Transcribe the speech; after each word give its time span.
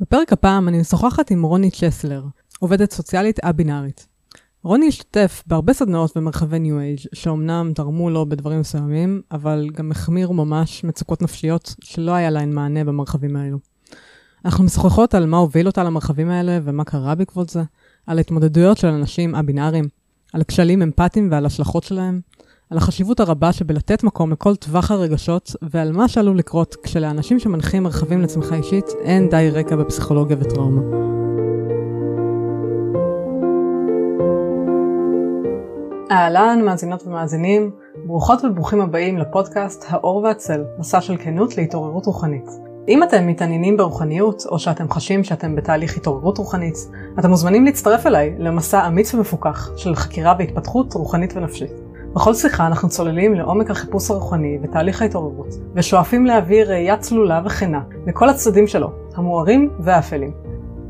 בפרק 0.00 0.32
הפעם 0.32 0.68
אני 0.68 0.80
משוחחת 0.80 1.30
עם 1.30 1.42
רוני 1.42 1.70
צ'סלר, 1.70 2.24
עובדת 2.58 2.92
סוציאלית 2.92 3.44
א-בינארית. 3.44 4.06
רוני 4.62 4.88
השתתף 4.88 5.42
בהרבה 5.46 5.72
סדנאות 5.72 6.16
במרחבי 6.16 6.58
ניו 6.58 6.78
אייג' 6.80 6.98
שאומנם 7.12 7.72
תרמו 7.74 8.10
לו 8.10 8.28
בדברים 8.28 8.60
מסוימים, 8.60 9.22
אבל 9.32 9.68
גם 9.72 9.90
החמירו 9.90 10.34
ממש 10.34 10.84
מצוקות 10.84 11.22
נפשיות 11.22 11.74
שלא 11.80 12.12
היה 12.12 12.30
להן 12.30 12.52
מענה 12.52 12.84
במרחבים 12.84 13.36
האלו. 13.36 13.58
אנחנו 14.44 14.64
משוחחות 14.64 15.14
על 15.14 15.26
מה 15.26 15.36
הוביל 15.36 15.66
אותה 15.66 15.84
למרחבים 15.84 16.30
האלה 16.30 16.58
ומה 16.64 16.84
קרה 16.84 17.14
בעקבות 17.14 17.48
זה, 17.48 17.62
על 18.06 18.18
התמודדויות 18.18 18.78
של 18.78 18.88
אנשים 18.88 19.34
א-בינאריים, 19.34 19.88
על 20.32 20.42
כשלים 20.44 20.82
אמפתיים 20.82 21.28
ועל 21.30 21.46
השלכות 21.46 21.84
שלהם, 21.84 22.20
על 22.70 22.78
החשיבות 22.78 23.20
הרבה 23.20 23.52
שבלתת 23.52 24.04
מקום 24.04 24.32
לכל 24.32 24.56
טווח 24.56 24.90
הרגשות, 24.90 25.56
ועל 25.62 25.92
מה 25.92 26.08
שעלול 26.08 26.38
לקרות 26.38 26.76
כשלאנשים 26.82 27.38
שמנחים 27.38 27.82
מרחבים 27.82 28.22
לצמיחה 28.22 28.54
אישית 28.54 28.84
אין 29.02 29.28
די 29.28 29.50
רקע 29.52 29.76
בפסיכולוגיה 29.76 30.36
וטראומה. 30.40 30.82
אהלן, 36.10 36.62
מאזינות 36.64 37.06
ומאזינים, 37.06 37.70
ברוכות 38.06 38.44
וברוכים 38.44 38.80
הבאים 38.80 39.18
לפודקאסט 39.18 39.84
האור 39.88 40.16
והצל, 40.16 40.64
מסע 40.78 41.00
של 41.00 41.16
כנות 41.16 41.56
להתעוררות 41.56 42.06
רוחנית. 42.06 42.50
אם 42.88 43.02
אתם 43.02 43.26
מתעניינים 43.26 43.76
ברוחניות, 43.76 44.42
או 44.50 44.58
שאתם 44.58 44.90
חשים 44.90 45.24
שאתם 45.24 45.56
בתהליך 45.56 45.96
התעוררות 45.96 46.38
רוחנית, 46.38 46.74
אתם 47.18 47.30
מוזמנים 47.30 47.64
להצטרף 47.64 48.06
אליי 48.06 48.34
למסע 48.38 48.86
אמיץ 48.86 49.14
ומפוקח 49.14 49.70
של 49.76 49.94
חקירה 49.94 50.34
והתפתחות 50.38 50.94
רוחנית 50.94 51.36
ונפשית. 51.36 51.87
בכל 52.14 52.34
שיחה 52.34 52.66
אנחנו 52.66 52.88
צוללים 52.88 53.34
לעומק 53.34 53.70
החיפוש 53.70 54.10
הרוחני 54.10 54.58
ותהליך 54.62 55.02
ההתעוררות, 55.02 55.54
ושואפים 55.74 56.26
להביא 56.26 56.64
ראייה 56.64 56.96
צלולה 56.96 57.42
וכנה 57.44 57.80
לכל 58.06 58.28
הצדדים 58.28 58.66
שלו, 58.66 58.90
המוארים 59.14 59.70
והאפלים. 59.80 60.32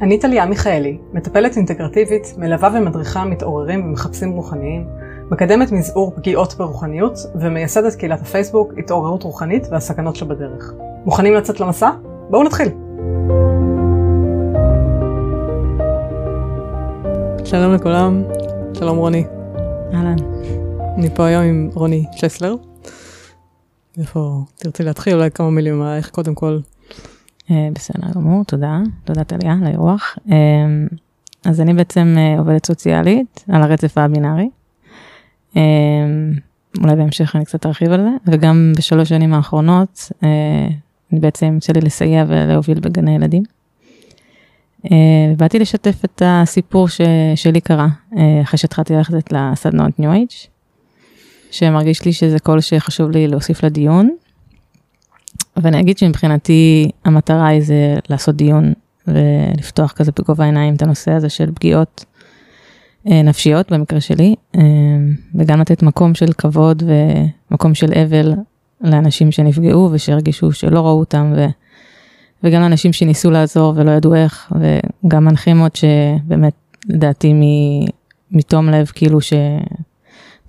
אני 0.00 0.18
טליה 0.18 0.46
מיכאלי, 0.46 0.98
מטפלת 1.12 1.56
אינטגרטיבית, 1.56 2.34
מלווה 2.36 2.70
ומדריכה 2.74 3.24
מתעוררים 3.24 3.84
ומחפשים 3.84 4.30
רוחניים, 4.32 4.86
מקדמת 5.30 5.72
מזעור 5.72 6.12
פגיעות 6.16 6.54
ברוחניות, 6.58 7.18
ומייסדת 7.34 7.94
קהילת 7.94 8.20
הפייסבוק 8.20 8.72
התעוררות 8.78 9.22
רוחנית 9.22 9.66
והסכנות 9.70 10.16
שבדרך. 10.16 10.72
מוכנים 11.04 11.34
לצאת 11.34 11.60
למסע? 11.60 11.90
בואו 12.30 12.42
נתחיל. 12.42 12.68
שלום 17.44 17.74
לכולם, 17.74 18.22
שלום 18.74 18.96
רוני. 18.96 19.24
אהלן. 19.94 20.16
אני 20.98 21.10
פה 21.10 21.26
היום 21.26 21.44
עם 21.44 21.70
רוני 21.74 22.04
צ'סלר. 22.20 22.54
איפה 23.98 24.44
תרצי 24.56 24.82
להתחיל? 24.82 25.14
אולי 25.14 25.30
כמה 25.30 25.50
מילים 25.50 25.82
עלייך 25.82 26.10
קודם 26.10 26.34
כל. 26.34 26.58
אה, 27.50 27.68
בסדר 27.74 28.10
גמור, 28.14 28.44
תודה. 28.44 28.80
תודה 29.04 29.24
טליה 29.24 29.52
על 29.52 29.66
האירוח. 29.66 30.18
אה, 30.30 30.36
אז 31.44 31.60
אני 31.60 31.74
בעצם 31.74 32.14
אה, 32.18 32.38
עובדת 32.38 32.66
סוציאלית 32.66 33.44
על 33.48 33.62
הרצף 33.62 33.98
הבינארי. 33.98 34.48
אולי 36.82 36.96
בהמשך 36.96 37.36
אני 37.36 37.44
קצת 37.44 37.66
ארחיב 37.66 37.92
על 37.92 38.00
זה, 38.00 38.10
וגם 38.26 38.72
בשלוש 38.76 39.08
שנים 39.08 39.34
האחרונות 39.34 40.12
אני 41.12 41.20
בעצם 41.20 41.54
יוצא 41.54 41.72
לי 41.72 41.80
לסייע 41.80 42.24
ולהוביל 42.28 42.80
בגני 42.80 43.14
ילדים. 43.14 43.42
באתי 45.36 45.58
לשתף 45.58 46.04
את 46.04 46.22
הסיפור 46.24 46.88
ש, 46.88 47.00
שלי 47.34 47.60
קרה 47.60 47.88
אחרי 48.42 48.58
שהתחלתי 48.58 48.94
ללכת 48.94 49.32
לסדנאות 49.32 49.98
ניו 49.98 50.12
אייג'. 50.12 50.28
שמרגיש 51.50 52.04
לי 52.04 52.12
שזה 52.12 52.38
כל 52.38 52.60
שחשוב 52.60 53.10
לי 53.10 53.28
להוסיף 53.28 53.62
לדיון. 53.62 54.10
ואני 55.56 55.80
אגיד 55.80 55.98
שמבחינתי 55.98 56.90
המטרה 57.04 57.46
היא 57.46 57.62
זה 57.62 57.96
לעשות 58.10 58.36
דיון 58.36 58.72
ולפתוח 59.08 59.92
כזה 59.92 60.12
בגובה 60.18 60.44
העיניים 60.44 60.74
את 60.74 60.82
הנושא 60.82 61.10
הזה 61.10 61.28
של 61.28 61.50
פגיעות 61.54 62.04
אה, 63.10 63.22
נפשיות 63.22 63.72
במקרה 63.72 64.00
שלי, 64.00 64.34
אה, 64.56 64.62
וגם 65.34 65.60
לתת 65.60 65.82
מקום 65.82 66.14
של 66.14 66.32
כבוד 66.32 66.82
ומקום 67.50 67.74
של 67.74 67.92
אבל 67.92 68.34
לאנשים 68.80 69.32
שנפגעו 69.32 69.90
ושהרגישו 69.92 70.52
שלא 70.52 70.80
ראו 70.80 70.98
אותם, 70.98 71.32
ו, 71.36 71.46
וגם 72.42 72.60
לאנשים 72.62 72.92
שניסו 72.92 73.30
לעזור 73.30 73.74
ולא 73.76 73.90
ידעו 73.90 74.14
איך, 74.14 74.52
וגם 75.04 75.24
מנחים 75.24 75.58
עוד 75.58 75.76
שבאמת 75.76 76.52
לדעתי 76.88 77.32
מתום 78.30 78.68
לב 78.68 78.86
כאילו 78.94 79.20
ש... 79.20 79.32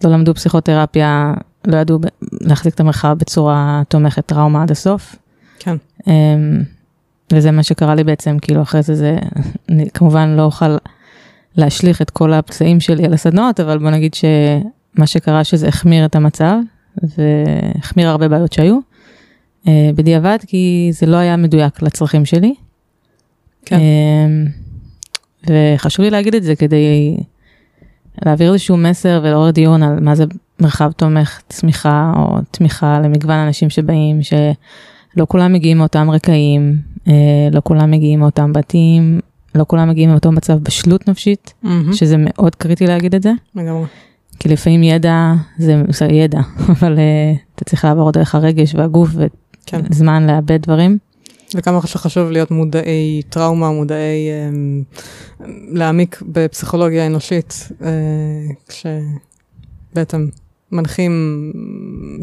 לא 0.04 0.12
למדו 0.12 0.34
פסיכותרפיה, 0.34 1.34
לא 1.68 1.78
ידעו 1.78 2.00
להחזיק 2.42 2.74
את 2.74 2.80
המרחב 2.80 3.16
בצורה 3.20 3.82
תומכת 3.88 4.26
טראומה 4.26 4.64
עד 4.64 4.72
הסוף. 4.72 5.16
כן. 5.60 5.76
אמ, 6.08 6.62
וזה 7.34 7.52
מה 7.52 7.64
שקרה 7.64 7.96
לי 7.96 8.04
בעצם, 8.04 8.38
כאילו 8.42 8.62
אחרי 8.62 8.82
זה, 8.82 8.96
זה, 8.96 9.18
אני 9.70 9.90
כמובן 9.94 10.30
לא 10.30 10.42
אוכל 10.42 10.78
להשליך 11.56 12.02
את 12.02 12.10
כל 12.10 12.34
הפצעים 12.34 12.80
שלי 12.80 13.06
על 13.06 13.14
הסדנאות, 13.14 13.60
אבל 13.60 13.78
בוא 13.78 13.90
נגיד 13.90 14.14
שמה 14.14 15.08
שקרה 15.08 15.44
שזה 15.44 15.68
החמיר 15.68 16.06
את 16.06 16.16
המצב, 16.16 16.56
והחמיר 17.04 18.10
הרבה 18.10 18.28
בעיות 18.28 18.54
שהיו. 18.54 18.80
אה, 19.68 19.90
בדיעבד, 19.96 20.38
כי 20.48 20.90
זה 20.94 21.06
לא 21.06 21.18
היה 21.18 21.38
מדויק 21.38 21.82
לצרכים 21.82 22.26
שלי. 22.26 22.54
כן. 23.66 23.78
אמ, 23.78 24.46
וחשוב 25.48 26.06
לי 26.06 26.12
להגיד 26.12 26.36
את 26.36 26.44
זה 26.44 26.56
כדי 26.56 27.18
להעביר 28.26 28.54
איזשהו 28.54 28.78
מסר 28.78 29.20
ולעורר 29.24 29.52
דיון 29.52 29.84
על 29.84 30.00
מה 30.00 30.16
זה 30.16 30.26
מרחב 30.60 30.92
תומך 30.92 31.42
צמיחה 31.50 32.14
או 32.16 32.38
תמיכה 32.52 33.00
למגוון 33.00 33.38
אנשים 33.38 33.70
שבאים, 33.70 34.20
שלא 34.22 35.26
כולם 35.28 35.54
מגיעים 35.54 35.78
מאותם 35.78 36.10
רקעים, 36.10 36.78
אה, 37.08 37.14
לא 37.52 37.62
כולם 37.64 37.92
מגיעים 37.92 38.20
מאותם 38.20 38.54
בתים, 38.54 39.20
לא 39.56 39.66
כולם 39.68 39.90
מגיעים 39.90 40.10
מאותו 40.10 40.32
מצב 40.32 40.54
בשלות 40.54 41.10
נפשית, 41.10 41.54
mm-hmm. 41.64 41.68
שזה 41.94 42.16
מאוד 42.18 42.56
קריטי 42.56 42.88
להגיד 42.88 43.16
את 43.16 43.24
זה. 43.24 43.32
לגמרי. 43.56 43.86
כי 44.40 44.50
לפעמים 44.50 44.84
ידע 44.84 45.34
זה 45.58 46.06
ידע, 46.12 46.40
אבל 46.74 46.96
uh, 46.96 47.00
אתה 47.56 47.66
צריך 47.66 47.86
לעבור 47.86 48.12
דרך 48.12 48.36
הרגש 48.36 48.76
והגוף 48.76 49.10
וזמן 49.74 50.24
כן. 50.28 50.36
לאבד 50.36 50.62
דברים. 50.62 50.98
וכמה 51.56 51.88
שחשוב 51.88 52.32
להיות 52.32 52.52
מודעי 52.52 53.22
טראומה, 53.30 53.72
מודעי 53.72 54.30
אה, 54.30 54.50
להעמיק 55.72 56.22
בפסיכולוגיה 56.22 57.06
אנושית, 57.06 57.70
אה, 57.82 57.90
כשבעצם 58.68 60.28
מנחים 60.72 61.52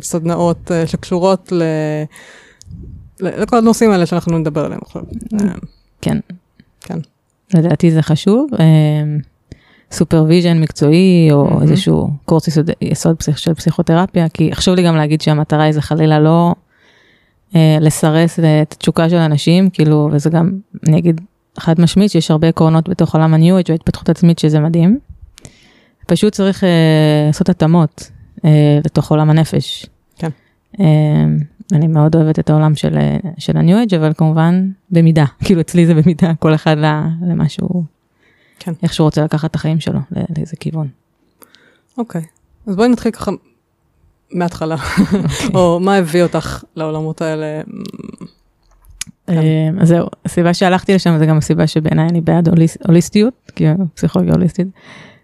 סדנאות 0.03 0.73
אה, 0.73 0.87
שקשורות 0.87 1.53
ל... 1.53 1.63
לכל 3.21 3.59
הנושאים 3.59 3.91
האלה 3.91 4.07
שאנחנו 4.07 4.39
נדבר 4.39 4.65
עליהם 4.65 4.81
עכשיו. 4.85 5.03
אה, 5.41 5.47
כן. 6.01 6.19
כן. 6.81 6.99
לדעתי 7.55 7.91
זה 7.91 8.03
חשוב. 8.03 8.51
supervision 9.93 10.61
מקצועי 10.61 11.29
או 11.33 11.49
mm-hmm. 11.49 11.63
איזשהו 11.63 12.11
קורס 12.25 12.49
יסוד, 12.49 12.71
יסוד 12.81 13.17
פסיכ, 13.17 13.39
של 13.39 13.55
פסיכותרפיה 13.55 14.29
כי 14.29 14.55
חשוב 14.55 14.75
לי 14.75 14.83
גם 14.83 14.97
להגיד 14.97 15.21
שהמטרה 15.21 15.63
היא 15.63 15.73
זה 15.73 15.83
חלילה 15.83 16.21
לא 16.21 16.47
אה, 16.49 16.53
לסרס 17.55 18.39
את 18.39 18.73
התשוקה 18.73 19.11
של 19.11 19.17
אנשים, 19.17 19.71
כאילו, 19.71 20.09
וזה 20.13 20.31
גם, 20.31 20.51
אני 20.89 20.99
אגיד 20.99 21.21
חד 21.59 21.81
משמעית 21.81 22.11
שיש 22.11 22.31
הרבה 22.31 22.49
עקרונות 22.49 22.89
בתוך 22.89 23.15
עולם 23.15 23.35
הניו 23.35 23.48
אייג' 23.48 23.65
וההתפתחות 23.69 24.09
עצמית 24.09 24.39
שזה 24.39 24.61
מדהים. 24.61 24.99
פשוט 26.07 26.33
צריך 26.33 26.65
אה, 26.65 26.69
לעשות 27.27 27.49
התאמות 27.49 28.11
אה, 28.45 28.79
לתוך 28.85 29.11
עולם 29.11 29.31
הנפש. 29.31 29.87
כן. 30.17 30.29
אה, 30.81 30.87
אני 31.73 31.87
מאוד 31.87 32.17
אוהבת 32.17 32.39
את 32.39 32.51
העולם 32.51 32.75
של, 32.75 32.97
אה, 32.99 33.17
של 33.39 33.57
הניו-אג' 33.57 33.95
אבל 33.95 34.13
כמובן 34.17 34.71
במידה, 34.91 35.25
כאילו 35.45 35.61
אצלי 35.61 35.87
זה 35.87 35.95
במידה, 35.95 36.35
כל 36.39 36.55
אחד 36.55 36.77
למה 37.29 37.49
שהוא, 37.49 37.85
כן. 38.59 38.73
איך 38.83 38.95
שהוא 38.95 39.05
רוצה 39.05 39.25
לקחת 39.25 39.51
את 39.51 39.55
החיים 39.55 39.81
שלו, 39.81 40.01
לאיזה 40.37 40.57
כיוון. 40.61 40.89
אוקיי, 41.99 42.23
אז 42.67 42.77
בואי 42.77 42.89
נתחיל 42.89 43.13
ככה 43.13 43.31
מההתחלה, 44.33 44.77
אוקיי. 45.01 45.21
או 45.55 45.81
מה 45.81 45.97
הביא 45.97 46.23
אותך 46.23 46.65
לעולמות 46.77 47.23
האלה? 47.23 47.61
כן. 49.27 49.37
אה, 49.37 49.69
אז 49.81 49.89
זהו, 49.89 50.07
הסיבה 50.25 50.55
שהלכתי 50.55 50.95
לשם 50.95 51.19
זה 51.19 51.27
גם 51.27 51.39
הסיבה 51.39 51.67
שבעיניי 51.67 52.09
אני 52.09 52.21
בעד 52.21 52.49
הוליסטיות, 52.87 53.35
כי 53.57 53.65
פסיכולוגיה 53.95 54.35
הוליסטית, 54.35 54.67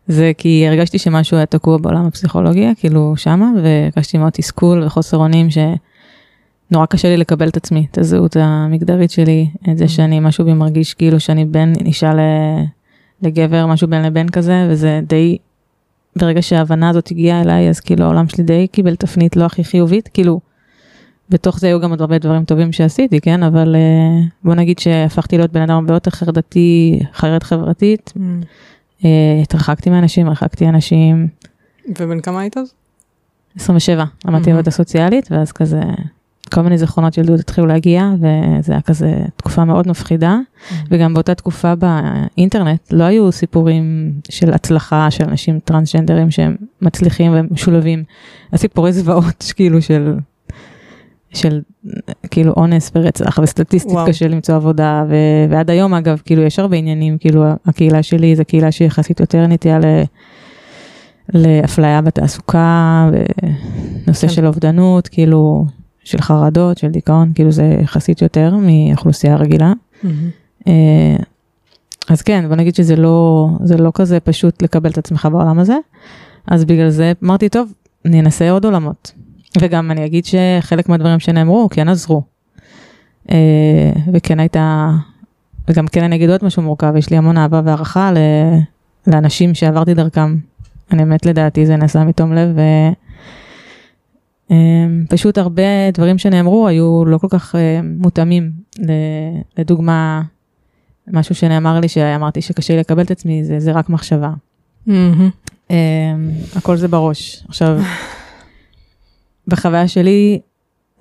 זה 0.06 0.32
כי 0.38 0.64
הרגשתי 0.69 0.99
שמשהו 0.99 1.37
היה 1.37 1.46
תקוע 1.46 1.78
בעולם 1.78 2.06
הפסיכולוגיה, 2.06 2.75
כאילו 2.75 3.14
שמה, 3.16 3.50
והרגשתי 3.62 4.19
מאוד 4.19 4.32
תסכול 4.32 4.84
וחוסר 4.84 5.16
אונים 5.16 5.48
שנורא 5.50 6.87
קשה 6.87 7.08
לי 7.08 7.16
לקבל 7.16 7.48
את 7.48 7.56
עצמי, 7.56 7.87
את 7.90 7.98
הזהות 7.98 8.37
המגדרית 8.40 9.10
שלי, 9.10 9.48
את 9.70 9.78
זה 9.78 9.84
mm. 9.84 9.88
שאני 9.88 10.20
משהו 10.20 10.44
בי 10.44 10.52
מרגיש 10.52 10.94
כאילו 10.94 11.20
שאני 11.20 11.44
בין 11.44 11.72
אישה 11.84 12.12
לגבר, 13.22 13.66
משהו 13.66 13.88
בין 13.88 14.02
לבין 14.02 14.28
כזה, 14.28 14.66
וזה 14.70 15.00
די 15.06 15.38
ברגע 16.16 16.42
שההבנה 16.42 16.88
הזאת 16.88 17.10
הגיעה 17.10 17.40
אליי, 17.40 17.68
אז 17.68 17.80
כאילו 17.80 18.04
העולם 18.04 18.28
שלי 18.28 18.44
די 18.44 18.66
קיבל 18.72 18.96
תפנית 18.96 19.36
לא 19.36 19.44
הכי 19.44 19.64
חיובית, 19.64 20.08
כאילו, 20.08 20.40
בתוך 21.30 21.58
זה 21.60 21.66
היו 21.66 21.80
גם 21.80 21.90
עוד 21.90 22.00
הרבה 22.00 22.18
דברים 22.18 22.44
טובים 22.44 22.72
שעשיתי, 22.72 23.20
כן, 23.20 23.42
אבל 23.42 23.74
uh, 23.74 24.28
בוא 24.44 24.54
נגיד 24.54 24.78
שהפכתי 24.78 25.38
להיות 25.38 25.52
בן 25.52 25.62
אדם 25.62 25.74
הרבה 25.74 25.94
יותר 25.94 26.10
חרדתי, 26.10 27.00
חרד 27.12 27.42
חברתית, 27.42 28.12
mm. 28.16 28.20
uh, 29.00 29.04
התרחקתי 29.42 29.90
מאנשים, 29.90 30.26
הרחקתי 30.26 30.68
אנשים. 30.68 31.28
ובן 31.98 32.20
כמה 32.20 32.40
היית 32.40 32.56
אז? 32.56 32.74
27, 33.56 34.04
למדתי 34.24 34.50
mm-hmm. 34.50 34.52
עבודה 34.52 34.70
סוציאלית, 34.70 35.28
ואז 35.30 35.52
כזה 35.52 35.80
כל 36.54 36.60
מיני 36.60 36.78
זיכרונות 36.78 37.19
ילדות 37.19 37.40
התחילו 37.40 37.66
להגיע, 37.66 38.10
וזה 38.16 38.72
היה 38.72 38.81
כזה 38.81 39.14
תקופה 39.37 39.64
מאוד 39.64 39.88
מפחידה, 39.88 40.38
וגם 40.90 41.14
באותה 41.14 41.34
תקופה 41.34 41.72
באינטרנט 41.75 42.93
לא 42.93 43.04
היו 43.04 43.32
סיפורים 43.32 44.12
של 44.28 44.52
הצלחה 44.52 45.10
של 45.10 45.25
אנשים 45.25 45.58
טרנסג'נדרים 45.64 46.31
שהם 46.31 46.56
מצליחים 46.82 47.32
ומשולבים, 47.34 48.04
הסיפורי 48.52 48.93
זוועות 48.93 49.52
כאילו 49.56 49.82
של, 49.82 50.16
של 51.34 51.60
כאילו 52.31 52.52
אונס 52.56 52.90
ורצח 52.94 53.38
וסטטיסטית 53.43 53.93
וואו. 53.93 54.06
קשה 54.06 54.28
למצוא 54.28 54.55
עבודה, 54.55 55.05
ו, 55.08 55.14
ועד 55.50 55.70
היום 55.70 55.94
אגב, 55.94 56.20
כאילו 56.25 56.43
יש 56.43 56.58
הרבה 56.58 56.76
עניינים, 56.76 57.19
כאילו 57.19 57.44
הקהילה 57.66 58.02
שלי 58.02 58.37
זו 58.37 58.43
קהילה 58.46 58.72
שהיא 58.72 58.87
יחסית 58.87 59.20
יותר 59.20 59.46
נטייה 59.46 59.78
ל... 59.78 59.84
לאפליה 61.34 62.00
בתעסוקה, 62.00 63.10
ונושא 63.12 64.26
כן. 64.26 64.32
של 64.32 64.46
אובדנות, 64.46 65.08
כאילו, 65.08 65.64
של 66.04 66.20
חרדות, 66.20 66.78
של 66.78 66.88
דיכאון, 66.88 67.32
כאילו 67.34 67.52
זה 67.52 67.76
יחסית 67.82 68.22
יותר 68.22 68.54
מאוכלוסייה 68.56 69.37
רגילה. 69.37 69.72
אה, 70.66 71.16
אז 72.08 72.22
כן, 72.22 72.49
בוא 72.49 72.56
נגיד 72.56 72.75
שזה 72.75 72.96
לא, 72.96 73.49
זה 73.64 73.76
לא 73.76 73.93
כזה 73.94 74.20
פשוט 74.20 74.62
לקבל 74.62 74.90
את 74.90 74.99
עצמך 74.99 75.28
בעולם 75.32 75.58
הזה. 75.58 75.76
אז 76.46 76.64
בגלל 76.64 76.90
זה 76.90 77.12
אמרתי, 77.25 77.49
טוב, 77.49 77.72
אני 78.04 78.20
אנסה 78.20 78.50
עוד 78.50 78.64
עולמות. 78.64 79.12
וגם 79.60 79.90
אני 79.90 80.06
אגיד 80.06 80.25
שחלק 80.25 80.88
מהדברים 80.88 81.20
שנאמרו 81.20 81.69
כן 81.70 81.88
עזרו. 81.88 82.22
אה, 83.31 83.93
וכן 84.12 84.40
הייתה, 84.40 84.90
וגם 85.69 85.87
כן 85.87 86.05
אני 86.05 86.16
אגיד 86.16 86.31
עוד 86.31 86.44
משהו 86.44 86.62
מורכב, 86.62 86.96
יש 86.96 87.10
לי 87.10 87.16
המון 87.16 87.38
אהבה 87.38 87.60
והערכה 87.64 88.12
לאנשים 89.06 89.55
שעברתי 89.55 89.94
דרכם. 89.94 90.37
אני 90.90 91.05
באמת 91.05 91.26
לדעתי 91.26 91.66
זה 91.66 91.76
נעשה 91.76 92.05
מתום 92.05 92.32
לב, 92.32 92.56
ופשוט 95.04 95.38
הרבה 95.38 95.90
דברים 95.94 96.19
שנאמרו 96.19 96.69
היו 96.69 97.04
לא 97.04 97.19
כל 97.19 97.28
כך 97.31 97.54
אה, 97.54 97.81
מותאמים. 97.82 98.50
לדוגמה, 99.58 100.22
משהו 101.10 101.34
שנאמר 101.34 101.81
לי 101.81 101.88
שאמרתי 101.88 102.43
שקשה 102.43 102.75
לי 102.75 102.81
לקבל 102.81 103.02
את 103.02 103.10
עצמי, 103.10 103.44
זה, 103.44 103.60
זה 103.60 103.72
רק 103.72 103.88
מחשבה. 103.88 104.31
Um, 104.88 105.72
הכל 106.56 106.76
זה 106.76 106.88
בראש. 106.88 107.44
עכשיו, 107.49 107.78
בחוויה 109.49 109.88
שלי 109.88 110.40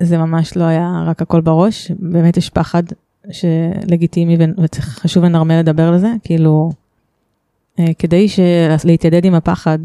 זה 0.00 0.18
ממש 0.18 0.56
לא 0.56 0.64
היה 0.64 1.04
רק 1.06 1.22
הכל 1.22 1.40
בראש, 1.40 1.90
באמת 1.98 2.36
יש 2.36 2.50
פחד 2.50 2.82
שלגיטימי 3.30 4.36
וחשוב 4.58 5.24
לנרמל 5.24 5.58
לדבר 5.58 5.88
על 5.88 5.98
זה, 5.98 6.12
כאילו, 6.24 6.70
uh, 7.80 7.82
כדי 7.98 8.26
להתיידד 8.84 9.24
עם 9.24 9.34
הפחד, 9.34 9.78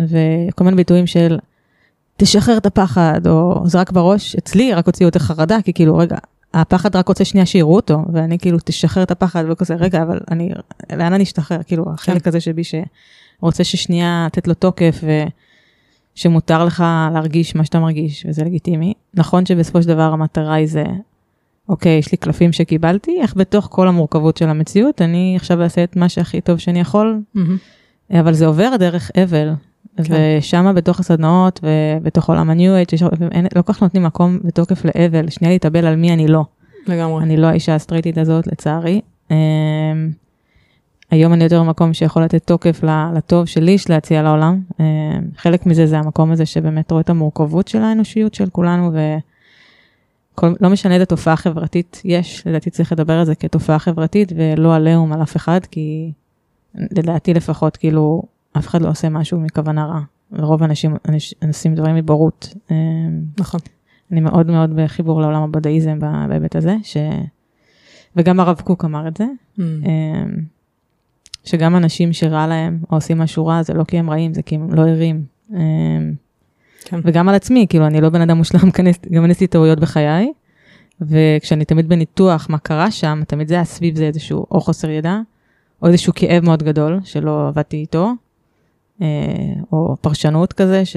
וכל 0.00 0.64
מיני 0.64 0.76
ביטויים 0.76 1.06
של 1.06 1.38
תשחרר 2.18 2.56
את 2.56 2.66
הפחד, 2.66 3.26
או 3.26 3.62
זה 3.64 3.80
רק 3.80 3.92
בראש, 3.92 4.36
אצלי 4.36 4.74
רק 4.74 4.86
הוציאו 4.86 5.08
יותר 5.08 5.18
חרדה, 5.18 5.58
כי 5.64 5.72
כאילו, 5.72 5.96
רגע, 5.96 6.16
הפחד 6.54 6.96
רק 6.96 7.08
רוצה 7.08 7.24
שנייה 7.24 7.46
שיראו 7.46 7.76
אותו, 7.76 7.98
ואני 8.12 8.38
כאילו, 8.38 8.58
תשחרר 8.64 9.02
את 9.02 9.10
הפחד, 9.10 9.44
וכזה, 9.50 9.74
רגע, 9.74 10.02
אבל 10.02 10.20
אני, 10.30 10.50
לאן 10.92 11.12
אני 11.12 11.24
אשתחרר? 11.24 11.62
כאילו, 11.62 11.84
החלק 11.92 12.28
הזה 12.28 12.40
שבי 12.40 12.64
ש... 12.64 12.74
רוצה 13.40 13.64
ששנייה 13.64 14.24
לתת 14.26 14.48
לו 14.48 14.54
תוקף 14.54 15.00
ושמותר 16.16 16.64
לך 16.64 16.84
להרגיש 17.12 17.54
מה 17.54 17.64
שאתה 17.64 17.80
מרגיש 17.80 18.26
וזה 18.28 18.44
לגיטימי. 18.44 18.94
נכון 19.14 19.46
שבסופו 19.46 19.82
של 19.82 19.88
דבר 19.88 20.02
המטרה 20.12 20.54
היא 20.54 20.66
זה, 20.66 20.84
אוקיי, 21.68 21.98
יש 21.98 22.12
לי 22.12 22.18
קלפים 22.18 22.52
שקיבלתי, 22.52 23.18
איך 23.20 23.36
בתוך 23.36 23.68
כל 23.70 23.88
המורכבות 23.88 24.36
של 24.36 24.48
המציאות 24.48 25.02
אני 25.02 25.32
עכשיו 25.36 25.62
אעשה 25.62 25.84
את 25.84 25.96
מה 25.96 26.08
שהכי 26.08 26.40
טוב 26.40 26.58
שאני 26.58 26.80
יכול, 26.80 27.20
מהמם. 27.34 27.56
אבל 28.10 28.34
זה 28.34 28.46
עובר 28.46 28.76
דרך 28.78 29.10
אבל. 29.22 29.52
כן. 30.04 30.14
ושם 30.38 30.74
בתוך 30.74 31.00
הסדנאות 31.00 31.60
ובתוך 31.62 32.28
עולם 32.28 32.50
ה-new 32.50 32.86
age, 32.86 33.04
לא 33.56 33.62
כל 33.62 33.72
כך 33.72 33.82
נותנים 33.82 34.02
מקום 34.02 34.38
ותוקף 34.44 34.84
לאבל, 34.84 35.30
שנייה 35.30 35.52
להתאבל 35.52 35.86
על 35.86 35.96
מי 35.96 36.12
אני 36.12 36.28
לא. 36.28 36.44
לגמרי. 36.86 37.22
אני 37.22 37.36
לא 37.36 37.46
האישה 37.46 37.74
הסטרייטית 37.74 38.18
הזאת 38.18 38.46
לצערי. 38.46 39.00
אמ, 39.30 39.36
היום 41.10 41.32
אני 41.32 41.44
יותר 41.44 41.62
במקום 41.62 41.92
שיכול 41.92 42.24
לתת 42.24 42.46
תוקף 42.46 42.80
לטוב 43.14 43.46
שלי 43.46 43.70
יש 43.70 43.90
להציע 43.90 44.22
לעולם. 44.22 44.60
אמ, 44.80 44.84
חלק 45.36 45.66
מזה 45.66 45.86
זה 45.86 45.98
המקום 45.98 46.30
הזה 46.30 46.46
שבאמת 46.46 46.90
רואה 46.90 47.00
את 47.00 47.10
המורכבות 47.10 47.68
של 47.68 47.82
האנושיות 47.82 48.34
של 48.34 48.50
כולנו 48.50 48.92
ולא 50.42 50.70
משנה 50.70 50.94
איזה 50.94 51.06
תופעה 51.06 51.36
חברתית 51.36 52.02
יש, 52.04 52.46
לדעתי 52.46 52.70
צריך 52.70 52.92
לדבר 52.92 53.12
על 53.12 53.24
זה 53.24 53.34
כתופעה 53.34 53.78
חברתית 53.78 54.32
ולא 54.36 54.74
עליהום 54.74 55.12
על 55.12 55.22
אף 55.22 55.36
אחד, 55.36 55.60
כי 55.70 56.12
לדעתי 56.74 57.34
לפחות 57.34 57.76
כאילו 57.76 58.22
אף 58.58 58.66
אחד 58.68 58.82
לא 58.82 58.88
עושה 58.88 59.08
משהו 59.08 59.40
מכוונה 59.40 59.86
רע. 59.86 60.00
לרוב 60.32 60.62
האנשים 60.62 60.96
אנש- 61.08 61.46
עושים 61.48 61.74
דברים 61.74 61.96
מבורות. 61.96 62.54
אמ, 62.70 62.76
נכון. 63.38 63.60
אני 64.12 64.20
מאוד 64.20 64.46
מאוד 64.50 64.76
בחיבור 64.76 65.20
לעולם 65.20 65.42
הבודהיזם 65.42 65.98
בהיבט 66.28 66.56
הזה, 66.56 66.76
ש... 66.82 66.96
וגם 68.16 68.40
הרב 68.40 68.60
קוק 68.64 68.84
אמר 68.84 69.08
את 69.08 69.16
זה, 69.16 69.24
מהמם. 69.58 69.84
אמ, 69.84 70.36
שגם 71.44 71.76
אנשים 71.76 72.12
שרע 72.12 72.46
להם 72.46 72.78
או 72.90 72.96
עושים 72.96 73.18
משהו 73.18 73.46
רע 73.46 73.62
זה 73.62 73.74
לא 73.74 73.84
כי 73.84 73.98
הם 73.98 74.10
רעים, 74.10 74.34
זה 74.34 74.42
כי 74.42 74.54
הם 74.54 74.74
לא 74.74 74.82
ערים. 74.88 75.24
אמ, 75.52 75.56
כן. 76.84 77.00
וגם 77.04 77.28
על 77.28 77.34
עצמי, 77.34 77.66
כאילו 77.68 77.86
אני 77.86 78.00
לא 78.00 78.08
בן 78.08 78.20
אדם 78.20 78.36
מושלם, 78.36 78.60
גם 79.14 79.24
אני- 79.24 79.30
עשיתי 79.32 79.46
טעויות 79.46 79.80
בחיי, 79.80 80.32
וכשאני 81.00 81.64
תמיד 81.64 81.88
בניתוח 81.88 82.46
מה 82.50 82.58
קרה 82.58 82.90
שם, 82.90 83.20
תמיד 83.28 83.48
זה 83.48 83.54
היה 83.54 83.64
סביב 83.64 83.96
זה 83.96 84.04
איזשהו 84.04 84.46
או 84.50 84.60
חוסר 84.60 84.90
ידע, 84.90 85.18
או 85.82 85.88
איזשהו 85.88 86.12
כאב 86.16 86.44
מאוד 86.44 86.62
גדול 86.62 87.00
שלא 87.04 87.48
עבדתי 87.48 87.76
איתו, 87.76 88.12
או 89.72 89.96
פרשנות 90.00 90.52
כזה 90.52 90.84
ש... 90.84 90.96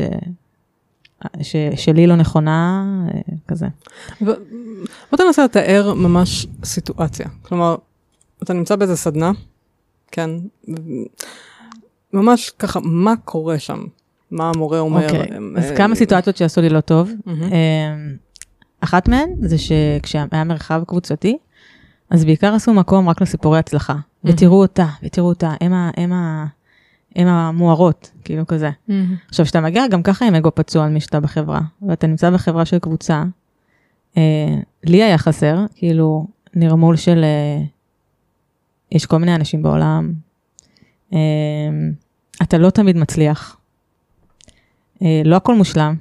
ש... 1.41 1.55
שלי 1.75 2.07
לא 2.07 2.15
נכונה, 2.15 2.83
אה, 3.13 3.21
כזה. 3.47 3.67
ו- 4.21 4.25
בוא 5.11 5.17
תנסה 5.17 5.43
לתאר 5.43 5.93
ממש 5.93 6.47
סיטואציה. 6.63 7.27
כלומר, 7.41 7.75
אתה 8.43 8.53
נמצא 8.53 8.75
באיזה 8.75 8.95
סדנה, 8.95 9.31
כן, 10.11 10.29
ממש 12.13 12.49
ככה, 12.59 12.79
מה 12.83 13.13
קורה 13.25 13.59
שם? 13.59 13.83
מה 14.31 14.51
המורה 14.55 14.79
אומר? 14.79 15.05
אוקיי, 15.05 15.37
אמ, 15.37 15.57
אז 15.57 15.71
אה, 15.71 15.77
כמה 15.77 15.95
סיטואציות 15.95 16.37
שעשו 16.37 16.61
לי 16.61 16.69
לא 16.69 16.81
טוב. 16.81 17.11
אמ, 17.27 18.15
אחת 18.81 19.07
מהן 19.07 19.29
זה 19.39 19.57
שכשהיה 19.57 20.25
מרחב 20.45 20.83
קבוצתי, 20.87 21.37
אז 22.09 22.25
בעיקר 22.25 22.53
עשו 22.53 22.73
מקום 22.73 23.09
רק 23.09 23.21
לסיפורי 23.21 23.59
הצלחה. 23.59 23.95
ותראו 24.23 24.61
אותה, 24.61 24.87
ותראו 25.03 25.29
אותה, 25.29 25.53
הם, 25.61 25.73
ה, 25.73 25.91
הם, 25.97 26.13
ה, 26.13 26.45
הם 27.15 27.27
המוארות, 27.27 28.11
כאילו 28.23 28.47
כזה. 28.47 28.69
מהמם. 28.87 29.15
עכשיו, 29.29 29.45
כשאתה 29.45 29.61
מגיע 29.61 29.87
גם 29.87 30.03
ככה 30.03 30.27
עם 30.27 30.35
אגו 30.35 30.55
פצוע 30.55 30.85
על 30.85 30.91
מי 30.91 31.01
שאתה 31.01 31.19
בחברה, 31.19 31.61
ואתה 31.87 32.07
נמצא 32.07 32.29
בחברה 32.29 32.65
של 32.65 32.79
קבוצה, 32.79 33.23
אה, 34.17 34.55
לי 34.83 35.03
היה 35.03 35.17
חסר, 35.17 35.65
כאילו, 35.75 36.27
נרמול 36.53 36.95
של, 36.95 37.23
אה, 37.23 37.63
יש 38.91 39.05
כל 39.05 39.17
מיני 39.17 39.35
אנשים 39.35 39.63
בעולם, 39.63 40.13
אה, 41.13 41.19
אתה 42.41 42.57
לא 42.57 42.69
תמיד 42.69 42.97
מצליח, 42.97 43.57
אה, 45.01 45.21
לא 45.25 45.35
הכל 45.35 45.55
מושלם, 45.55 45.95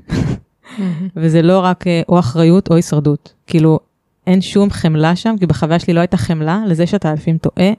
מהמם. 0.78 1.08
וזה 1.16 1.42
לא 1.42 1.60
רק 1.60 1.86
אה, 1.86 2.02
או 2.08 2.18
אחריות 2.18 2.70
או 2.70 2.76
הישרדות. 2.76 3.34
כאילו, 3.46 3.80
אין 4.26 4.40
שום 4.40 4.70
חמלה 4.70 5.16
שם, 5.16 5.34
כי 5.38 5.46
בחוויה 5.46 5.78
שלי 5.78 5.94
לא 5.94 6.00
הייתה 6.00 6.16
חמלה 6.16 6.62
לזה 6.66 6.86
שאתה 6.86 7.12
לפעמים 7.12 7.38
טועה, 7.38 7.72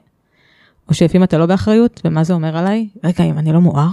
או 0.88 0.94
שלפעמים 0.94 1.24
אתה 1.24 1.38
לא 1.38 1.46
באחריות, 1.46 2.00
ומה 2.04 2.24
זה 2.24 2.34
אומר 2.34 2.56
עליי? 2.56 2.88
רגע, 3.04 3.24
אם 3.24 3.38
אני 3.38 3.52
לא 3.52 3.60
מואר, 3.60 3.88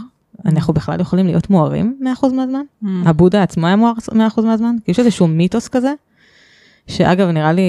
אנחנו 0.45 0.73
בכלל 0.73 1.01
יכולים 1.01 1.25
להיות 1.25 1.49
מוארים 1.49 1.99
100% 2.01 2.05
מהזמן? 2.33 2.61
מהמם. 2.81 3.07
הבודה 3.07 3.43
עצמו 3.43 3.67
היה 3.67 3.75
מואר 3.75 3.93
100% 4.37 4.41
מהזמן? 4.41 4.75
כי 4.85 4.91
יש 4.91 4.99
איזשהו 4.99 5.27
מיתוס 5.27 5.67
כזה, 5.67 5.93
שאגב, 6.87 7.27
נראה 7.27 7.53
לי, 7.53 7.61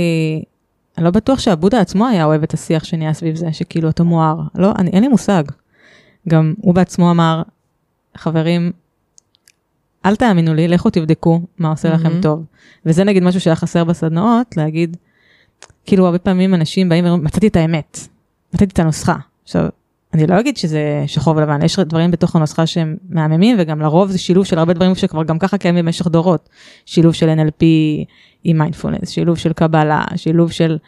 אני 0.98 1.04
לא 1.04 1.10
בטוח 1.10 1.38
שהבודה 1.38 1.80
עצמו 1.80 2.06
היה 2.06 2.24
אוהב 2.24 2.42
את 2.42 2.54
השיח 2.54 2.84
שנהיה 2.84 3.12
סביב 3.12 3.36
זה, 3.36 3.52
שכאילו 3.52 3.88
אתה 3.88 4.02
מואר. 4.02 4.40
לא, 4.54 4.72
אני, 4.78 4.90
אין 4.90 5.02
לי 5.02 5.08
מושג. 5.08 5.44
גם 6.28 6.54
הוא 6.60 6.74
בעצמו 6.74 7.10
אמר, 7.10 7.42
חברים, 8.16 8.72
אל 10.04 10.16
תאמינו 10.16 10.54
לי, 10.54 10.68
לכו 10.68 10.90
תבדקו 10.90 11.40
מה 11.58 11.70
עושה 11.70 11.90
לכם 11.90 12.08
מהמם. 12.08 12.20
טוב. 12.20 12.44
וזה 12.86 13.04
נגיד 13.04 13.22
משהו 13.22 13.40
שהיה 13.40 13.56
חסר 13.56 13.84
בסדנאות, 13.84 14.56
להגיד, 14.56 14.96
כאילו 15.84 16.06
הרבה 16.06 16.18
פעמים 16.18 16.54
אנשים 16.54 16.88
באים 16.88 17.04
ואומרים, 17.04 17.24
מצאתי 17.24 17.48
את 17.48 17.56
האמת, 17.56 18.08
מצאתי 18.54 18.72
את 18.72 18.78
הנוסחה. 18.78 19.16
עכשיו, 19.42 19.66
אני 20.14 20.26
לא 20.26 20.40
אגיד 20.40 20.56
שזה 20.56 21.04
שחור 21.06 21.36
ולבן, 21.36 21.62
יש 21.62 21.78
דברים 21.78 22.10
בתוך 22.10 22.36
הנוסחה 22.36 22.66
שהם 22.66 22.96
מהממים, 23.08 23.56
וגם 23.60 23.80
לרוב 23.80 24.10
זה 24.10 24.18
שילוב 24.18 24.44
של 24.44 24.58
הרבה 24.58 24.72
דברים 24.72 24.94
שכבר 24.94 25.24
גם 25.24 25.38
ככה 25.38 25.58
קיימים 25.58 25.84
במשך 25.84 26.06
דורות. 26.06 26.48
שילוב 26.86 27.14
של 27.14 27.28
NLP 27.28 27.64
עם 28.44 28.58
מיינדפולנס, 28.58 29.10
שילוב 29.10 29.38
של 29.38 29.52
קבלה, 29.52 30.04
שילוב 30.16 30.52
של 30.52 30.78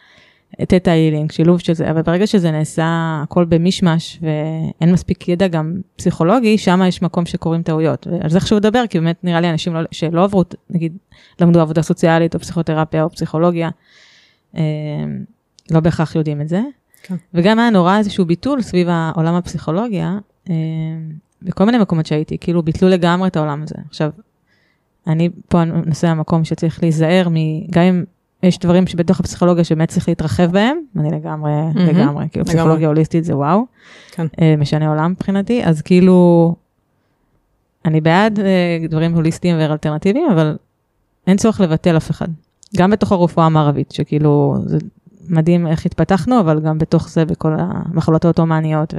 תטא 0.61 0.91
הילינג, 0.91 1.33
שילוב 1.33 1.59
של 1.61 1.73
זה, 1.73 1.91
אבל 1.91 2.03
ברגע 2.03 2.27
שזה 2.27 2.51
נעשה 2.51 2.85
הכל 3.23 3.45
במישמש 3.45 4.19
ואין 4.23 4.93
מספיק 4.93 5.29
ידע 5.29 5.49
גם 5.49 5.77
פסיכולוגי, 5.97 6.59
שם 6.59 6.81
יש 6.89 7.03
מקום 7.03 7.27
שקורים 7.27 7.63
טעויות. 7.63 8.07
ועל 8.11 8.31
זה 8.31 8.41
חשוב 8.41 8.59
לדבר, 8.59 8.85
כי 8.91 9.01
באמת 9.01 9.25
נראה 9.25 9.41
לי 9.41 9.51
אנשים 9.51 9.75
לא, 9.75 9.81
שלא 9.91 10.25
עברו, 10.25 10.45
נגיד, 10.71 10.97
למדו 11.41 11.61
עבודה 11.61 11.83
סוציאלית 11.83 12.35
או 12.35 12.41
פסיכותרפיה 12.41 13.05
או 13.05 13.11
פסיכולוגיה, 13.11 13.71
אה, 14.57 14.63
לא 15.71 15.81
בהכרח 15.81 16.15
יודעים 16.15 16.41
את 16.41 16.49
זה. 16.49 16.61
כן. 17.03 17.15
וגם 17.35 17.59
היה 17.59 17.71
נורא 17.71 17.99
איזשהו 17.99 18.25
ביטול 18.25 18.63
סביב 18.63 18.89
העולם 18.91 19.35
הפסיכולוגיה, 19.35 20.19
אה, 20.51 20.55
בכל 21.43 21.65
מיני 21.65 21.79
מקומות 21.79 22.07
שהייתי, 22.07 22.39
כאילו 22.39 22.63
ביטלו 22.63 22.89
לגמרי 22.89 23.29
את 23.29 23.37
העולם 23.37 23.63
הזה. 23.63 23.75
עכשיו, 23.89 24.11
אני 25.07 25.29
פה 25.49 25.65
נושא 25.65 26.09
המקום 26.09 26.45
שצריך 26.45 26.83
להיזהר, 26.83 27.27
גם 27.71 27.83
אם 27.83 28.05
יש 28.43 28.59
דברים 28.59 28.87
שבתוך 28.87 29.21
הפסיכולוגיה 29.21 29.65
שבאמת 29.65 29.89
צריך 29.89 30.09
להתרחב 30.09 30.53
בהם, 30.53 30.79
אני 30.97 31.11
לגמרי, 31.11 31.53
mm-hmm. 31.75 31.79
לגמרי, 31.81 32.27
כאילו 32.31 32.47
פסיכולוגיה 32.47 32.89
הוליסטית 32.89 33.25
זה 33.25 33.37
וואו, 33.37 33.67
כן. 34.11 34.27
אה, 34.41 34.55
משנה 34.59 34.89
עולם 34.89 35.11
מבחינתי, 35.11 35.65
אז 35.65 35.83
כאילו, 35.83 36.55
אני 37.85 38.01
בעד 38.01 38.41
אה, 38.41 38.79
דברים 38.89 39.15
הוליסטיים 39.15 39.57
ואלטרנטיביים, 39.59 40.31
אבל 40.31 40.57
אין 41.27 41.37
צורך 41.37 41.61
לבטל 41.61 41.97
אף 41.97 42.11
אחד. 42.11 42.29
גם 42.77 42.91
בתוך 42.91 43.13
הרפואה 43.13 43.47
המערבית, 43.47 43.93
שכאילו, 43.93 44.57
זה 44.67 44.79
מדהים 45.29 45.67
איך 45.67 45.87
התפתחנו, 45.87 46.41
אבל 46.41 46.61
גם 46.61 46.79
בתוך 46.79 47.09
זה, 47.09 47.25
בכל 47.25 47.53
המחלות 47.59 48.25
האוטומניות, 48.25 48.95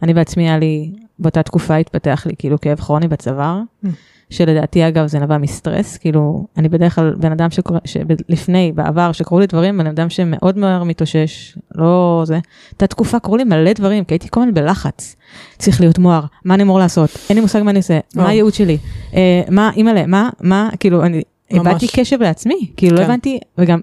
ואני 0.00 0.14
בעצמי, 0.14 0.48
היה 0.48 0.58
לי, 0.58 0.92
באותה 1.18 1.42
תקופה 1.42 1.76
התפתח 1.76 2.22
לי 2.26 2.34
כאילו 2.38 2.60
כאב 2.60 2.80
כרוני 2.80 3.08
בצוואר. 3.08 3.60
Mm. 3.84 3.88
שלדעתי 4.30 4.88
אגב 4.88 5.06
זה 5.06 5.18
נבע 5.18 5.38
מסטרס, 5.38 5.96
כאילו 5.96 6.46
אני 6.56 6.68
בדרך 6.68 6.94
כלל 6.94 7.14
בן 7.14 7.32
אדם 7.32 7.50
שקורא, 7.50 7.78
שלפני, 7.84 8.72
בעבר, 8.74 9.12
שקראו 9.12 9.40
לי 9.40 9.46
דברים, 9.46 9.78
בן 9.78 9.86
אדם 9.86 10.10
שמאוד 10.10 10.58
מהר 10.58 10.84
מתאושש, 10.84 11.58
לא 11.74 12.22
זה. 12.26 12.38
הייתה 12.70 12.86
תקופה, 12.86 13.20
קראו 13.20 13.36
לי 13.36 13.44
מלא 13.44 13.72
דברים, 13.72 14.04
כי 14.04 14.14
הייתי 14.14 14.28
כל 14.30 14.40
הזמן 14.40 14.54
בלחץ. 14.54 15.16
צריך 15.58 15.80
להיות 15.80 15.98
מואר, 15.98 16.24
מה 16.44 16.54
אני 16.54 16.62
אמור 16.62 16.78
לעשות? 16.78 17.10
אין 17.28 17.36
לי 17.36 17.40
מושג 17.40 17.62
מה 17.62 17.70
אני 17.70 17.78
עושה, 17.78 17.98
מה 18.14 18.28
הייעוד 18.28 18.54
שלי? 18.54 18.78
אה, 19.14 19.42
מה, 19.50 19.70
אימא'לה, 19.76 20.06
מה, 20.06 20.30
מה, 20.40 20.70
כאילו, 20.80 21.04
אני 21.04 21.22
איבדתי 21.50 21.86
קשב 21.88 22.22
לעצמי, 22.22 22.70
כאילו 22.76 22.96
לא 22.96 23.00
כן. 23.00 23.06
לא 23.06 23.12
הבנתי, 23.12 23.38
וגם 23.58 23.80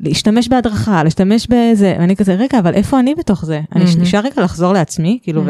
להשתמש 0.00 0.48
בהדרכה, 0.48 1.04
להשתמש 1.04 1.46
בזה, 1.46 1.96
ואני 1.98 2.16
כזה, 2.16 2.34
רגע, 2.34 2.58
אבל 2.58 2.74
איפה 2.74 3.00
אני 3.00 3.14
בתוך 3.14 3.44
זה? 3.44 3.60
אני 3.76 3.84
נשאר 3.98 4.20
רגע 4.20 4.42
לחזור 4.42 4.72
לעצמי, 4.72 5.18
כאילו, 5.22 5.42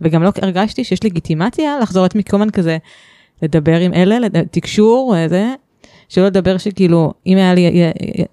וגם 0.00 0.22
לא 0.22 0.30
הרגשתי 0.42 0.84
שיש 0.84 1.04
לגיטימציה 1.04 1.78
לחזור 1.82 2.02
לעצמי 2.02 2.24
כל 2.24 2.36
הזמן 2.36 2.50
כזה. 2.50 2.78
לדבר 3.42 3.80
עם 3.80 3.94
אלה, 3.94 4.28
תקשור, 4.50 5.14
זה, 5.28 5.54
שלא 6.08 6.26
לדבר 6.26 6.58
שכאילו, 6.58 7.12
אם 7.26 7.36
היה 7.36 7.54
לי 7.54 7.70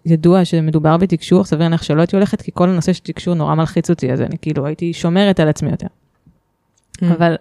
ידוע 0.05 0.45
שמדובר 0.45 0.97
בתקשור, 0.97 1.43
סביר 1.43 1.61
להניח 1.63 1.83
שלא 1.83 2.01
הייתי 2.01 2.15
הולכת, 2.15 2.41
כי 2.41 2.51
כל 2.53 2.69
הנושא 2.69 2.93
של 2.93 3.03
תקשור 3.03 3.33
נורא 3.33 3.55
מלחיץ 3.55 3.89
אותי, 3.89 4.11
אז 4.11 4.21
אני 4.21 4.35
כאילו 4.41 4.65
הייתי 4.65 4.93
שומרת 4.93 5.39
על 5.39 5.47
עצמי 5.47 5.69
יותר. 5.69 5.87
Mm. 5.87 7.05
אבל, 7.05 7.35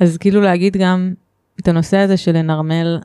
אז 0.00 0.16
כאילו 0.16 0.40
להגיד 0.40 0.76
גם 0.76 1.14
את 1.60 1.68
הנושא 1.68 1.96
הזה 1.96 2.16
של 2.16 2.32
לנרמל, 2.32 2.98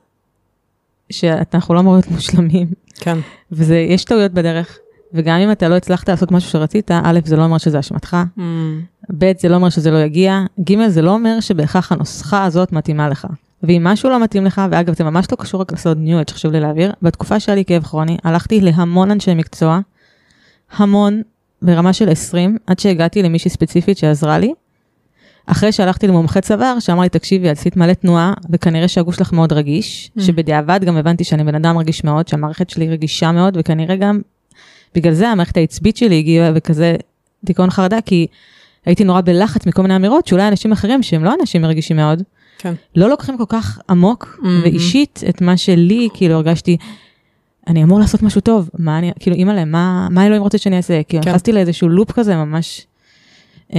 שאנחנו 1.10 1.74
לא 1.74 1.80
אמורים 1.80 2.00
להיות 2.00 2.10
מושלמים. 2.10 2.66
כן. 2.94 3.18
וזה, 3.52 3.76
יש 3.76 4.04
טעויות 4.04 4.32
בדרך, 4.32 4.78
וגם 5.14 5.36
אם 5.36 5.52
אתה 5.52 5.68
לא 5.68 5.74
הצלחת 5.74 6.08
לעשות 6.08 6.32
משהו 6.32 6.50
שרצית, 6.50 6.90
א', 6.90 7.18
זה 7.24 7.36
לא 7.36 7.44
אומר 7.44 7.58
שזה 7.58 7.80
אשמתך, 7.80 8.16
mm. 8.38 8.40
ב', 9.18 9.32
זה 9.38 9.48
לא 9.48 9.54
אומר 9.54 9.68
שזה 9.68 9.90
לא 9.90 9.98
יגיע, 9.98 10.40
ג', 10.60 10.88
זה 10.88 11.02
לא 11.02 11.10
אומר 11.10 11.40
שבהכרח 11.40 11.92
הנוסחה 11.92 12.44
הזאת 12.44 12.72
מתאימה 12.72 13.08
לך. 13.08 13.26
ואם 13.62 13.84
משהו 13.84 14.10
לא 14.10 14.22
מתאים 14.22 14.44
לך, 14.44 14.62
ואגב, 14.70 14.94
זה 14.94 15.04
ממש 15.04 15.26
לא 15.32 15.36
קשור 15.36 15.60
רק 15.60 15.72
לסוד 15.72 15.98
ניו 15.98 16.18
חשוב 16.30 16.52
לי 16.52 16.60
להעביר, 16.60 16.92
בתקופה 17.02 17.40
שהיה 17.40 17.56
לי 17.56 17.64
כאב 17.64 17.82
כרוני, 17.82 18.16
הלכתי 18.24 18.60
להמון 18.60 19.10
אנשי 19.10 19.34
מקצוע, 19.34 19.80
המון, 20.76 21.22
ברמה 21.62 21.92
של 21.92 22.08
20, 22.08 22.56
עד 22.66 22.78
שהגעתי 22.78 23.22
למישהי 23.22 23.50
ספציפית 23.50 23.98
שעזרה 23.98 24.38
לי. 24.38 24.52
אחרי 25.46 25.72
שהלכתי 25.72 26.06
למומחה 26.06 26.40
צוואר, 26.40 26.80
שאמר 26.80 27.02
לי, 27.02 27.08
תקשיבי, 27.08 27.48
עשית 27.48 27.76
מלא 27.76 27.92
תנועה, 27.92 28.34
וכנראה 28.50 28.88
שהגוש 28.88 29.16
שלך 29.16 29.32
מאוד 29.32 29.52
רגיש, 29.52 30.10
mm. 30.18 30.22
שבדיעבד 30.22 30.84
גם 30.84 30.96
הבנתי 30.96 31.24
שאני 31.24 31.44
בן 31.44 31.54
אדם 31.54 31.78
רגיש 31.78 32.04
מאוד, 32.04 32.28
שהמערכת 32.28 32.70
שלי 32.70 32.88
רגישה 32.88 33.32
מאוד, 33.32 33.56
וכנראה 33.60 33.96
גם, 33.96 34.20
בגלל 34.94 35.12
זה 35.12 35.28
המערכת 35.28 35.56
העצבית 35.56 35.96
שלי 35.96 36.18
הגיעה 36.18 36.52
בכזה 36.52 36.96
דיכאון 37.44 37.70
חרדה, 37.70 38.00
כי 38.00 38.26
הייתי 38.86 39.04
נורא 39.04 39.20
בלחץ 39.20 39.66
מכל 39.66 39.82
מיני 39.82 39.96
אמירות, 39.96 40.26
שאולי 40.26 40.48
אנשים 40.48 40.72
אחרים, 40.72 41.02
שהם 41.02 41.24
לא 41.24 41.34
אנשים 41.40 41.64
רגישים 41.64 41.96
מאוד, 41.96 42.22
כן. 42.58 42.74
לא 42.96 43.08
לוקחים 43.08 43.38
כל 43.38 43.44
כך 43.48 43.78
עמוק 43.90 44.38
mm-hmm. 44.38 44.46
ואישית 44.62 45.20
את 45.28 45.40
מה 45.40 45.56
שלי, 45.56 46.08
כאילו 46.14 46.34
הרגשתי, 46.34 46.76
אני 47.66 47.82
אמור 47.82 47.98
לעשות 48.00 48.22
משהו 48.22 48.40
טוב, 48.40 48.70
מה 48.78 48.98
אני, 48.98 49.12
כאילו 49.20 49.36
אימא'לה, 49.36 49.64
מה, 49.64 50.08
מה 50.10 50.26
אלוהים 50.26 50.42
רוצה 50.42 50.58
שאני 50.58 50.76
אעשה? 50.76 51.02
כאילו 51.02 51.22
כן. 51.22 51.30
נכנסתי 51.30 51.52
לאיזשהו 51.52 51.88
לופ 51.88 52.12
כזה 52.12 52.36
ממש, 52.36 52.86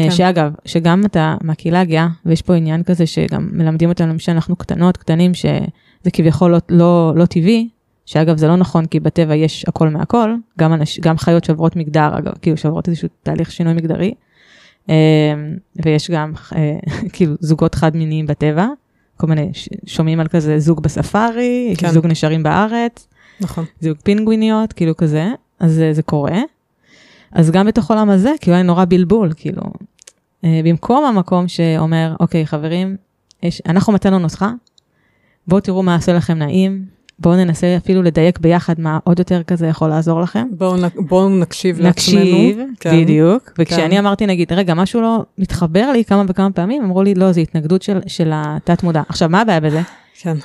כן. 0.03 0.11
שאגב, 0.11 0.53
שגם 0.65 1.05
אתה 1.05 1.35
מהקהילה 1.41 1.81
הגאה, 1.81 2.07
ויש 2.25 2.41
פה 2.41 2.55
עניין 2.55 2.83
כזה 2.83 3.05
שגם 3.05 3.49
מלמדים 3.51 3.89
אותנו 3.89 4.19
שאנחנו 4.19 4.55
קטנות, 4.55 4.97
קטנים, 4.97 5.33
שזה 5.33 6.11
כביכול 6.13 6.51
לא, 6.51 6.57
לא, 6.69 7.13
לא 7.15 7.25
טבעי, 7.25 7.69
שאגב 8.05 8.37
זה 8.37 8.47
לא 8.47 8.55
נכון 8.55 8.85
כי 8.85 8.99
בטבע 8.99 9.35
יש 9.35 9.65
הכל 9.67 9.89
מהכל, 9.89 10.33
גם, 10.59 10.73
אנש, 10.73 10.99
גם 10.99 11.17
חיות 11.17 11.43
שעוברות 11.43 11.75
מגדר, 11.75 12.17
אגב, 12.17 12.33
כאילו 12.41 12.57
שעוברות 12.57 12.87
איזשהו 12.87 13.07
תהליך 13.23 13.51
שינוי 13.51 13.73
מגדרי. 13.73 14.13
אמ, 14.89 14.93
ויש 15.85 16.11
גם 16.11 16.33
אה, 16.55 16.77
כאילו 17.13 17.33
זוגות 17.39 17.75
חד 17.75 17.95
מיניים 17.95 18.25
בטבע, 18.25 18.67
כל 19.17 19.27
מיני, 19.27 19.51
שומעים 19.85 20.19
על 20.19 20.27
כזה 20.27 20.59
זוג 20.59 20.83
בספארי, 20.83 21.73
כן. 21.77 21.91
זוג 21.91 22.07
נשארים 22.07 22.43
בארץ, 22.43 23.07
נכון. 23.41 23.65
זוג 23.81 23.97
פינגוויניות, 24.03 24.73
כאילו 24.73 24.97
כזה, 24.97 25.31
אז 25.59 25.71
זה, 25.73 25.93
זה 25.93 26.03
קורה. 26.03 26.41
אז 27.31 27.51
גם 27.51 27.67
בתוך 27.67 27.91
העולם 27.91 28.09
הזה, 28.09 28.31
כאילו 28.41 28.55
היה 28.55 28.63
נורא 28.63 28.85
בלבול, 28.85 29.31
כאילו, 29.35 29.61
אה, 30.43 30.61
במקום 30.63 31.05
המקום 31.05 31.47
שאומר, 31.47 32.15
אוקיי 32.19 32.45
חברים, 32.45 32.95
יש, 33.43 33.61
אנחנו 33.65 33.93
מצאנו 33.93 34.19
נוסחה, 34.19 34.51
בואו 35.47 35.61
תראו 35.61 35.83
מה 35.83 35.95
עושה 35.95 36.13
לכם 36.13 36.37
נעים, 36.37 36.85
בואו 37.19 37.35
ננסה 37.35 37.77
אפילו 37.77 38.01
לדייק 38.01 38.39
ביחד 38.39 38.79
מה 38.79 38.99
עוד 39.03 39.19
יותר 39.19 39.43
כזה 39.43 39.67
יכול 39.67 39.89
לעזור 39.89 40.21
לכם. 40.21 40.47
בואו 40.51 40.75
בוא 40.95 41.29
נקשיב 41.29 41.79
לעצמנו. 41.79 42.21
נקשיב, 42.21 42.59
כן, 42.79 43.01
בדיוק. 43.01 43.51
וכשאני 43.59 43.95
כן. 43.95 43.97
אמרתי 43.97 44.25
נגיד, 44.25 44.53
רגע, 44.53 44.73
משהו 44.73 45.01
לא 45.01 45.23
מתחבר 45.37 45.91
לי 45.91 46.05
כמה 46.05 46.23
וכמה 46.27 46.51
פעמים, 46.51 46.83
אמרו 46.83 47.03
לי, 47.03 47.15
לא, 47.15 47.31
זו 47.31 47.41
התנגדות 47.41 47.81
של, 47.81 47.99
של 48.07 48.31
התת 48.33 48.83
מודע. 48.83 49.01
עכשיו, 49.09 49.29
מה 49.29 49.41
הבעיה 49.41 49.59
בזה? 49.59 49.81
כן. 50.19 50.37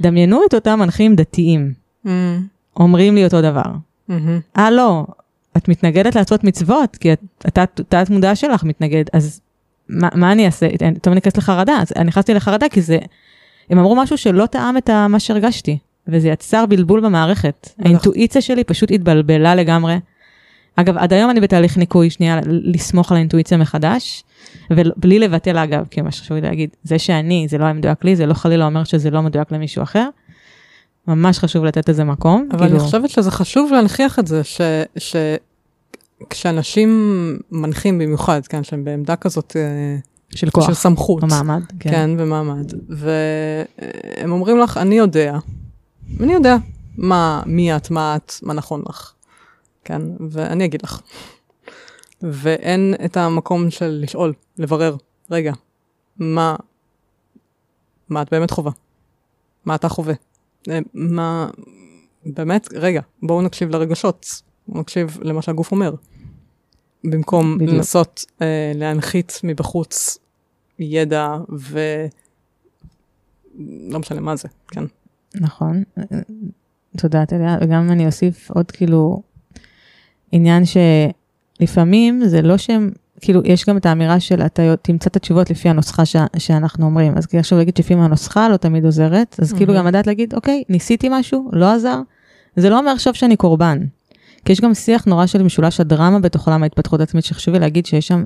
דמיינו 0.00 0.40
את 0.48 0.54
אותם 0.54 0.78
מנחים 0.78 1.16
דתיים, 1.16 1.72
mm. 2.06 2.08
אומרים 2.76 3.14
לי 3.14 3.24
אותו 3.24 3.42
דבר. 3.42 3.62
Mm-hmm. 4.10 4.12
אה, 4.58 4.70
לא, 4.70 5.06
את 5.56 5.68
מתנגדת 5.68 6.14
לעשות 6.14 6.44
מצוות, 6.44 6.96
כי 6.96 7.10
התת 7.44 8.10
מודע 8.10 8.34
שלך 8.34 8.64
מתנגד, 8.64 9.04
אז 9.12 9.40
מה, 9.88 10.08
מה 10.14 10.32
אני 10.32 10.46
אעשה? 10.46 10.68
טוב, 11.02 11.12
אני 11.12 11.20
אכנס 11.20 11.36
לחרדה. 11.36 11.78
אז 11.82 11.92
אני 11.96 12.04
נכנסתי 12.04 12.34
לחרדה 12.34 12.68
כי 12.68 12.82
זה, 12.82 12.98
הם 13.70 13.78
אמרו 13.78 13.96
משהו 13.96 14.18
שלא 14.18 14.46
טעם 14.46 14.76
את 14.76 14.90
מה 14.90 15.20
שהרגשתי. 15.20 15.78
וזה 16.08 16.28
יצר 16.28 16.66
בלבול 16.66 17.00
במערכת. 17.00 17.70
האינטואיציה 17.78 18.40
שלי 18.42 18.64
פשוט 18.64 18.90
התבלבלה 18.90 19.54
לגמרי. 19.54 19.98
אגב, 20.76 20.96
עד 20.96 21.12
היום 21.12 21.30
אני 21.30 21.40
בתהליך 21.40 21.78
ניקוי, 21.78 22.10
שנייה, 22.10 22.40
לסמוך 22.46 23.10
על 23.10 23.16
האינטואיציה 23.16 23.58
מחדש, 23.58 24.24
ובלי 24.70 25.18
לבטל 25.18 25.58
אגב, 25.58 25.86
כי 25.90 26.00
מה 26.00 26.10
שחשוב 26.10 26.36
לי 26.36 26.40
להגיד, 26.40 26.70
זה 26.82 26.98
שאני, 26.98 27.46
זה 27.48 27.58
לא 27.58 27.64
היה 27.64 27.72
מדויק 27.72 28.04
לי, 28.04 28.16
זה 28.16 28.26
לא 28.26 28.34
חלילה 28.34 28.66
אומר 28.66 28.84
שזה 28.84 29.10
לא 29.10 29.22
מדויק 29.22 29.52
למישהו 29.52 29.82
אחר. 29.82 30.08
ממש 31.08 31.38
חשוב 31.38 31.64
לתת 31.64 31.88
לזה 31.88 32.04
מקום. 32.04 32.48
אבל 32.50 32.58
כאילו... 32.58 32.72
אני 32.72 32.80
חושבת 32.80 33.10
שזה 33.10 33.30
חשוב 33.30 33.72
להנכיח 33.72 34.18
את 34.18 34.26
זה, 34.26 34.44
ש... 34.44 34.60
כשאנשים 36.30 36.90
מנחים 37.50 37.98
במיוחד, 37.98 38.46
כן, 38.46 38.64
שהם 38.64 38.84
בעמדה 38.84 39.16
כזאת... 39.16 39.56
אה, 39.56 39.96
של 40.30 40.50
כוח. 40.50 40.66
של 40.66 40.74
סמכות. 40.74 41.22
ומעמד. 41.24 41.62
כן. 41.80 41.90
כן, 41.90 42.10
ומעמד. 42.18 42.72
והם 42.88 44.32
אומרים 44.32 44.58
לך, 44.58 44.76
אני 44.76 44.94
יודע, 44.94 45.38
אני 46.20 46.32
יודע 46.32 46.56
מה, 46.96 47.42
מי 47.46 47.76
את, 47.76 47.90
מה 47.90 48.16
את, 48.16 48.32
מה 48.42 48.54
נכון 48.54 48.82
לך. 48.88 49.12
כן, 49.84 50.02
ואני 50.30 50.64
אגיד 50.64 50.82
לך. 50.82 51.00
ואין 52.22 52.94
את 53.04 53.16
המקום 53.16 53.70
של 53.70 53.98
לשאול, 54.02 54.32
לברר, 54.58 54.96
רגע, 55.30 55.52
מה, 56.18 56.56
מה 58.08 58.22
את 58.22 58.30
באמת 58.30 58.50
חווה? 58.50 58.72
מה 59.64 59.74
אתה 59.74 59.88
חווה? 59.88 60.14
אה, 60.70 60.78
מה, 60.94 61.48
באמת, 62.26 62.68
רגע, 62.72 63.00
בואו 63.22 63.42
נקשיב 63.42 63.70
לרגשות, 63.70 64.42
נקשיב 64.68 65.18
למה 65.22 65.42
שהגוף 65.42 65.72
אומר. 65.72 65.94
במקום 67.04 67.58
בדיוק. 67.58 67.72
לנסות 67.72 68.24
אה, 68.42 68.72
להנחית 68.74 69.40
מבחוץ 69.44 70.18
ידע 70.78 71.36
ו... 71.52 71.80
לא 73.90 73.98
משנה 73.98 74.20
מה 74.20 74.36
זה, 74.36 74.48
כן. 74.68 74.84
נכון, 75.34 75.82
תודה 76.96 77.26
טליה, 77.26 77.58
וגם 77.60 77.90
אני 77.90 78.06
אוסיף 78.06 78.50
עוד 78.50 78.70
כאילו 78.70 79.22
עניין 80.32 80.62
שלפעמים 80.64 82.24
זה 82.24 82.42
לא 82.42 82.56
שהם, 82.56 82.90
כאילו 83.20 83.40
יש 83.44 83.66
גם 83.66 83.76
את 83.76 83.86
האמירה 83.86 84.20
של 84.20 84.42
אתה 84.42 84.76
תמצא 84.82 85.10
את 85.10 85.16
התשובות 85.16 85.50
לפי 85.50 85.68
הנוסחה 85.68 86.04
ש, 86.04 86.16
שאנחנו 86.38 86.86
אומרים, 86.86 87.16
אז 87.16 87.26
כאילו 87.26 87.40
עכשיו 87.40 87.58
להגיד 87.58 87.76
שלפעמים 87.76 88.02
הנוסחה 88.02 88.48
לא 88.48 88.56
תמיד 88.56 88.84
עוזרת, 88.84 89.36
אז 89.42 89.52
כאילו 89.52 89.74
גם 89.74 89.86
לדעת 89.86 90.06
להגיד 90.06 90.34
אוקיי, 90.34 90.62
ניסיתי 90.68 91.08
משהו, 91.10 91.50
לא 91.52 91.72
עזר, 91.72 92.00
זה 92.56 92.70
לא 92.70 92.78
אומר 92.78 92.90
עכשיו 92.90 93.14
שאני 93.14 93.36
קורבן. 93.36 93.78
כי 94.46 94.52
יש 94.52 94.60
גם 94.60 94.74
שיח 94.74 95.04
נורא 95.04 95.26
של 95.26 95.42
משולש 95.42 95.80
הדרמה 95.80 96.18
בתוך 96.18 96.46
עולם 96.46 96.62
ההתפתחות 96.62 97.00
העצמית, 97.00 97.24
שחשוב 97.24 97.54
לי 97.54 97.60
להגיד 97.60 97.86
שיש 97.86 98.08
שם 98.08 98.24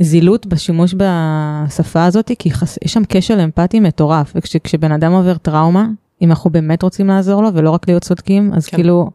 זילות 0.00 0.46
בשימוש 0.46 0.94
בשפה 0.94 2.04
הזאת, 2.04 2.30
כי 2.38 2.50
חס... 2.50 2.78
יש 2.84 2.92
שם 2.92 3.02
כשל 3.08 3.40
אמפתי 3.40 3.80
מטורף, 3.80 4.32
וכשבן 4.34 4.92
אדם 4.92 5.12
עובר 5.12 5.36
טראומה, 5.36 5.86
אם 6.22 6.30
אנחנו 6.30 6.50
באמת 6.50 6.82
רוצים 6.82 7.06
לעזור 7.06 7.42
לו 7.42 7.48
ולא 7.54 7.70
רק 7.70 7.88
להיות 7.88 8.02
צודקים, 8.02 8.54
אז 8.54 8.66
כן. 8.66 8.76
כאילו, 8.76 9.10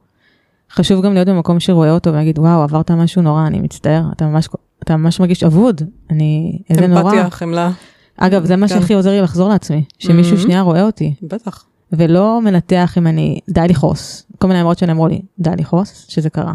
חשוב 0.72 1.06
גם 1.06 1.14
להיות 1.14 1.28
במקום 1.28 1.60
שרואה 1.60 1.92
אותו 1.92 2.10
ולהגיד, 2.10 2.40
וואו, 2.40 2.62
עברת 2.62 2.92
משהו 2.92 3.22
נורא, 3.22 3.48
אני 3.48 3.60
מצטער, 3.60 4.04
אתה 4.16 4.26
ממש, 4.26 4.50
אתה 4.84 4.98
ממש 4.98 5.20
מרגיש 5.20 5.44
אבוד, 5.44 5.82
אני, 6.10 6.60
איזה 6.70 6.88
נורא. 6.88 7.02
אמפתיה, 7.02 7.30
חמלה. 7.30 7.72
אגב, 8.18 8.46
זה 8.46 8.56
מה 8.56 8.68
כן. 8.68 8.80
שהכי 8.80 8.94
עוזר 8.94 9.10
לי 9.10 9.22
לחזור 9.22 9.50
לעצמי, 9.50 9.84
שמישהו 10.00 10.38
mm-hmm. 10.38 10.42
שנייה 10.42 10.62
רואה 10.62 10.84
אותי. 10.84 11.14
בטח. 11.22 11.66
ולא 11.94 12.42
מנתח 12.42 12.94
אם 12.98 13.08
אני, 13.08 13.40
די 13.50 13.68
לכעוס. 13.70 14.26
כל 14.38 14.48
מיני 14.48 14.60
אמירות 14.60 14.78
שנאמרו 14.78 15.08
לי, 15.08 15.22
די 15.40 15.50
לכעוס, 15.58 16.06
שזה 16.10 16.30
קרה. 16.30 16.54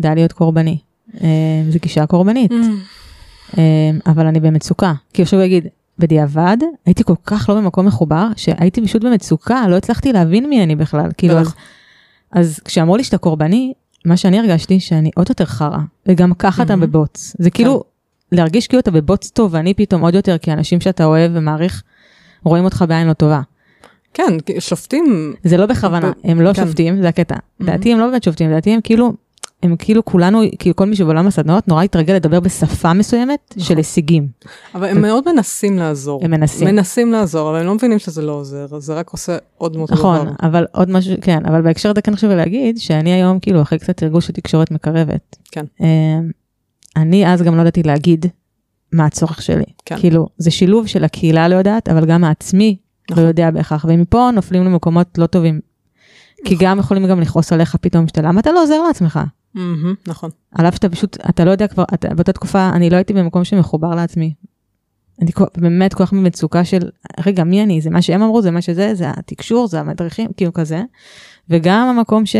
די 0.00 0.14
להיות 0.14 0.32
קורבני. 0.32 0.78
אה, 1.22 1.28
זו 1.70 1.78
גישה 1.82 2.06
קורבנית. 2.06 2.52
אה, 3.58 3.90
אבל 4.06 4.26
אני 4.26 4.40
במצוקה. 4.40 4.92
כי 5.12 5.22
עכשיו 5.22 5.38
הוא 5.38 5.46
יגיד, 5.46 5.66
בדיעבד, 5.98 6.56
הייתי 6.86 7.04
כל 7.04 7.14
כך 7.26 7.48
לא 7.48 7.54
במקום 7.54 7.86
מחובר, 7.86 8.26
שהייתי 8.36 8.82
פשוט 8.82 9.04
במצוקה, 9.04 9.68
לא 9.68 9.76
הצלחתי 9.76 10.12
להבין 10.12 10.48
מי 10.48 10.62
אני 10.62 10.76
בכלל. 10.76 11.10
כאילו, 11.16 11.38
אז. 11.38 11.54
אז 12.32 12.60
כשאמרו 12.64 12.96
לי 12.96 13.04
שאתה 13.04 13.18
קורבני, 13.18 13.72
מה 14.04 14.16
שאני 14.16 14.38
הרגשתי, 14.38 14.80
שאני 14.80 15.10
עוד 15.16 15.26
יותר 15.28 15.44
חרא, 15.44 15.78
וגם 16.06 16.34
ככה 16.34 16.62
אתה 16.62 16.76
מהמם. 16.76 16.92
בבוץ. 16.92 17.36
זה 17.38 17.50
כאילו, 17.50 17.84
להרגיש 18.32 18.66
כאילו 18.66 18.80
אתה 18.80 18.90
בבוץ 18.90 19.30
טוב, 19.30 19.54
ואני 19.54 19.74
פתאום 19.74 20.02
עוד 20.02 20.14
יותר, 20.14 20.38
כי 20.38 20.52
אנשים 20.52 20.80
שאתה 20.80 21.04
אוהב 21.04 21.32
ומעריך, 21.34 21.82
רואים 22.44 22.64
אותך 22.64 22.84
בעין 22.88 23.06
לא 23.06 23.12
טובה. 23.12 23.40
כן, 24.14 24.36
שופטים, 24.58 25.34
זה 25.44 25.56
לא 25.56 25.66
בכוונה, 25.66 26.10
ב- 26.10 26.12
הם 26.24 26.40
לא 26.40 26.52
כן. 26.52 26.64
שופטים, 26.66 27.02
זה 27.02 27.08
הקטע. 27.08 27.34
Mhm. 27.34 27.38
לדעתי 27.60 27.92
הם 27.92 27.98
לא 27.98 28.06
באמת 28.06 28.22
שופטים, 28.22 28.50
לדעתי 28.50 28.70
הם 28.70 28.80
כאילו, 28.80 29.12
הם 29.62 29.76
כאילו 29.76 30.04
כולנו, 30.04 30.42
כאילו 30.58 30.76
כל 30.76 30.86
מי 30.86 30.96
שבעולם 30.96 31.26
הסדנאות 31.26 31.68
נורא 31.68 31.82
התרגל 31.82 32.14
לדבר 32.14 32.40
בשפה 32.40 32.92
מסוימת 32.92 33.38
נכון. 33.56 33.64
של 33.68 33.76
הישגים. 33.76 34.28
אבל 34.74 34.88
הם 34.88 35.00
מאוד 35.02 35.32
מנסים 35.32 35.78
לעזור. 35.78 36.20
הם 36.24 36.30
מנסים. 36.30 36.68
מנסים 36.68 37.12
לעזור, 37.12 37.50
אבל 37.50 37.58
הם 37.60 37.66
לא 37.66 37.74
מבינים 37.74 37.98
שזה 37.98 38.22
לא 38.22 38.32
עוזר, 38.32 38.66
זה 38.78 38.94
רק 38.94 39.10
עושה 39.10 39.36
עוד 39.58 39.76
מאותו 39.76 39.94
דבר. 39.94 40.14
נכון, 40.22 40.34
אבל 40.42 40.66
עוד 40.72 40.90
משהו, 40.90 41.14
כן, 41.20 41.46
אבל 41.46 41.62
בהקשר 41.62 41.90
הזה 41.90 42.02
כן 42.02 42.16
חשוב 42.16 42.30
להגיד 42.30 42.78
שאני 42.78 43.12
היום 43.12 43.38
כאילו 43.40 43.62
אחרי 43.62 43.78
קצת 43.78 43.96
תרגול 43.96 44.20
של 44.20 44.32
תקשורת 44.32 44.70
מקרבת. 44.70 45.36
כן. 45.52 45.64
אמ, 45.80 45.86
אני 46.96 47.32
אז 47.32 47.42
גם 47.42 47.56
לא 47.56 47.60
ידעתי 47.60 47.82
להגיד 47.82 48.26
מה 48.92 49.06
הצורך 49.06 49.42
שלי. 49.42 49.64
כן. 49.84 49.96
כאילו, 49.98 50.28
זה 50.38 50.50
שילוב 50.50 50.86
של 50.86 51.04
הקהילה 51.04 51.48
לא 51.48 51.54
יודעת, 51.54 51.88
אבל 51.88 52.06
גם 52.06 52.24
העצמי 52.24 52.76
נכון. 53.10 53.22
לא 53.22 53.28
יודע 53.28 53.50
בהכרח, 53.50 53.84
ומפה 53.88 54.30
נופלים 54.34 54.64
למקומות 54.64 55.18
לא 55.18 55.26
טובים. 55.26 55.60
כי 56.44 56.54
נכון. 56.54 56.66
גם 56.66 56.78
יכולים 56.78 57.06
גם 57.06 57.20
לכעוס 57.20 57.52
עליך 57.52 57.76
פתאום 57.76 58.06
שאתה, 58.06 58.22
למה 58.22 58.40
אתה 58.40 58.52
לא 58.52 58.62
עוזר 58.62 58.82
לעצמך? 58.86 59.20
מהמם, 59.54 59.94
נכון. 60.06 60.30
על 60.54 60.66
אף 60.68 60.74
שאתה 60.74 60.88
פשוט, 60.88 61.16
אתה 61.30 61.44
לא 61.44 61.50
יודע 61.50 61.66
כבר, 61.66 61.84
אתה, 61.94 62.14
באותה 62.14 62.32
תקופה 62.32 62.68
אני 62.68 62.90
לא 62.90 62.96
הייתי 62.96 63.12
במקום 63.12 63.44
שמחובר 63.44 63.94
לעצמי. 63.94 64.34
אני 65.22 65.32
כל- 65.32 65.44
באמת 65.56 65.94
כל 65.94 66.04
כך 66.06 66.12
במצוקה 66.12 66.64
של, 66.64 66.88
רגע, 67.26 67.44
מי 67.44 67.62
אני? 67.62 67.80
זה 67.80 67.90
מה 67.90 68.02
שהם 68.02 68.22
אמרו, 68.22 68.42
זה 68.42 68.50
מה 68.50 68.60
שזה, 68.62 68.94
זה 68.94 69.10
התקשור, 69.10 69.68
זה 69.68 69.80
המדריכים, 69.80 70.30
כאילו 70.36 70.52
כזה. 70.52 70.82
וגם 71.50 71.88
המקום 71.88 72.26
ש, 72.26 72.36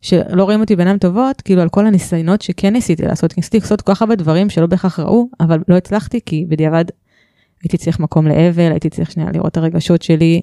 שלא 0.00 0.44
רואים 0.44 0.60
אותי 0.60 0.76
בעיניים 0.76 0.98
טובות, 0.98 1.40
כאילו 1.40 1.62
על 1.62 1.68
כל 1.68 1.86
הניסיונות 1.86 2.42
שכן 2.42 2.72
ניסיתי 2.72 3.02
לעשות, 3.02 3.32
כי 3.32 3.40
ניסיתי 3.40 3.58
לעשות 3.60 3.80
כל 3.82 3.94
כך 3.94 4.02
הרבה 4.02 4.14
דברים 4.14 4.50
שלא 4.50 4.66
בהכרח 4.66 5.00
ראו, 5.00 5.28
אבל 5.40 5.58
לא 5.68 5.76
הצלחתי, 5.76 6.20
כי 6.26 6.46
בדיעבד 6.48 6.84
הייתי 7.62 7.76
צריך 7.76 8.00
מקום 8.00 8.26
לאבל, 8.26 8.70
הייתי 8.70 8.90
צריך 8.90 9.10
שנייה 9.10 9.30
לראות 9.32 9.52
את 9.52 9.56
הרגשות 9.56 10.02
שלי, 10.02 10.40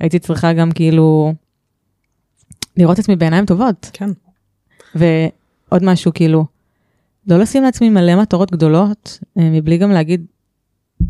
הייתי 0.00 0.18
צריכה 0.18 0.52
גם 0.52 0.72
כאילו 0.72 1.34
לראות 2.76 2.94
את 2.94 2.98
עצמי 2.98 3.16
בעיניים 3.16 3.46
טובות. 3.46 3.90
כן. 3.92 4.10
ועוד 4.94 5.84
משהו, 5.84 6.12
כאילו, 6.14 6.44
לא 7.26 7.38
לשים 7.38 7.62
לעצמי 7.62 7.90
מלא 7.90 8.22
מטרות 8.22 8.52
גדולות, 8.52 9.18
אה, 9.38 9.50
מבלי 9.50 9.78
גם 9.78 9.90
להגיד 9.90 10.26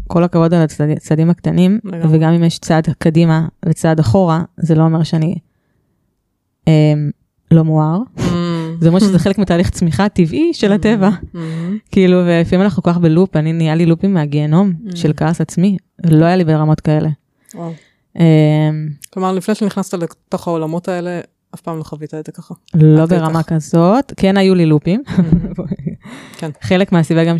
כל 0.07 0.25
הכבוד 0.25 0.55
על 0.55 0.63
הצד- 0.63 0.89
הצעדים 0.97 1.31
הקטנים, 1.31 1.79
לגמרי. 1.85 2.17
וגם 2.17 2.33
אם 2.33 2.45
יש 2.45 2.59
צעד 2.59 2.89
קדימה 2.99 3.49
וצעד 3.67 4.01
אחורה, 4.01 4.43
זה 4.57 4.75
לא 4.75 4.83
אומר 4.83 5.03
שאני 5.03 5.35
אה, 6.69 6.93
לא 7.51 7.65
מואר. 7.65 7.99
זה 8.81 8.89
אומר 8.89 8.99
שזה 9.01 9.19
חלק 9.19 9.39
מתהליך 9.39 9.71
צמיחה 9.71 10.09
טבעי 10.09 10.55
של 10.55 10.73
הטבע. 10.73 11.11
מהמם. 11.35 11.79
כאילו, 11.91 12.17
ולפעמים 12.27 12.65
אנחנו 12.65 12.83
כל 12.83 12.91
כך 12.93 12.99
בלופ, 12.99 13.37
אני 13.37 13.53
נהיה 13.53 13.75
לי 13.75 13.87
לופים 13.87 14.15
מהגיהנום 14.15 14.73
Mm. 14.87 14.97
של 14.97 15.13
כעס 15.17 15.41
עצמי, 15.41 15.77
לא 16.05 16.25
היה 16.25 16.37
לי 16.37 16.45
ברמות 16.45 16.81
כאלה. 16.81 17.09
אה, 18.19 18.71
כלומר, 19.13 19.33
לפני 19.33 19.55
שנכנסת 19.55 19.95
לתוך 19.95 20.49
העולמות 20.49 20.89
האלה, 20.89 21.21
אף 21.55 21.61
פעם 21.61 21.79
לא 21.79 21.83
חווית 21.83 22.15
את 22.15 22.27
זה 22.27 22.33
ככה. 22.33 22.55
לא 22.75 23.07
ברמה. 23.07 23.43
כזאת, 23.43 24.13
כן 24.17 24.37
היו 24.37 24.55
לי 24.55 24.67
לופים. 24.67 25.03
כן. 26.39 26.51
חלק 26.63 26.93
מהסיבה 26.93 27.25
גם 27.25 27.37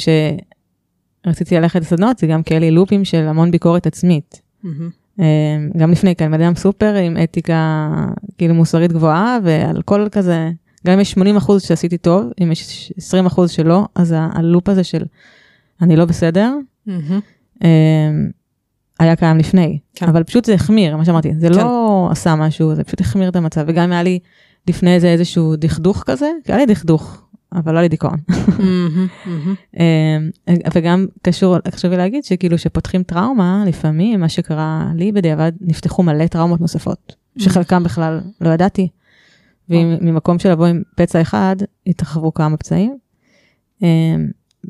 שרציתי 1.27 1.55
ללכת 1.55 1.81
לסדנות 1.81 2.19
זה 2.19 2.27
גם 2.27 2.43
כי 2.43 2.55
היה 2.55 2.61
לי 2.61 2.71
לופים 2.71 3.05
של 3.05 3.25
המון 3.29 3.51
ביקורת 3.51 3.87
עצמית. 3.87 4.41
מהמם. 4.63 4.91
אה, 5.21 5.27
גם 5.77 5.91
לפני 5.93 6.17
כן, 6.17 6.31
בן 6.31 6.43
אדם 6.43 6.55
סופר 6.55 6.95
עם 6.95 7.17
אתיקה 7.25 7.89
כאילו 8.39 8.55
מוסרית 8.55 8.93
גבוהה 8.93 9.39
ועל 9.45 9.83
כל 9.83 10.07
כזה, 10.13 10.51
גם 10.87 10.93
אם 10.93 11.01
יש 11.01 11.11
80 11.11 11.37
אחוז 11.37 11.63
שעשיתי 11.63 11.99
טוב, 11.99 12.25
אם 12.43 12.53
יש 12.53 12.93
20 12.97 13.27
אחוז 13.27 13.51
שלא, 13.51 13.87
אז 13.95 14.15
הלופ 14.17 14.69
הזה 14.69 14.85
של 14.85 15.05
אני 15.83 15.97
לא 15.97 16.05
בסדר. 16.05 16.55
אה, 17.65 18.11
היה 18.99 19.17
קיים 19.17 19.39
לפני, 19.39 19.79
כן. 19.95 20.09
אבל 20.09 20.25
פשוט 20.25 20.45
זה 20.45 20.55
החמיר, 20.55 20.97
מה 20.97 21.05
שאמרתי, 21.05 21.33
זה 21.39 21.49
לא 21.49 22.09
עשה 22.11 22.35
משהו, 22.35 22.75
זה 22.75 22.85
פשוט 22.85 23.01
החמיר 23.01 23.29
את 23.29 23.37
המצב, 23.37 23.65
וגם 23.67 23.93
היה 23.93 24.03
לי 24.03 24.19
לפני 24.69 25.01
זה 25.01 25.09
איזשהו 25.09 25.57
דכדוך 25.57 26.03
כזה, 26.07 26.31
היה 26.47 26.57
לי 26.57 26.67
דכדוך, 26.67 27.23
אבל 27.53 27.73
לא 27.73 27.79
היה 27.79 27.83
לי 27.83 27.89
דיכאון. 27.89 28.17
אה, 29.79 30.19
וגם 30.75 31.07
קשור, 31.23 31.57
חשוב 31.71 31.91
לי 31.91 31.97
להגיד 31.97 32.25
שכאילו 32.25 32.59
שפותחים 32.59 33.03
טראומה, 33.03 33.65
לפעמים 33.67 34.21
מה 34.21 34.29
שקרה 34.29 34.87
לי 34.95 35.13
בדיעבד, 35.13 35.53
נפתחו 35.61 36.03
מלא 36.03 36.27
טראומות 36.27 36.61
נוספות, 36.61 37.15
שחלקם 37.39 37.85
בכלל 37.85 38.21
לא 38.41 38.51
ידעתי. 38.51 38.89
וממקום 39.71 40.39
של 40.39 40.51
לבוא 40.51 40.67
עם 40.67 40.83
פצע 40.97 41.21
אחד, 41.21 41.57
התרחבו 41.87 42.35
כמה 42.35 42.57
פצעים. 42.57 42.99
אה, 43.83 44.17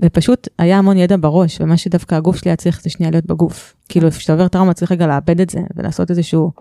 ופשוט 0.03 0.49
היה 0.59 0.79
המון 0.79 0.97
ידע 0.97 1.17
בראש, 1.21 1.61
ומה 1.61 1.77
שדווקא 1.77 2.15
הגוף 2.15 2.37
שלי 2.37 2.51
היה 2.51 2.57
צריך 2.57 2.83
זה 2.83 2.91
שנייה 2.91 3.11
להיות 3.11 3.27
בגוף. 3.27 3.77
כאילו, 3.89 4.07
איפה 4.07 4.21
שאתה 4.21 4.33
עובר 4.33 4.49
טראומה 4.49 4.75
צריך 4.75 4.93
רגע 4.93 5.07
לאבד 5.07 5.41
את 5.41 5.51
זה, 5.51 5.61
ולעשות 5.77 6.11
איזשהו, 6.11 6.53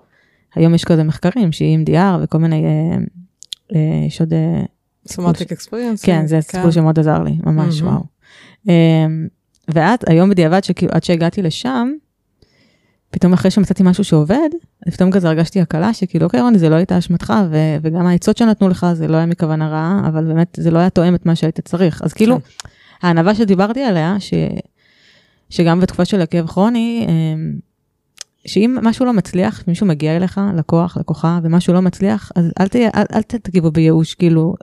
היום 0.55 0.75
יש 0.75 0.83
כזה 0.85 1.03
מחקרים, 1.03 1.51
שהיא 1.51 1.77
MDR 1.85 2.23
וכל 2.23 2.37
מיני, 2.37 2.63
יש 4.07 4.19
עוד 4.19 4.33
סומטיק 5.07 5.51
אקספריאנס. 5.51 6.05
כן, 6.05 6.27
זה 6.27 6.39
טיפול 6.47 6.71
שמאוד 6.71 6.99
עזר 6.99 7.23
לי, 7.23 7.37
ממש, 7.45 7.81
מהמם. 7.81 7.93
וואו. 7.93 8.03
אמ, 8.67 9.27
ואת, 9.67 10.09
היום 10.09 10.29
בדיעבד, 10.29 10.59
עד 10.91 11.03
שהגעתי 11.03 11.41
לשם, 11.41 11.91
פתאום 13.11 13.33
אחרי 13.33 13.51
שמצאתי 13.51 13.83
משהו 13.83 14.03
שעובד, 14.03 14.49
פתאום 14.91 15.11
כזה 15.11 15.27
הרגשתי 15.27 15.61
הקלה, 15.61 15.93
שכאילו, 15.93 16.25
אוקיי, 16.25 16.41
רוני, 16.41 16.59
זה 16.59 16.69
לא 16.69 16.75
הייתה 16.75 16.97
אשמתך, 16.97 17.33
ו- 17.51 17.77
וגם 17.81 18.07
העצות 18.07 18.37
שנתנו 18.37 18.69
לך, 18.69 18.85
זה 18.93 19.07
לא 19.07 19.17
היה 19.17 19.25
מכוונה 19.25 19.69
רעה, 19.69 20.01
אבל 20.07 20.25
באמת, 20.25 20.59
זה 20.61 20.71
לא 20.71 20.79
היה 20.79 20.89
תואם 20.89 21.15
את 21.15 21.25
מה 21.25 21.35
שהיית 21.35 21.59
צריך. 21.59 22.01
אז 22.01 22.13
כאילו, 22.13 22.39
הענווה 23.01 23.35
שדיברתי 23.35 23.83
עליה, 23.83 24.15
ש... 24.19 24.33
שגם 25.49 25.79
בתקופה 25.79 26.05
של 26.05 26.21
הכאב 26.21 26.47
כרוני, 26.47 27.05
אמ, 27.09 27.53
שאם 28.47 28.77
משהו 28.81 29.05
לא 29.05 29.13
מצליח, 29.13 29.63
מישהו 29.67 29.87
מגיע 29.87 30.15
אליך, 30.15 30.41
לקוח, 30.57 30.97
לקוחה, 30.97 31.39
ומשהו 31.43 31.73
לא 31.73 31.81
מצליח, 31.81 32.31
אז 32.35 32.51
אל, 32.59 32.67
תהיה, 32.67 32.89
אל, 32.95 33.03
אל 33.13 33.21
תגיבו 33.21 33.71
בייאוש, 33.71 34.13
כאילו, 34.13 34.55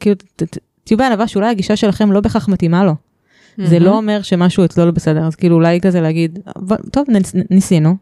כאילו, 0.00 0.16
תהיו 0.84 0.98
בענווה 0.98 1.28
שאולי 1.28 1.50
הגישה 1.50 1.76
שלכם 1.76 2.12
לא 2.12 2.20
בהכרח 2.20 2.48
מתאימה 2.48 2.84
לו. 2.84 2.94
זה 3.66 3.78
לא 3.78 3.96
אומר 3.96 4.22
שמשהו 4.22 4.64
אצלו 4.64 4.84
לא 4.86 4.90
בסדר, 4.90 5.26
אז 5.26 5.34
כאילו 5.36 5.54
אולי 5.56 5.80
כזה 5.80 6.00
להגיד, 6.00 6.38
"אבל- 6.56 6.76
טוב, 6.92 7.04
נס- 7.10 7.34
ניסינו, 7.50 7.96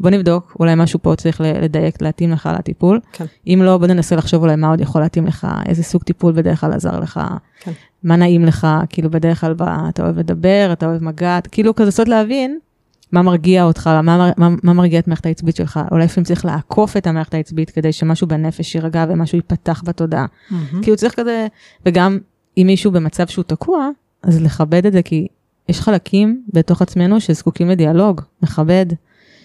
בוא 0.00 0.10
נבדוק, 0.10 0.56
אולי 0.60 0.74
משהו 0.76 1.02
פה 1.02 1.14
צריך 1.16 1.40
לדייק, 1.40 2.02
להתאים 2.02 2.30
לך 2.30 2.48
לטיפול. 2.58 3.00
כן. 3.12 3.24
אם 3.46 3.60
לא, 3.64 3.78
בוא 3.78 3.86
ננסה 3.86 4.16
לחשוב 4.16 4.42
אולי 4.42 4.56
מה 4.56 4.68
עוד 4.70 4.80
יכול 4.80 5.00
להתאים 5.00 5.26
לך, 5.26 5.46
איזה 5.66 5.82
סוג 5.82 6.02
טיפול 6.02 6.32
בדרך 6.32 6.60
כלל 6.60 6.72
עזר 6.72 7.00
לך, 7.00 7.20
כן. 7.60 7.72
מה 8.02 8.16
נעים 8.16 8.44
לך, 8.44 8.66
כאילו 8.88 9.10
בדרך 9.10 9.40
כלל 9.40 9.54
ב- 9.54 9.62
אתה 9.62 10.02
אוהב 10.02 10.18
לדבר, 10.18 10.70
אתה 10.72 10.86
אוהב 10.86 11.02
מגעת, 11.04 11.46
כאילו 11.46 11.74
כזה 11.74 11.84
לנסות 11.84 12.08
להבין 12.08 12.58
מה 13.12 13.22
מרגיע 13.22 13.64
אותך, 13.64 13.86
מה, 13.86 14.00
מה, 14.36 14.48
מה 14.62 14.72
מרגיע 14.72 14.98
את 14.98 15.08
מערכת 15.08 15.26
העצבית 15.26 15.56
שלך, 15.56 15.80
אולי 15.90 16.04
לפעמים 16.04 16.24
צריך 16.24 16.44
לעקוף 16.44 16.96
את 16.96 17.06
המערכת 17.06 17.34
העצבית 17.34 17.70
כדי 17.70 17.92
שמשהו 17.92 18.26
בנפש 18.26 18.74
יירגע 18.74 19.04
ומשהו 19.08 19.36
ייפתח 19.38 19.82
בתודעה. 19.86 20.26
מהמם. 20.50 20.82
כאילו 20.82 20.96
צריך 20.96 21.14
כזה, 21.14 21.46
וגם 21.86 22.18
אם 22.58 22.66
מישהו 22.66 22.90
במצב 22.90 23.26
שהוא 23.26 23.42
תקוע, 23.46 23.88
אז 24.24 24.42
לכבד 24.42 24.86
את 24.86 24.92
זה, 24.92 25.02
כי 25.02 25.26
יש 25.68 25.80
חלקים 25.80 26.42
בתוך 26.52 26.82
עצמנו 26.82 27.20
שזקוקים 27.20 27.68
לדיאלוג, 27.68 28.20
מכבד, 28.42 28.86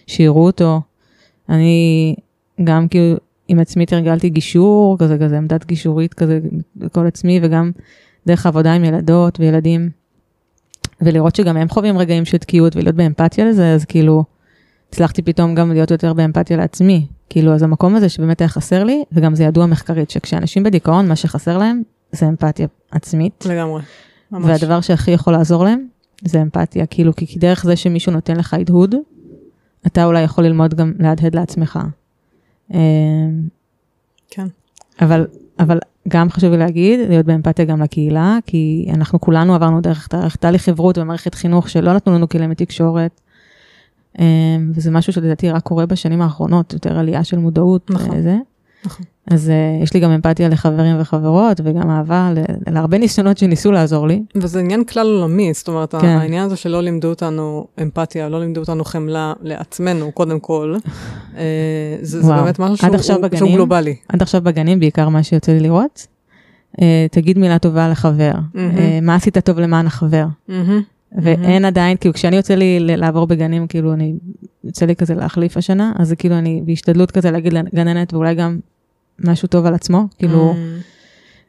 שיראו 0.07 0.45
אותו. 0.45 0.81
אני 1.49 2.15
גם 2.63 2.87
כאילו 2.87 3.15
עם 3.47 3.59
עצמי 3.59 3.85
תרגלתי 3.85 4.29
גישור, 4.29 4.97
כזה 4.99 5.17
כזה 5.17 5.37
עמדת 5.37 5.65
גישורית 5.65 6.13
כזה 6.13 6.39
בכל 6.75 7.07
עצמי, 7.07 7.39
וגם 7.43 7.71
דרך 8.27 8.45
עבודה 8.45 8.73
עם 8.73 8.83
ילדות 8.83 9.39
וילדים, 9.39 9.89
ולראות 11.01 11.35
שגם 11.35 11.57
הם 11.57 11.69
חווים 11.69 11.97
רגעים 11.97 12.25
של 12.25 12.37
תקיעות 12.37 12.75
ולהיות 12.75 12.95
באמפתיה 12.95 13.45
לזה, 13.45 13.73
אז 13.73 13.85
כאילו 13.85 14.23
הצלחתי 14.89 15.21
פתאום 15.21 15.55
גם 15.55 15.71
להיות 15.71 15.91
יותר 15.91 16.13
באמפתיה 16.13 16.57
לעצמי. 16.57 17.07
כאילו, 17.29 17.53
אז 17.53 17.63
המקום 17.63 17.95
הזה 17.95 18.09
שבאמת 18.09 18.41
היה 18.41 18.47
חסר 18.47 18.83
לי, 18.83 19.03
וגם 19.11 19.35
זה 19.35 19.43
ידוע 19.43 19.65
מחקרית, 19.65 20.09
שכשאנשים 20.09 20.63
בדיכאון, 20.63 21.07
מה 21.07 21.15
שחסר 21.15 21.57
להם 21.57 21.81
זה 22.11 22.27
אמפתיה 22.27 22.67
עצמית. 22.91 23.45
לגמרי. 23.49 23.81
ממש. 24.31 24.45
והדבר 24.45 24.81
שהכי 24.81 25.11
יכול 25.11 25.33
לעזור 25.33 25.63
להם 25.63 25.87
זה 26.23 26.41
אמפתיה, 26.41 26.85
כאילו, 26.85 27.15
כי 27.15 27.39
דרך 27.39 27.63
זה 27.63 27.75
שמישהו 27.75 28.11
נותן 28.11 28.37
לך 28.37 28.53
הדהוד, 28.53 28.95
אתה 29.87 30.05
אולי 30.05 30.21
יכול 30.21 30.43
ללמוד 30.43 30.73
גם 30.73 30.93
להדהד 30.99 31.35
לעצמך. 31.35 31.79
אמ, 32.73 32.79
כן. 34.29 34.47
אבל, 35.01 35.27
אבל 35.59 35.79
גם 36.07 36.29
חשוב 36.29 36.51
לי 36.51 36.57
להגיד, 36.57 36.99
להיות 37.09 37.25
באמפתיה 37.25 37.65
גם 37.65 37.81
לקהילה, 37.81 38.37
כי 38.45 38.87
אנחנו 38.93 39.21
כולנו 39.21 39.55
עברנו 39.55 39.81
דרך 39.81 40.07
תהליך, 40.39 40.61
חברות 40.61 40.97
ומערכת 40.97 41.35
חינוך 41.35 41.69
שלא 41.69 41.93
נתנו 41.93 42.13
לנו 42.13 42.29
כלים 42.29 42.51
לתקשורת. 42.51 43.21
אה, 44.19 44.25
וזה 44.73 44.91
משהו 44.91 45.13
שלדעתי 45.13 45.49
רק 45.49 45.63
קורה 45.63 45.85
בשנים 45.85 46.21
האחרונות, 46.21 46.73
יותר 46.73 46.99
עלייה 46.99 47.23
של 47.23 47.37
מודעות. 47.37 47.91
נכון. 47.91 48.17
וזה. 48.17 48.37
נכון. 48.85 49.05
אז 49.31 49.49
uh, 49.49 49.83
יש 49.83 49.93
לי 49.93 49.99
גם 49.99 50.11
אמפתיה 50.11 50.47
לחברים 50.49 51.01
וחברות 51.01 51.61
וגם 51.63 51.89
אהבה 51.89 52.31
ל- 52.35 52.73
להרבה 52.73 52.97
ניסיונות 52.97 53.37
שניסו 53.37 53.71
לעזור 53.71 54.07
לי. 54.07 54.23
וזה 54.35 54.59
עניין 54.59 54.83
כלל 54.83 55.07
עולמי, 55.07 55.53
זאת 55.53 55.67
אומרת, 55.67 55.95
כן. 55.95 56.07
העניין 56.07 56.43
הזה 56.45 56.55
שלא 56.55 56.81
לימדו 56.83 57.07
אותנו 57.09 57.67
אמפתיה, 57.81 58.29
לא 58.29 58.39
לימדו 58.39 58.61
אותנו 58.61 58.83
חמלה 58.85 59.33
לעצמנו, 59.41 60.11
קודם 60.11 60.39
כל, 60.39 60.75
אה, 61.37 61.43
זה, 62.01 62.21
זה. 62.21 62.33
באמת 62.33 62.59
משהו 62.59 62.77
שהוא, 62.77 62.95
עכשיו 62.95 63.15
שהוא 63.15 63.27
בגנים? 63.27 63.55
גלובלי. 63.55 63.95
עד 64.09 64.21
עכשיו 64.21 64.41
בגנים 64.41 64.79
בעיקר 64.79 65.09
מה 65.09 65.23
שיוצא 65.23 65.51
לי 65.51 65.59
לראות. 65.59 66.07
Uh, 66.77 66.81
תגיד 67.11 67.37
מילה 67.37 67.59
טובה 67.59 67.89
לחבר, 67.89 68.31
מהמם. 68.53 68.77
uh, 68.77 68.81
מה 69.01 69.15
עשית 69.15 69.37
טוב 69.37 69.59
למען 69.59 69.87
החבר. 69.87 70.25
מהמם. 70.47 70.81
ואין 71.17 71.65
עדיין, 71.65 71.97
כאילו 71.97 72.13
כשאני 72.13 72.35
יוצא 72.35 72.55
לי 72.55 72.79
לעבור 72.79 73.27
בגנים, 73.27 73.67
כאילו 73.67 73.93
אני, 73.93 74.13
יוצא 74.63 74.85
לי 74.85 74.95
כזה 74.95 75.15
להחליף 75.15 75.57
השנה, 75.57 75.91
אז 75.99 76.07
זה 76.07 76.15
כאילו 76.15 76.37
אני 76.37 76.61
בהשתדלות 76.65 77.11
כזה 77.11 77.31
להגיד 77.31 77.53
לגננת 77.53 78.13
ואולי 78.13 78.35
גם 78.35 78.59
משהו 79.25 79.47
טוב 79.47 79.65
על 79.65 79.73
עצמו, 79.73 80.03
כאילו, 80.19 80.53
Mm. 80.53 80.81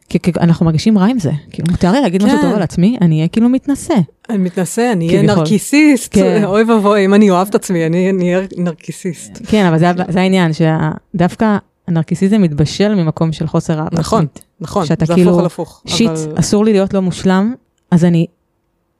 כי, 0.09 0.19
כי 0.21 0.33
אנחנו 0.41 0.67
מרגישים 0.67 0.99
רע 0.99 1.07
עם 1.07 1.19
זה, 1.19 1.31
כאילו 1.51 1.69
מותר 1.71 1.93
לי 1.93 2.01
להגיד 2.01 2.23
משהו 2.25 2.37
כן. 2.39 2.43
טוב 2.43 2.55
על 2.55 2.63
עצמי, 2.63 2.97
אני 3.01 3.17
אהיה 3.17 3.29
כאילו 3.29 3.49
מתנשא. 3.49 3.95
אני 4.31 4.39
מתנשא, 4.39 4.91
אני 4.93 5.09
אהיה. 5.09 5.23
נרקיסיסט, 5.23 6.15
כן. 6.15 6.45
אוי 6.45 6.63
ואבוי, 6.63 7.05
אם 7.05 7.15
אני 7.15 7.31
אוהב 7.31 7.49
את 7.49 7.55
עצמי, 7.55 7.87
אני 7.87 8.11
אהיה 8.35 8.47
נרקיסיסט. 8.59 9.41
כן, 9.47 9.67
אבל 9.67 9.79
זה, 9.79 9.87
זה 10.09 10.21
העניין, 10.21 10.51
שדווקא 10.53 11.57
הנרקיסיזם 11.89 12.43
מתבשל 12.43 12.95
ממקום 12.95 13.33
של 13.33 13.47
חוסר 13.47 13.79
אהבה 13.79 13.99
נכון. 13.99 14.27
נכון, 14.61 14.87
שאתה 14.87 15.05
זה 15.07 15.15
כאילו, 15.15 15.31
הפוך 15.31 15.41
על 15.41 15.47
הפוך. 15.47 15.83
שיט, 15.87 16.09
אבל- 16.11 16.35
אסור 16.39 16.65
לי 16.65 16.73
להיות 16.73 16.95
לא 16.95 17.03
מושלם, 17.03 17.55
אז 17.91 18.05
אני 18.05 18.27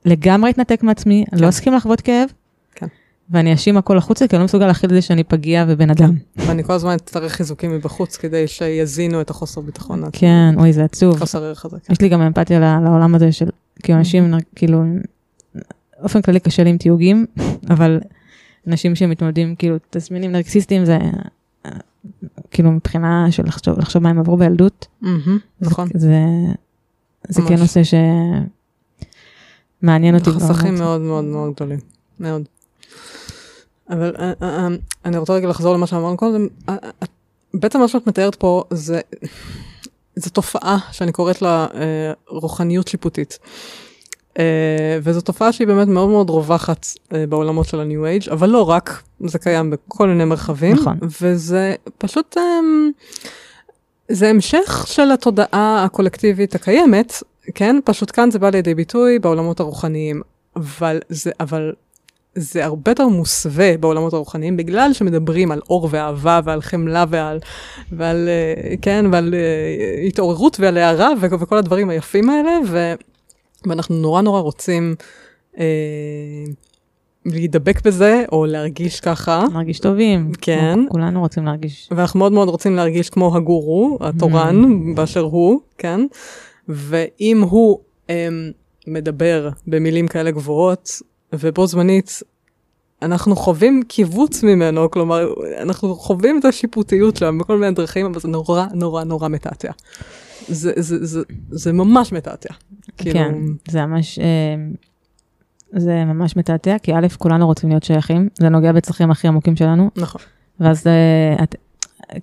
לגמרי 0.05 0.49
אתנתק 0.49 0.83
מעצמי, 0.83 1.25
אני 1.31 1.39
כן. 1.39 1.43
לא 1.45 1.49
אסכים 1.49 1.73
לחוות 1.73 2.01
כאב, 2.01 2.29
כן. 2.75 2.87
ואני 3.29 3.53
אשים 3.53 3.77
הכל 3.77 3.97
החוצה, 3.97 4.27
כי 4.27 4.35
אני 4.35 4.39
לא 4.39 4.45
מסוגל 4.45 4.67
להכיל 4.67 4.89
את 4.89 4.95
זה 4.95 5.01
שאני 5.01 5.23
פגיע 5.23 5.65
ובן 5.67 5.89
אדם. 5.89 6.15
ואני 6.37 6.63
כל 6.63 6.73
הזמן 6.73 6.93
אצטרך 6.93 7.33
חיזוקים 7.33 7.71
מבחוץ 7.71 8.17
כדי 8.17 8.47
שיזינו 8.47 9.21
את 9.21 9.29
החוסר 9.29 9.61
ביטחון 9.61 10.03
העצמי. 10.03 10.19
כן, 10.19 10.53
אוי, 10.57 10.73
זה 10.73 10.83
עצוב. 10.83 11.19
חוסר 11.19 11.43
ערך 11.43 11.65
הזה, 11.65 11.77
כן. 11.83 11.93
יש 11.93 12.01
לי 12.01 12.09
גם 12.09 12.21
אמפתיה 12.21 12.79
לעולם 12.83 13.15
הזה 13.15 13.31
של, 13.31 13.49
כאילו 13.83 13.97
אנשים, 13.97 14.33
כאילו, 14.55 14.83
באופן 15.99 16.21
כללי 16.21 16.39
קשה 16.39 16.63
לי 16.63 16.69
עם 16.69 16.77
תיוגים, 16.77 17.25
אבל 17.73 17.99
אנשים 18.67 18.95
שמתמודדים, 18.95 19.55
כאילו, 19.55 19.77
תסמינים 19.89 20.31
נרקסיסטיים 20.31 20.85
זה, 20.85 20.97
כאילו, 22.51 22.71
מבחינה 22.71 23.31
של 23.31 23.43
לחשוב, 23.45 23.79
לחשוב 23.79 24.03
מה 24.03 24.09
הם 24.09 24.19
עברו 24.19 24.37
בילדות, 24.37 24.87
מהמם, 25.01 25.37
נכון. 25.61 25.87
זה, 25.93 26.23
זה 27.27 27.41
כן. 27.47 27.55
נושא 27.55 27.83
שמעניין 29.81 30.15
אותי. 30.15 30.29
חסכים. 30.29 30.75
מאוד 30.75 31.01
מאוד 31.01 31.23
מאוד 31.23 31.53
גדולים, 31.53 31.79
מאוד. 32.19 32.41
אבל 33.89 34.15
אה, 34.19 34.33
אה, 34.41 34.57
אה, 34.57 34.67
אני 35.05 35.17
רוצה 35.17 35.33
רגע 35.33 35.47
לחזור 35.47 35.73
למה 35.73 35.87
שאמרנו 35.87 36.17
קודם. 36.17 36.47
בעצם 37.53 37.79
מה 37.79 37.87
שאת 37.87 38.07
מתארת 38.07 38.35
פה 38.35 38.63
זה, 38.69 39.01
זו 40.15 40.29
תופעה 40.29 40.77
שאני 40.91 41.11
קוראת 41.11 41.41
לה 41.41 41.67
אה, 41.73 42.13
רוחניות 42.27 42.87
שיפוטית. 42.87 43.39
אה, 44.39 44.99
וזו 45.03 45.21
תופעה 45.21 45.51
שהיא 45.51 45.67
באמת 45.67 45.87
מאוד 45.87 46.09
מאוד 46.09 46.29
רווחת 46.29 46.85
אה, 47.13 47.27
בעולמות 47.27 47.67
של 47.67 47.79
ה-New 47.79 48.23
Age, 48.23 48.31
אבל 48.31 48.49
לא 48.49 48.69
רק, 48.69 49.01
זה 49.25 49.39
קיים 49.39 49.69
בכל 49.69 50.07
מיני 50.07 50.25
מרחבים. 50.25 50.75
נכון. 50.75 50.97
וזה 51.21 51.75
פשוט, 51.97 52.37
אה, 52.37 52.43
זה 54.09 54.29
המשך 54.29 54.83
של 54.87 55.11
התודעה 55.11 55.83
הקולקטיבית 55.85 56.55
הקיימת, 56.55 57.13
כן? 57.55 57.79
פשוט 57.85 58.11
כאן 58.15 58.31
זה 58.31 58.39
בא 58.39 58.49
לידי 58.49 58.75
ביטוי 58.75 59.19
בעולמות 59.19 59.59
הרוחניים, 59.59 60.21
אבל 60.55 60.99
זה, 61.09 61.31
אבל 61.39 61.73
זה 62.35 62.65
הרבה 62.65 62.91
יותר 62.91 63.07
מוסווה 63.07 63.77
בעולמות 63.77 64.13
הרוחניים, 64.13 64.57
בגלל 64.57 64.93
שמדברים 64.93 65.51
על 65.51 65.61
אור 65.69 65.87
ואהבה 65.91 66.39
ועל 66.43 66.61
חמלה 66.61 67.05
ועל, 67.09 67.39
ועל 67.91 68.29
אה, 68.29 68.75
כן, 68.81 69.05
ועל 69.11 69.33
אה, 69.33 70.07
התעוררות 70.07 70.59
ועל 70.59 70.77
הערה 70.77 71.09
ו- 71.21 71.39
וכל 71.39 71.57
הדברים 71.57 71.89
היפים 71.89 72.29
האלה, 72.29 72.57
ו, 72.67 72.93
ואנחנו 73.67 73.95
נורא 73.95 74.21
נורא 74.21 74.39
רוצים 74.41 74.95
אה, 75.57 75.65
להידבק 77.25 77.85
בזה, 77.85 78.23
או 78.31 78.45
להרגיש 78.45 78.99
ככה. 78.99 79.43
להרגיש 79.53 79.79
טובים. 79.79 80.31
כן. 80.41 80.79
כולנו 80.89 81.19
רוצים 81.19 81.45
להרגיש. 81.45 81.89
ואנחנו 81.91 82.19
מאוד 82.19 82.31
מאוד 82.31 82.49
רוצים 82.49 82.75
להרגיש 82.75 83.09
כמו 83.09 83.35
הגורו, 83.35 83.97
התורן, 84.01 84.95
באשר 84.95 85.21
הוא, 85.21 85.59
כן? 85.77 86.01
ואם 86.73 87.41
הוא 87.41 87.79
um, 88.07 88.11
מדבר 88.87 89.49
במילים 89.67 90.07
כאלה 90.07 90.31
גבוהות, 90.31 91.01
ובו 91.33 91.67
זמנית 91.67 92.21
אנחנו 93.01 93.35
חווים 93.35 93.83
קיבוץ 93.87 94.43
ממנו, 94.43 94.91
כלומר, 94.91 95.33
אנחנו 95.61 95.95
חווים 95.95 96.39
את 96.39 96.45
השיפוטיות 96.45 97.15
שם 97.15 97.37
בכל 97.37 97.57
מיני 97.57 97.71
דרכים, 97.71 98.05
אבל 98.05 98.19
זה 98.19 98.27
נורא 98.27 98.65
נורא 98.73 99.03
נורא 99.03 99.27
מתעתע. 99.27 99.71
זה, 100.47 100.71
זה, 100.75 101.05
זה, 101.05 101.21
זה 101.49 101.73
ממש 101.73 102.11
מתעתע. 102.11 102.53
כאילו, 102.97 103.19
כן, 103.19 103.33
זה 103.67 103.85
ממש, 103.85 104.19
זה 105.71 106.05
ממש 106.05 106.37
מתעתע, 106.37 106.77
כי 106.83 106.93
א', 106.93 107.07
כולנו 107.17 107.47
רוצים 107.47 107.69
להיות 107.69 107.83
שייכים, 107.83 108.29
זה 108.33 108.49
נוגע 108.49 108.71
בצרכים 108.71 109.11
הכי 109.11 109.27
עמוקים 109.27 109.55
שלנו, 109.55 109.89
נכון. 109.95 110.21
ואז 110.59 110.87
אה, 110.87 111.43
את, 111.43 111.55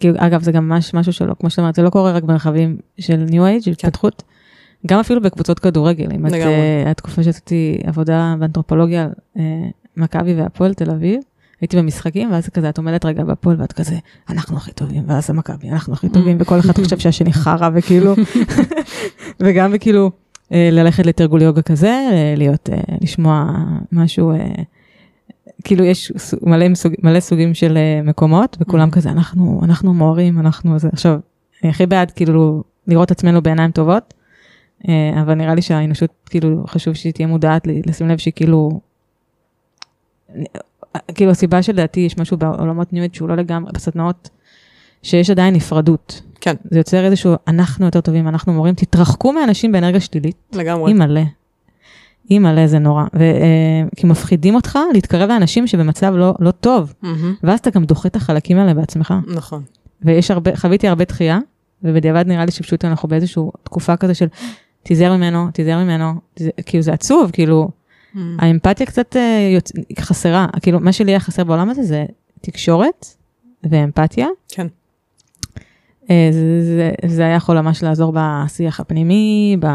כאילו, 0.00 0.14
אגב, 0.18 0.42
זה 0.42 0.52
גם 0.52 0.68
ממש 0.68 0.94
משהו 0.94 1.12
שלא, 1.12 1.34
כמו 1.40 1.50
שאת 1.50 1.58
אומרת, 1.58 1.74
זה 1.74 1.82
לא 1.82 1.90
קורה 1.90 2.12
רק 2.12 2.22
במרחבים 2.22 2.76
של 2.98 3.16
ניו 3.16 3.46
אייג', 3.46 3.62
של 3.62 3.70
התפתחות, 3.70 4.22
גם 4.86 5.00
אפילו 5.00 5.20
בקבוצות 5.20 5.58
כדורגל, 5.58 6.08
אם 6.14 6.26
את. 6.26 6.32
אה, 6.32 6.90
התקופה 6.90 7.22
שעשיתי 7.22 7.78
עבודה 7.84 8.34
באנתרופולוגיה, 8.38 9.08
אה, 9.38 9.42
מכבי 9.96 10.34
והפועל 10.34 10.74
תל 10.74 10.90
אביב, 10.90 11.20
הייתי 11.60 11.76
במשחקים, 11.76 12.32
ואז 12.32 12.48
כזה, 12.48 12.68
את 12.68 12.78
עומדת 12.78 13.04
רגע 13.04 13.24
בהפועל, 13.24 13.60
ואת 13.60 13.72
כזה, 13.72 13.94
אנחנו 14.28 14.56
הכי 14.56 14.72
טובים, 14.72 15.04
ואז 15.06 15.26
זה 15.26 15.32
מכבי, 15.32 15.70
אנחנו 15.70 15.92
הכי 15.92 16.08
טובים, 16.08 16.36
וכל 16.40 16.58
אחד 16.58 16.72
חושב 16.84 16.98
שהשני 16.98 17.32
חרא, 17.32 17.70
וכאילו, 17.74 18.14
וגם 19.40 19.70
וכאילו, 19.74 20.10
אה, 20.52 20.68
ללכת 20.72 21.06
לתרגול 21.06 21.42
יוגה 21.42 21.62
כזה, 21.62 22.08
להיות, 22.36 22.68
לשמוע 23.00 23.52
משהו, 23.92 24.32
כאילו 25.64 25.84
יש 25.84 26.12
מלא, 26.42 26.66
מלא 27.02 27.20
סוגים 27.20 27.54
של 27.54 27.78
מקומות, 28.04 28.56
וכולם 28.60 28.90
כזה, 28.90 29.10
אנחנו, 29.10 29.60
אנחנו 29.64 29.94
מוהרים, 29.94 30.40
אנחנו 30.40 30.78
זה. 30.78 30.88
עכשיו, 30.92 31.18
אני 31.62 31.70
הכי 31.70 31.86
בעד 31.86 32.10
כאילו 32.10 32.62
לראות 32.86 33.10
עצמנו 33.10 33.42
בעיניים 33.42 33.70
טובות, 33.70 34.14
אבל 35.20 35.34
נראה 35.34 35.54
לי 35.54 35.62
שהאנושות, 35.62 36.10
כאילו, 36.30 36.64
חשוב 36.66 36.94
שהיא 36.94 37.12
תהיה 37.12 37.28
מודעת, 37.28 37.66
לשים 37.86 38.08
לב 38.08 38.18
שהיא 38.18 38.32
כאילו, 38.36 38.80
כאילו 41.14 41.30
הסיבה 41.30 41.62
שלדעתי 41.62 42.00
יש 42.00 42.18
משהו 42.18 42.36
בעולמות 42.36 42.92
ניו 42.92 43.04
שהוא 43.12 43.28
לא 43.28 43.36
לגמרי, 43.36 43.72
בסדנאות, 43.74 44.30
שיש 45.02 45.30
עדיין 45.30 45.54
נפרדות. 45.54 46.22
כן, 46.40 46.54
זה 46.70 46.78
יוצר 46.78 47.04
איזשהו, 47.04 47.34
אנחנו 47.48 47.84
יותר 47.84 48.00
טובים, 48.00 48.28
אנחנו 48.28 48.52
מורים, 48.52 48.74
תתרחקו 48.74 49.32
מאנשים 49.32 49.72
באנרגיה 49.72 50.00
שלילית. 50.00 50.36
לגמרי. 50.52 50.92
אימא'לה. 50.92 51.22
אימא'לה 52.30 52.66
זה 52.66 52.78
נורא. 52.78 53.04
ו, 53.14 53.22
אה, 53.22 53.88
כי 53.96 54.06
מפחידים 54.06 54.54
אותך 54.54 54.78
להתקרב 54.92 55.28
לאנשים 55.28 55.66
שבמצב 55.66 56.14
לא, 56.16 56.34
לא 56.38 56.50
טוב, 56.50 56.94
מהמם, 57.02 57.34
ואז 57.42 57.58
אתה 57.58 57.70
גם 57.70 57.84
דוחה 57.84 58.08
את 58.08 58.16
החלקים 58.16 58.58
האלה 58.58 58.74
בעצמך. 58.74 59.14
נכון. 59.26 59.62
ויש 60.02 60.30
הרבה, 60.30 60.56
חוויתי 60.56 60.88
הרבה 60.88 61.04
דחייה, 61.04 61.38
ובדיעבד 61.82 62.24
נראה 62.26 62.44
לי 62.44 62.50
שפשוט 62.50 62.84
אנחנו 62.84 63.08
באיזושהי 63.08 63.42
תקופה 63.62 63.96
כזה 63.96 64.14
של 64.14 64.26
תיזהר 64.88 65.16
ממנו, 65.16 65.50
תיזהר 65.52 65.84
ממנו, 65.84 66.14
תיזהר, 66.34 66.52
כאילו 66.66 66.82
זה 66.82 66.92
עצוב, 66.92 67.30
כאילו 67.30 67.70
מהמם. 68.14 68.36
האמפתיה 68.40 68.86
קצת 68.86 69.16
אה, 69.16 69.50
יוצ... 69.54 69.72
חסרה, 69.98 70.46
כאילו 70.62 70.80
מה 70.80 70.92
שלי 70.92 71.12
היה 71.12 71.20
חסר 71.20 71.44
בעולם 71.44 71.70
הזה 71.70 71.82
זה 71.82 72.04
תקשורת 72.40 73.06
ואמפתיה. 73.62 74.26
כן. 74.48 74.66
אה, 76.10 76.28
זה, 76.32 76.62
זה, 76.62 76.90
זה 77.06 77.22
היה 77.22 77.34
יכול 77.34 77.60
ממש 77.60 77.82
לעזור 77.82 78.12
בשיח 78.16 78.80
הפנימי, 78.80 79.56
ב, 79.60 79.66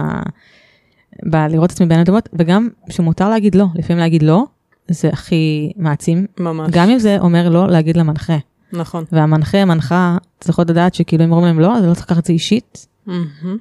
בלראות 1.23 1.69
את 1.69 1.71
עצמי 1.75 1.87
בעיניים 1.87 2.05
טובות, 2.05 2.29
וגם 2.33 2.69
שמותר 2.89 3.29
להגיד 3.29 3.55
לא, 3.55 3.65
לפעמים 3.75 3.99
להגיד 3.99 4.23
לא, 4.23 4.43
זה 4.87 5.09
הכי 5.09 5.71
מעצים, 5.77 6.25
ממש. 6.39 6.69
גם 6.71 6.89
אם 6.89 6.99
זה 6.99 7.17
אומר 7.19 7.49
לא, 7.49 7.67
להגיד 7.67 7.97
למנחה. 7.97 8.37
נכון. 8.73 9.03
והמנחה, 9.11 9.65
מנחה, 9.65 10.17
צריכות 10.39 10.69
לדעת 10.69 10.93
שכאילו 10.93 11.23
אם 11.23 11.31
אומרים 11.31 11.47
להם 11.47 11.59
לא, 11.59 11.77
אז 11.77 11.85
לא 11.85 11.93
צריך 11.93 12.05
לקחת 12.05 12.19
את 12.19 12.25
זה 12.25 12.33
אישית. 12.33 12.92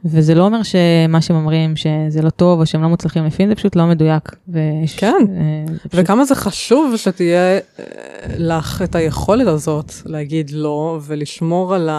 וזה 0.05 0.35
לא 0.35 0.45
אומר 0.47 0.63
שמה 0.63 1.21
שהם 1.21 1.37
אומרים 1.37 1.77
שזה 1.77 2.23
לא 2.23 2.31
טוב 2.31 2.61
או 2.61 2.67
שהם 2.67 2.83
לא 2.83 2.89
מוצלחים 2.89 3.25
לפעמים, 3.25 3.49
זה 3.51 3.55
פשוט 3.55 3.77
לא 3.77 3.87
מדויק. 3.87 4.37
ויש, 4.49 4.97
כן. 4.97 5.15
אה, 5.37 5.73
זה 5.73 5.79
פשוט- 5.79 5.93
וכמה 5.95 6.25
זה 6.25 6.35
חשוב 6.35 6.97
שתהיה 6.97 7.55
אה, 7.57 7.61
לך 8.39 8.83
את 8.83 8.95
היכולת 8.95 9.47
הזאת 9.47 9.93
להגיד 10.07 10.51
לא 10.51 10.99
ולשמור 11.03 11.75
על 11.75 11.91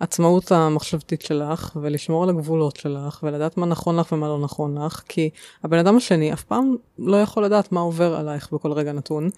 העצמאות 0.00 0.52
המחשבתית 0.52 1.22
שלך 1.22 1.76
ולשמור 1.82 2.22
על 2.22 2.28
הגבולות 2.30 2.76
שלך 2.76 3.20
ולדעת 3.22 3.56
מה 3.56 3.66
נכון 3.66 3.96
לך 3.96 4.12
ומה 4.12 4.28
לא 4.28 4.38
נכון 4.40 4.78
לך 4.78 5.02
כי 5.08 5.30
הבן 5.64 5.78
אדם 5.78 5.96
השני 5.96 6.32
אף 6.32 6.42
פעם 6.42 6.74
לא 6.98 7.16
יכול 7.22 7.44
לדעת 7.44 7.72
מה 7.72 7.80
עובר 7.80 8.14
עלייך 8.16 8.48
בכל 8.52 8.72
רגע 8.72 8.92
נתון. 8.92 9.24
הוא 9.24 9.30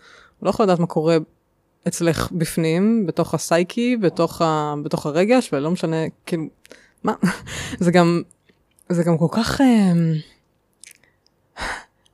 לא 0.43 0.51
יכול 0.51 0.65
לדעת 0.65 0.79
מה 0.79 0.87
קורה 0.87 1.17
אצלך 1.89 2.29
בפנים, 2.33 3.07
בתוך 3.07 3.35
הסייקי, 3.35 3.97
בתוך, 3.97 4.43
ה, 4.43 4.75
בתוך 4.83 5.07
הרגש 5.07 5.51
ולא 5.53 5.71
משנה, 5.71 5.97
כאילו, 6.27 6.43
מה, 7.05 7.13
זה 7.81 7.91
גם, 7.91 8.23
זה 8.89 9.03
גם 9.05 9.19
כל 9.19 9.27
כך... 9.31 9.61
אה, 9.61 9.93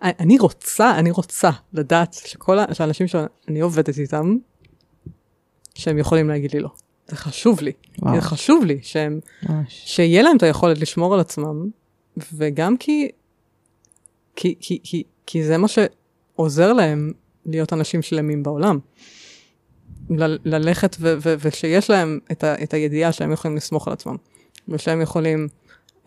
אני 0.03 0.39
רוצה, 0.39 0.99
אני 0.99 1.11
רוצה 1.11 1.51
לדעת 1.73 2.13
שכל 2.15 2.59
ה- 2.59 2.75
שהאנשים 2.75 3.07
שאני 3.09 3.61
עובדת 3.61 3.99
איתם, 3.99 4.37
שהם 5.75 5.99
יכולים 5.99 6.29
להגיד 6.29 6.55
לי 6.55 6.61
לא. 6.61 6.69
זה 7.09 7.17
חשוב 7.17 7.61
לי. 7.61 7.73
וואו. 7.99 8.15
זה 8.15 8.21
חשוב 8.21 8.65
לי 8.65 8.79
שהם, 8.83 9.21
ממש. 9.49 9.83
שיהיה 9.87 10.23
להם 10.23 10.37
את 10.37 10.43
היכולת 10.43 10.79
לשמור 10.79 11.15
על 11.15 11.21
עצמם, 11.21 11.69
וגם 12.33 12.77
כי, 12.77 13.09
כי, 14.37 14.55
כי, 14.61 14.79
כי, 14.85 15.03
כי 15.27 15.45
זה 15.45 15.59
מה 15.59 15.67
שעוזר 15.69 16.73
להם 16.73 17.13
להיות 17.47 17.73
אנשים 17.73 18.03
שלמים 18.03 18.43
בעולם. 18.43 18.79
ל- 20.11 20.37
ללכת 20.55 20.97
ו- 21.01 21.15
ו- 21.23 21.35
ושיש 21.39 21.91
להם 21.91 22.19
את, 22.33 22.45
ה- 22.45 22.63
את 22.63 22.75
הידיעה 22.75 23.13
שהם 23.13 23.33
יכולים 23.33 23.57
לסמוך 23.57 23.87
על 23.89 23.93
עצמם, 23.93 24.17
ושהם 24.69 25.01
יכולים 25.01 25.49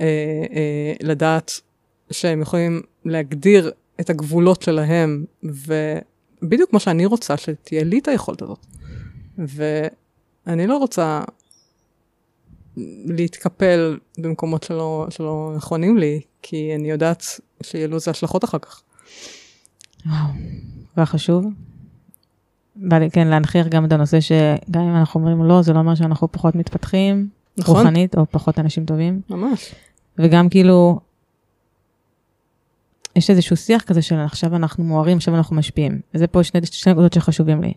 אה, 0.02 0.06
אה, 0.52 0.94
לדעת 1.02 1.52
שהם 2.12 2.42
יכולים 2.42 2.82
להגדיר 3.06 3.72
את 4.00 4.10
הגבולות 4.10 4.62
שלהם, 4.62 5.26
ובדיוק 5.44 6.70
כמו 6.70 6.80
שאני 6.80 7.06
רוצה 7.06 7.38
שתהיה 7.38 7.84
לי 7.84 8.00
את 8.00 8.08
היכולת 8.08 8.42
הזאת. 8.42 8.66
ואני 9.38 10.68
לא 10.68 10.78
רוצה 10.78 11.22
להתקפל 13.06 13.98
במקומות 14.18 14.64
שלא, 14.64 15.08
שלא 15.10 15.54
נכונים 15.56 15.98
לי, 15.98 16.22
כי 16.42 16.76
אני 16.76 16.92
יודעת 16.92 17.26
שיהיו 17.64 17.96
לזה 17.96 18.12
השלכות 18.12 18.44
אחר 18.44 18.60
כך. 18.60 18.82
וואו, 20.06 20.28
דבר 20.94 21.06
חשוב. 21.06 21.46
בא 22.76 22.98
לי 22.98 23.12
כן 23.12 23.28
להנכיח 23.28 23.68
גם 23.68 23.86
את 23.86 23.92
הנושא 23.92 24.20
שגם 24.20 24.82
אם 24.82 24.96
אנחנו 24.96 25.20
אומרים 25.20 25.44
לא, 25.44 25.62
זה 25.62 25.74
לא 25.74 25.80
אומר 25.80 25.96
שאנחנו 25.96 26.32
פחות 26.32 26.56
מתפתחים, 26.56 27.30
נכון? 27.58 27.76
רוחנית, 27.76 28.18
או 28.18 28.26
פחות 28.32 28.60
אנשים 28.60 28.86
טובים. 28.86 29.22
ממש. 29.30 29.76
וגם 30.18 30.50
כאילו, 30.50 31.00
יש 33.16 33.30
איזשהו 33.30 33.58
שיח 33.58 33.82
כזה 33.84 34.02
של 34.02 34.20
עכשיו 34.20 34.56
אנחנו 34.56 34.84
מוארים, 34.84 35.18
עכשיו 35.18 35.36
אנחנו 35.36 35.56
משפיעים. 35.56 36.00
וזה 36.14 36.28
פה 36.28 36.44
שני, 36.44 36.60
שני 36.66 36.94
נקודות 36.94 37.14
שחשובים 37.14 37.62
לי. 37.62 37.74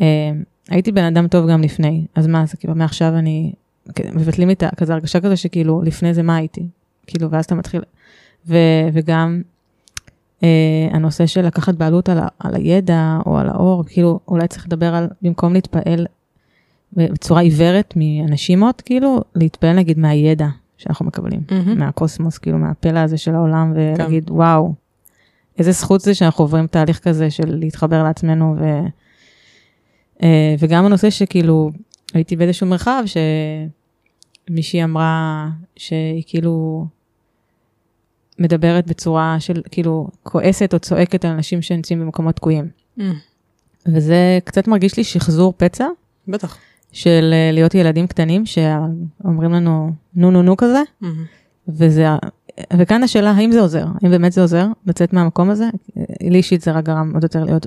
אה, 0.00 0.30
הייתי 0.68 0.92
בן 0.92 1.04
אדם 1.04 1.28
טוב 1.28 1.50
גם 1.50 1.62
לפני, 1.62 2.06
אז 2.14 2.26
מה, 2.26 2.46
זה 2.46 2.56
כאילו 2.56 2.74
מעכשיו 2.74 3.16
אני, 3.16 3.52
מבטלים 4.14 4.50
את 4.50 4.62
ה- 4.62 4.68
כזה 4.76 4.92
הרגשה 4.92 5.20
כזה 5.20 5.36
שכאילו 5.36 5.82
לפני 5.82 6.14
זה 6.14 6.22
מה 6.22 6.36
הייתי. 6.36 6.66
כאילו, 7.06 7.30
ואז 7.30 7.44
אתה 7.44 7.54
מתחיל, 7.54 7.82
ו, 8.46 8.56
וגם 8.92 9.42
אה, 10.42 10.48
הנושא 10.92 11.26
של 11.26 11.46
לקחת 11.46 11.74
בעלות 11.74 12.08
על, 12.08 12.18
ה, 12.18 12.28
על 12.38 12.54
הידע 12.54 13.18
או 13.26 13.38
על 13.38 13.48
האור, 13.48 13.84
כאילו 13.86 14.20
אולי 14.28 14.48
צריך 14.48 14.66
לדבר 14.66 14.94
על, 14.94 15.08
במקום 15.22 15.52
להתפעל 15.52 16.06
בצורה 16.92 17.40
עיוורת 17.40 17.94
מאנשים 17.96 18.62
עוד, 18.62 18.80
כאילו, 18.80 19.20
להתפעל 19.34 19.76
נגיד 19.76 19.98
מהידע 19.98 20.48
שאנחנו 20.78 21.04
מקבלים. 21.06 21.40
מהמם. 21.50 21.78
מהקוסמוס, 21.78 22.38
כאילו 22.38 22.58
מהפלא 22.58 22.98
הזה 22.98 23.18
של 23.18 23.34
העולם, 23.34 23.72
כן. 23.74 23.94
ולהגיד, 23.96 24.30
וואו, 24.30 24.74
איזה 25.58 25.72
זכות 25.72 26.00
זה 26.00 26.14
שאנחנו 26.14 26.44
עוברים 26.44 26.66
תהליך 26.66 26.98
כזה 26.98 27.30
של 27.30 27.56
להתחבר 27.56 28.02
לעצמנו, 28.02 28.56
ו... 28.58 28.64
אה, 30.22 30.54
וגם 30.58 30.84
הנושא 30.84 31.10
שכאילו, 31.10 31.70
הייתי 32.14 32.36
באיזשהו 32.36 32.66
מרחב 32.66 33.02
שמישהי 34.48 34.84
אמרה 34.84 35.48
שהיא 35.76 36.22
כאילו 36.26 36.86
מדברת 38.38 38.86
בצורה 38.86 39.36
של 39.38 39.62
כאילו 39.70 40.08
כועסת 40.22 40.74
או 40.74 40.78
צועקת 40.78 41.24
על 41.24 41.30
אנשים 41.30 41.62
שנמצאים 41.62 42.00
במקומות 42.00 42.36
תקועים. 42.36 42.68
Mm, 42.98 43.02
וזה 43.86 44.38
קצת 44.44 44.68
מרגיש 44.68 44.96
לי 44.96 45.04
שחזור 45.04 45.54
פצע 45.56 45.86
בטח. 46.28 46.58
של 46.92 47.30
אה, 47.32 47.50
להיות 47.52 47.74
ילדים 47.74 48.06
קטנים 48.06 48.46
שאומרים 48.46 49.52
לנו 49.52 49.92
נו 50.14 50.30
נו 50.30 50.42
נו 50.42 50.56
כזה, 50.56 50.82
מהמם. 51.00 51.24
וזה, 51.68 52.06
וכאן 52.76 53.02
השאלה 53.02 53.30
האם 53.30 53.52
זה 53.52 53.60
עוזר, 53.60 53.86
האם 54.02 54.10
באמת 54.10 54.32
זה 54.32 54.40
עוזר 54.40 54.66
לצאת 54.86 55.12
מהמקום 55.12 55.50
הזה? 55.50 55.68
לי 56.22 56.38
אישית 56.38 56.60
זה 56.60 56.72
רק 56.72 56.84
גרם 56.84 57.10
עוד 57.14 57.22
יותר 57.22 57.44
להיות 57.44 57.66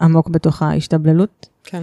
עמוק 0.00 0.28
בתוך 0.28 0.62
ההשתבללות, 0.62 1.48
כן. 1.64 1.82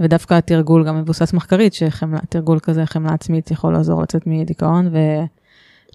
ודווקא 0.00 0.34
התרגול 0.34 0.86
גם 0.86 0.98
מבוסס 1.00 1.32
מחקרית, 1.32 1.74
שתרגול 1.74 2.58
כזה 2.58 2.86
חמלה 2.86 3.12
עצמית 3.12 3.50
יכול 3.50 3.72
לעזור 3.72 4.02
לצאת 4.02 4.26
מדיכאון, 4.26 4.88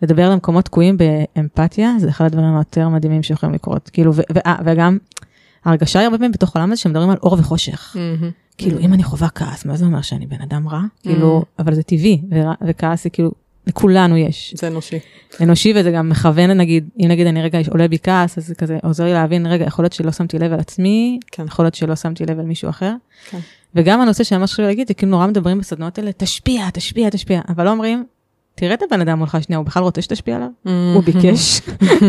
ולדבר 0.02 0.26
על 0.32 0.36
מקומות 0.36 0.66
תקועים 0.66 0.98
באמפתיה, 0.98 1.94
זה 2.00 2.10
אחד 2.10 2.26
הדברים 2.26 2.56
היותר 2.56 2.90
מדהימים 2.90 3.24
שיכולים 3.24 3.56
לקרות, 3.56 3.90
כאילו, 3.94 4.14
ו- 4.16 4.22
ו- 4.34 4.46
אה, 4.46 4.56
וגם 4.66 4.98
ההרגשה 5.66 6.00
היא 6.00 6.06
הרבה 6.06 6.18
פעמים 6.18 6.32
בתוך 6.32 6.56
העולם 6.56 6.72
הזה 6.72 6.82
שמדברים 6.82 7.10
על 7.10 7.18
אור 7.24 7.34
וחושך. 7.40 7.96
מהמם. 8.00 8.32
כאילו, 8.58 8.80
אם 8.80 8.94
אני 8.94 9.04
חווה 9.04 9.30
כעס, 9.30 9.66
מה 9.66 9.76
זה 9.78 9.86
אומר 9.86 10.02
שאני 10.02 10.28
בן 10.28 10.42
אדם 10.42 10.68
רע? 10.68 10.82
כאילו, 11.04 11.44
אבל 11.60 11.74
זה 11.74 11.84
טבעי, 11.84 12.22
ורע- 12.32 12.54
וכעס 12.68 13.04
זה 13.04 13.10
כאילו, 13.10 13.32
לכולנו 13.68 14.18
יש. 14.18 14.54
זה 14.58 14.68
אנושי. 14.68 15.00
אנושי 15.42 15.74
וזה 15.76 15.92
גם 15.92 16.10
מכוון 16.10 16.50
נגיד 16.52 16.90
אם 17.00 17.08
נגיד 17.08 17.28
אני 17.28 17.42
רגע 17.42 17.60
עולה 17.72 17.88
בי 17.88 17.98
כעס 18.04 18.38
אז 18.38 18.48
זה 18.48 18.56
כזה 18.56 18.78
עוזר 18.84 19.04
לי 19.04 19.14
להבין 19.14 19.46
רגע 19.46 19.66
יכול 19.66 19.84
להיות 19.84 19.94
שלא 19.94 20.12
שמתי 20.12 20.40
לב 20.40 20.54
על 20.54 20.60
עצמי 20.60 21.20
כן. 21.32 21.46
יכול 21.48 21.66
להיות 21.66 21.76
שלא 21.76 21.96
שמתי 21.96 22.26
לב 22.26 22.40
על 22.40 22.46
מישהו 22.46 22.70
אחר. 22.70 22.94
כן. 23.30 23.40
וגם 23.76 24.02
הנושא 24.02 24.24
שממש 24.24 24.54
חשוב 24.54 24.66
להגיד 24.66 24.88
זה 24.88 24.94
כאילו 24.94 25.12
נורא 25.12 25.28
מדברים 25.28 25.60
בסדנאות 25.60 25.98
האלה 25.98 26.12
תשפיע 26.18 26.70
תשפיע 26.70 27.10
תשפיע 27.10 27.42
אבל 27.50 27.66
לא 27.66 27.72
אומרים 27.72 28.04
תראה 28.56 28.74
את 28.74 28.84
הבן 28.84 29.02
אדם 29.02 29.18
מולך 29.18 29.38
שנייה 29.42 29.58
הוא 29.58 29.66
בכלל 29.66 29.84
רוצה 29.84 30.02
שתשפיע 30.02 30.36
עליו 30.36 30.48
הוא 30.94 31.04
ביקש 31.04 31.62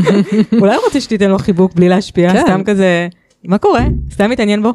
אולי 0.60 0.74
הוא 0.74 0.84
רוצה 0.84 1.00
שתיתן 1.00 1.30
לו 1.30 1.38
חיבוק 1.38 1.74
בלי 1.74 1.88
להשפיע 1.88 2.32
כן. 2.32 2.42
סתם 2.42 2.62
כזה 2.64 3.08
מה 3.44 3.58
קורה 3.58 3.84
סתם 4.10 4.30
מתעניין 4.30 4.62
בו 4.62 4.72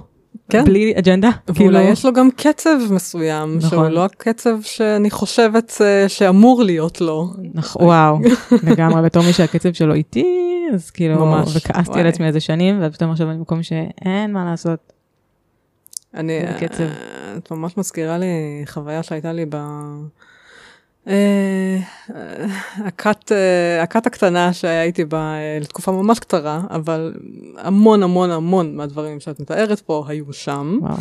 כן. 0.50 0.66
בלי 0.66 0.94
אג'נדה 0.98 1.30
ואולי 1.48 1.56
כאילו 1.56 1.80
יש 1.80 2.06
לו 2.06 2.14
גם 2.14 2.30
קצב 2.32 2.78
מסוים, 2.92 3.62
שהוא 3.62 3.68
נכון. 3.68 3.92
לא 3.92 4.06
הקצב 4.06 4.62
שאני 4.62 5.10
חושבת 5.12 5.74
אה, 5.82 6.10
שאמור 6.10 6.64
להיות 6.64 7.02
לו. 7.02 7.30
נכ- 7.56 7.82
וואו, 7.82 8.20
לגמרי, 8.72 9.02
בתור 9.02 9.24
מי 9.24 9.34
שהקצב 9.34 9.74
שלו 9.74 9.94
איטי, 9.94 10.26
אז 10.74 10.90
כאילו, 10.90 11.26
ממש, 11.26 11.56
וכעסתי 11.56 11.92
וואי. 11.92 12.02
על 12.02 12.08
עצמי 12.08 12.28
איזה 12.28 12.40
שנים, 12.40 12.80
ופתאום 12.84 13.12
עכשיו 13.12 13.30
אני 13.30 13.38
במקום 13.38 13.64
שאין 13.64 14.34
מה 14.34 14.46
לעשות. 14.46 14.94
אני, 16.14 16.40
קצב. 16.60 16.84
אה, 16.84 17.38
את 17.38 17.52
ממש 17.52 17.78
מזכירה 17.78 18.18
לי 18.18 18.26
חוויה 18.66 19.04
שהייתה 19.04 19.34
לי 19.34 19.46
ב... 19.50 19.56
אה, 21.08 21.78
הכת, 22.78 23.32
אה, 23.32 23.84
הכת 23.84 24.08
הקטנה 24.08 24.54
שהייתי 24.54 25.06
בה 25.06 25.18
אה, 25.18 25.58
לתקופה 25.62 25.92
ממש 25.92 26.20
קצרה, 26.20 26.62
אבל 26.70 27.14
המון 27.58 28.04
המון 28.04 28.32
המון 28.32 28.76
מהדברים 28.76 29.20
שאת 29.20 29.40
מתארת 29.40 29.80
פה 29.80 30.06
היו 30.08 30.34
שם, 30.34 30.80
וואו, 30.82 30.98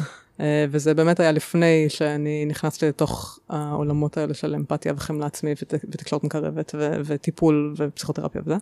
וזה 0.70 0.94
באמת 0.94 1.20
היה 1.20 1.32
לפני 1.32 1.86
שאני 1.88 2.44
נכנסתי 2.44 2.88
לתוך 2.88 3.38
העולמות 3.48 4.16
האלה 4.16 4.34
של 4.34 4.54
אמפתיה 4.54 4.92
וחמלה 4.96 5.26
עצמית 5.26 5.62
ות, 5.62 5.74
ותקשורת 5.74 6.24
מקרבת 6.24 6.74
ו, 6.78 7.00
וטיפול 7.04 7.74
ופסיכותרפיה 7.76 8.42
וזה. 8.46 8.56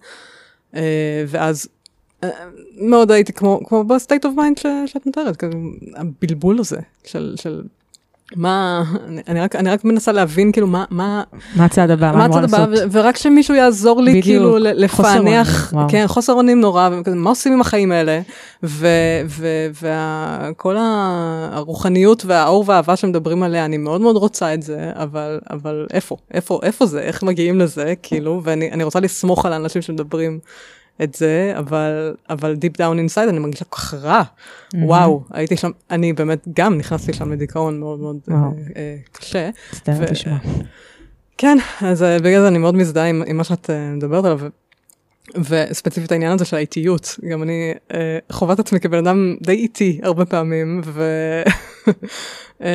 ואז 1.29 1.69
מאוד 2.77 3.11
הייתי 3.11 3.33
כמו, 3.33 3.61
כמו 3.67 3.85
ב 3.85 3.91
state 3.91 4.25
of 4.25 4.35
mind 4.37 4.59
שאת 4.87 5.07
מתארת, 5.07 5.37
כזה, 5.37 5.53
הבלבול 5.97 6.59
הזה 6.59 6.81
של, 7.05 7.35
של 7.37 7.63
מה, 8.37 8.85
אני, 9.29 9.41
רק, 9.41 9.57
אני 9.57 9.71
רק 9.71 9.85
מנסה 9.85 10.13
להבין 10.13 10.53
כאילו 10.53 10.67
מה, 10.67 10.85
מה, 10.91 11.23
מה 11.57 11.65
הצעד 11.65 11.91
הבא? 11.91 12.13
מה 12.13 12.25
הצעד 12.25 12.45
הבא, 12.45 12.67
ורק 12.93 13.17
שמישהו 13.17 13.55
יעזור 13.55 14.03
לי 14.03 14.11
בדיוק. 14.11 14.25
כאילו 14.25 14.59
לפענח. 14.59 15.73
כן, 15.89 16.05
חוסר 16.07 16.33
אונים 16.33 16.61
נורא, 16.61 16.89
וכזה, 16.93 17.17
מה 17.17 17.31
עושים 17.31 17.53
עם 17.53 17.61
החיים 17.61 17.93
האלה, 17.93 18.21
וכל 18.63 20.77
הרוחניות 21.53 22.25
והאור 22.27 22.65
והאהבה 22.67 22.97
שמדברים 22.97 23.43
עליה, 23.43 23.65
אני 23.65 23.77
מאוד 23.77 24.01
מאוד 24.01 24.17
רוצה 24.17 24.55
את 24.55 24.63
זה, 24.63 24.91
אבל, 24.95 25.41
אבל 25.51 25.87
איפה, 25.93 26.17
איפה, 26.35 26.61
איפה 26.63 26.87
זה, 26.87 27.01
איך 27.01 27.23
מגיעים 27.23 27.59
לזה, 27.59 27.95
כאילו, 28.03 28.41
ואני 28.45 28.73
אני 28.73 28.85
רוצה 28.85 29.01
לסמוך 29.01 29.47
על 29.47 29.53
האנשים 29.53 29.83
שמדברים 29.83 30.39
את 31.03 31.15
זה, 31.15 31.53
אבל, 31.59 32.15
אבל 32.31 32.55
deep 32.55 32.77
down 32.77 33.15
inside 33.15 33.29
אני 33.29 33.39
מרגישה 33.39 33.65
כל 33.65 33.77
כך 33.77 33.95
רע. 33.95 34.23
וואו, 34.75 35.25
הייתי 35.31 35.57
שם, 35.57 35.71
אני 35.91 36.13
באמת 36.13 36.49
גם 36.57 36.79
נכנסתי 36.79 37.13
שם 37.13 37.33
לדיכאון 37.33 37.81
מאוד 37.81 38.01
מאוד 38.01 38.17
וואו. 38.29 38.51
אה, 38.77 38.97
קשה. 39.13 39.51
מצטערת 39.73 40.11
לשמוע. 40.11 40.39
כן, 41.39 41.59
אז 41.81 42.03
אה, 42.03 42.19
בגלל 42.19 42.41
זה 42.41 42.49
אני 42.49 42.59
מאוד 42.59 42.75
מזדהה 42.75 43.07
עם, 43.07 43.23
עם 43.27 43.37
מה 43.37 43.45
שאת 43.45 43.71
מדברת 43.97 44.25
עליו, 44.25 44.41
וספציפית 45.49 46.13
העניין 46.13 46.33
הזה 46.33 46.45
של 46.45 46.57
האיטיות, 46.57 47.19
גם 47.31 47.43
אני 47.43 47.75
אה, 47.95 48.19
חווה 48.33 48.55
את 48.55 48.59
עצמי 48.59 48.81
כבן 48.81 48.99
אדם 48.99 49.37
די 49.41 49.53
איטי 49.53 50.01
הרבה 50.03 50.25
פעמים, 50.25 50.81
ו... 50.85 51.03
אה, 52.63 52.69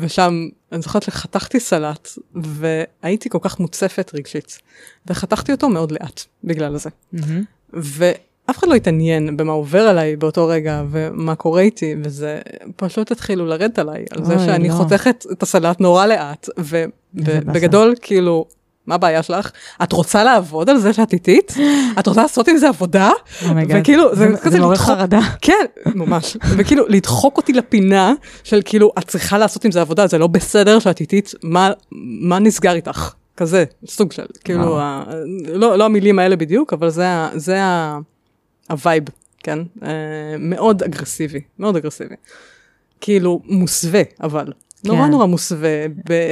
ושם 0.00 0.48
אני 0.72 0.82
זוכרת 0.82 1.02
שחתכתי 1.02 1.60
סלט, 1.60 2.08
והייתי 2.34 3.28
כל 3.28 3.38
כך 3.42 3.60
מוצפת 3.60 4.10
רגשית, 4.14 4.58
וחתכתי 5.06 5.52
אותו 5.52 5.68
מאוד 5.68 5.92
לאט 5.92 6.22
בגלל 6.44 6.76
זה. 6.76 6.90
מהמם. 7.12 7.42
ואף 7.72 8.58
אחד 8.58 8.68
לא 8.68 8.74
התעניין 8.74 9.36
במה 9.36 9.52
עובר 9.52 9.80
עליי 9.80 10.16
באותו 10.16 10.46
רגע 10.46 10.82
ומה 10.90 11.34
קורה 11.34 11.60
איתי, 11.60 11.94
וזה 12.04 12.40
פשוט 12.76 13.12
התחילו 13.12 13.46
לרדת 13.46 13.78
עליי, 13.78 14.04
על 14.10 14.24
זה 14.24 14.38
שאני 14.38 14.68
לא. 14.68 14.74
חותכת 14.74 15.24
את 15.32 15.42
הסלט 15.42 15.80
נורא 15.80 16.06
לאט, 16.06 16.48
ובגדול, 16.58 17.94
כאילו, 18.02 18.46
מה 18.90 18.94
הבעיה 18.94 19.22
שלך? 19.22 19.50
את 19.82 19.92
רוצה 19.92 20.24
לעבוד 20.24 20.70
על 20.70 20.78
זה 20.78 20.92
שאת 20.92 21.12
איטית? 21.12 21.54
את 21.98 22.06
רוצה 22.06 22.22
לעשות 22.22 22.48
עם 22.48 22.56
זה 22.56 22.68
עבודה? 22.68 23.10
Oh 23.48 23.56
my 23.56 23.64
God. 23.64 23.80
וכאילו, 23.80 24.16
זה 24.16 24.26
Oh 24.26 24.30
זה 24.30 24.36
כזה 24.42 24.58
לדחוק- 24.58 24.76
חרדה. 24.76 25.20
כן, 25.40 25.64
ממש. 25.94 26.36
וכאילו, 26.56 26.84
לדחוק 26.88 27.36
אותי 27.36 27.52
לפינה 27.52 28.12
של 28.44 28.60
כאילו, 28.64 28.92
את 28.98 29.04
צריכה 29.08 29.38
לעשות 29.38 29.64
עם 29.64 29.70
זה 29.72 29.80
עבודה, 29.80 30.06
זה 30.06 30.18
לא 30.18 30.26
בסדר 30.26 30.78
שאת 30.78 31.00
איטית, 31.00 31.32
מה, 31.42 31.70
נסגר 32.38 32.72
איתך? 32.72 33.12
כזה, 33.36 33.64
סוג 33.86 34.12
של, 34.12 34.22
כאילו, 34.44 34.80
ה, 34.80 35.04
לא, 35.54 35.78
לא 35.78 35.84
המילים 35.84 36.18
האלה 36.18 36.36
בדיוק, 36.36 36.72
אבל 36.72 36.90
זה, 36.90 37.08
ה- 37.08 37.28
זה 37.34 37.62
ה- 37.62 37.98
ה 38.70 38.75
vibe, 38.75 39.02
כן? 39.42 39.58
אה, 39.82 39.88
מאוד 40.38 40.82
אגרסיבי, 40.82 41.40
מאוד 41.58 41.76
אגרסיבי. 41.76 42.14
כאילו, 43.00 43.40
מוסווה, 43.44 44.02
אבל. 44.22 44.44
נורא 44.84 45.04
כן. 45.04 45.10
נורא 45.10 45.26
מוסווה, 45.26 45.68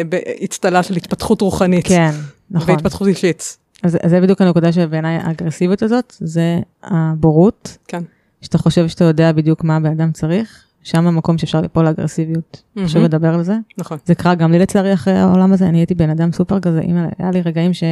באצטלה 0.09 0.83
של 0.83 0.97
התפתחות 0.97 1.41
רוחנית. 1.41 1.87
כן, 1.89 2.11
נכון. 2.51 2.75
והתפתחות 2.75 3.09
אישית. 3.09 3.59
אז 3.83 3.97
אז 4.03 4.11
זה 4.11 4.21
בדיוק 4.21 4.41
הנקודה 4.41 4.73
שבעיניי 4.73 5.17
האגרסיביות 5.17 5.83
הזאת, 5.83 6.13
זה 6.21 6.59
הבורות, 6.83 7.79
כן. 7.89 8.03
שאתה 8.43 8.59
חושב 8.59 8.89
שאתה 8.89 9.05
יודע 9.05 9.33
בדיוק 9.33 9.65
מה 9.65 9.77
הבן 9.77 9.91
אדם 9.91 10.13
צריך, 10.13 10.65
שם 10.83 11.07
המקום 11.07 11.39
שאפשר 11.39 11.61
ליפול 11.61 11.85
לאגרסיביות. 11.85 12.63
חשוב 12.85 12.95
מהמם. 12.95 13.05
לדבר 13.05 13.35
על 13.35 13.43
זה. 13.43 13.57
נכון. 13.79 13.99
זה 14.05 14.15
קרה 14.15 14.35
גם 14.35 14.53
לי 14.53 14.59
לצערי 14.59 14.95
אחרי 14.95 15.15
העולם 15.15 15.53
הזה, 15.53 15.67
אני 15.67 15.79
הייתי 15.79 15.95
בן 15.95 16.11
אדם 16.11 16.33
סופר 16.33 16.61
כזה, 16.61 16.81
אימא, 16.81 17.07
היה 17.19 17.31
לי 17.31 17.41
רגעים 17.41 17.73
ש... 17.75 17.85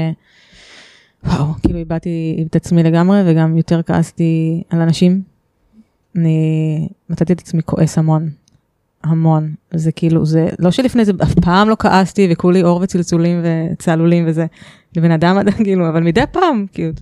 וואו, 1.25 1.47
כאילו 1.63 1.79
איבדתי 1.79 2.45
את 2.51 2.57
עצמי 2.57 2.83
לגמרי, 2.83 3.23
וגם 3.27 3.57
יותר 3.57 3.83
כעסתי 3.83 4.63
על 4.71 4.81
אנשים. 4.81 5.23
אני 6.17 6.89
מצאתי 7.11 7.33
את 7.33 7.41
עצמי 7.41 7.63
כועס 7.63 7.99
המון. 7.99 8.29
המון. 9.07 9.55
זה 9.75 9.93
כאילו, 9.93 10.27
זה 10.27 10.49
לא 10.59 10.71
שלפני 10.71 11.05
זה 11.05 11.13
אף 11.23 11.35
פעם 11.35 11.69
לא 11.69 11.77
כעסתי 11.79 12.29
וכולי 12.31 12.63
אור 12.63 12.81
וצלצולים 12.83 13.43
וצהלולים 13.45 14.25
וזה. 14.29 14.47
לבן 14.97 15.11
אדם 15.11 15.39
עדיין 15.39 15.57
כאילו, 15.65 15.89
אבל 15.89 16.03
מדי 16.03 16.25
פעם, 16.33 16.67
כאילו, 16.73 16.93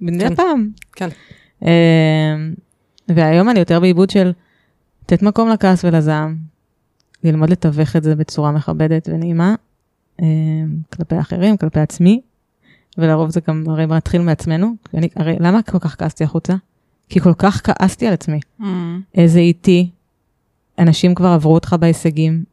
מדי 0.00 0.28
כן. 0.28 0.34
פעם. 0.34 0.68
כן. 0.92 1.08
אמ, 1.62 1.68
והיום 3.08 3.50
אני 3.50 3.58
יותר 3.58 3.80
בעיבוד 3.80 4.10
של 4.10 4.32
לתת 5.02 5.22
מקום 5.22 5.48
לכעס 5.48 5.84
ולזעם, 5.84 6.36
ללמוד 7.24 7.50
לתווך 7.50 7.96
את 7.96 8.02
זה 8.02 8.14
בצורה 8.14 8.52
מכבדת 8.52 9.08
ונעימה, 9.12 9.54
אמ, 10.22 10.26
כלפי 10.96 11.20
אחרים, 11.20 11.56
כלפי 11.56 11.80
עצמי, 11.80 12.20
ולרוב 12.98 13.30
זה 13.30 13.40
גם 13.48 13.64
הרי 13.66 13.86
מתחיל 13.86 14.22
מעצמנו. 14.22 14.74
אני, 14.94 15.08
הרי 15.16 15.36
למה 15.40 15.62
כל 15.62 15.78
כך 15.78 15.96
כעסתי 15.98 16.24
החוצה? 16.24 16.54
כי 17.08 17.20
כל 17.20 17.34
כך 17.34 17.60
כעסתי 17.64 18.06
על 18.06 18.12
עצמי. 18.12 18.40
איזה 19.14 19.38
איטי, 19.38 19.90
אנשים 20.78 21.14
כבר 21.14 21.28
עברו 21.28 21.54
אותך 21.54 21.76
בהישגים, 21.80 22.44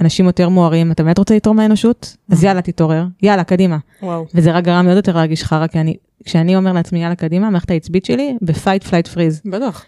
אנשים 0.00 0.26
יותר 0.26 0.48
מוארים, 0.48 0.92
אתה 0.92 1.02
באמת 1.02 1.18
רוצה 1.18 1.36
לתרום 1.36 1.60
לאנושות? 1.60 2.16
אז 2.30 2.44
יאללה 2.44 2.62
תתעורר, 2.62 3.06
יאללה 3.22 3.44
קדימה. 3.44 3.78
וואו. 4.02 4.26
וזה 4.34 4.52
רק 4.52 4.64
גרם 4.64 4.84
לי 4.84 4.88
עוד 4.90 4.96
יותר 4.96 5.16
להרגיש 5.16 5.44
חרא, 5.44 5.66
כי 5.66 5.80
אני, 5.80 5.96
כשאני 6.24 6.56
אומר 6.56 6.72
לעצמי 6.72 7.02
יאללה 7.02 7.14
קדימה, 7.14 7.46
המערכת 7.46 7.70
העצבית 7.70 8.04
שלי 8.04 8.36
ב 8.42 8.49
fight 8.49 8.84
flight 8.84 9.08
freeze. 9.08 9.42
בטח. 9.44 9.84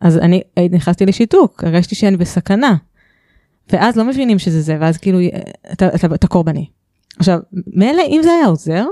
אז 0.00 0.18
אני 0.18 0.42
נכנסתי 0.70 1.06
לשיתוק, 1.06 1.64
הרגשתי 1.64 1.94
שאני 1.94 2.16
בסכנה. 2.16 2.76
ואז 3.72 3.96
לא 3.96 4.04
מבינים 4.04 4.38
שזה 4.38 4.60
זה, 4.60 4.76
ואז 4.80 4.98
כאילו 4.98 5.18
אתה, 5.72 5.88
אתה, 5.94 6.06
אתה 6.14 6.26
קורבני. 6.26 6.66
עכשיו, 7.18 7.38
מילא 7.52 8.02
אם 8.08 8.20
זה 8.22 8.30
היה 8.30 8.46
עוזר, 8.46 8.84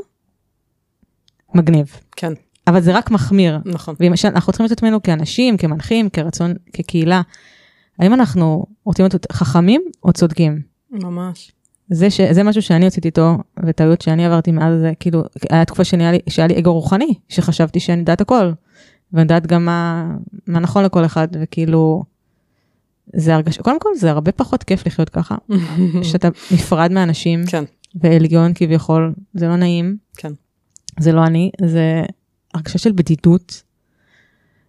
מגניב. 1.54 2.00
כן, 2.16 2.32
אבל 2.66 2.80
זה 2.80 2.96
רק 2.96 3.10
מחמיר. 3.10 3.58
נכון. 3.64 3.94
ואם 4.00 4.12
אנחנו 4.24 4.52
צריכים 4.52 4.66
את 4.66 4.72
עצמנו 4.72 5.02
כאנשים, 5.02 5.56
כמנחים, 5.56 6.08
כרצון, 6.08 6.54
כקהילה, 6.72 7.22
האם 7.98 8.14
אנחנו 8.14 8.66
רוצים 8.84 9.04
להיות 9.04 9.32
חכמים 9.32 9.82
או 10.04 10.12
צודקים? 10.12 10.60
ממש. 10.90 11.52
זה, 11.90 12.10
ש, 12.10 12.20
זה 12.20 12.42
משהו 12.42 12.62
שאני 12.62 12.84
הוצאתי 12.84 13.08
איתו, 13.08 13.36
וטעויות 13.66 14.00
שאני 14.00 14.26
עברתי 14.26 14.52
מאז 14.52 14.80
זה, 14.80 14.92
כאילו, 15.00 15.22
היה 15.50 15.64
תקופה 15.64 15.84
שהיה 15.84 16.12
לי, 16.12 16.18
שהיה 16.28 16.48
לי 16.48 16.58
אגו 16.58 16.72
רוחני, 16.72 17.14
שחשבתי 17.28 17.80
שאני 17.80 17.98
יודעת 17.98 18.20
הכל, 18.20 18.52
ואני 19.12 19.22
יודעת 19.22 19.46
גם 19.46 19.64
מה, 19.64 20.10
מה 20.46 20.60
נכון 20.60 20.84
לכל 20.84 21.04
אחד, 21.04 21.28
וכאילו, 21.40 22.02
זה 23.16 23.34
הרגש, 23.34 23.58
קודם 23.58 23.80
כל 23.80 23.88
זה 23.96 24.10
הרבה 24.10 24.32
פחות 24.32 24.62
כיף 24.62 24.86
לחיות 24.86 25.08
ככה, 25.08 25.36
שאתה 26.10 26.28
נפרד 26.50 26.92
מאנשים, 26.92 27.46
כן, 27.46 27.64
ועליון 27.94 28.52
כביכול, 28.54 29.14
זה 29.34 29.48
לא 29.48 29.56
נעים, 29.56 29.96
כן. 30.16 30.32
זה 31.00 31.12
לא 31.12 31.24
אני, 31.24 31.50
זה 31.64 32.02
הרגשה 32.54 32.78
של 32.78 32.92
בדידות. 32.92 33.62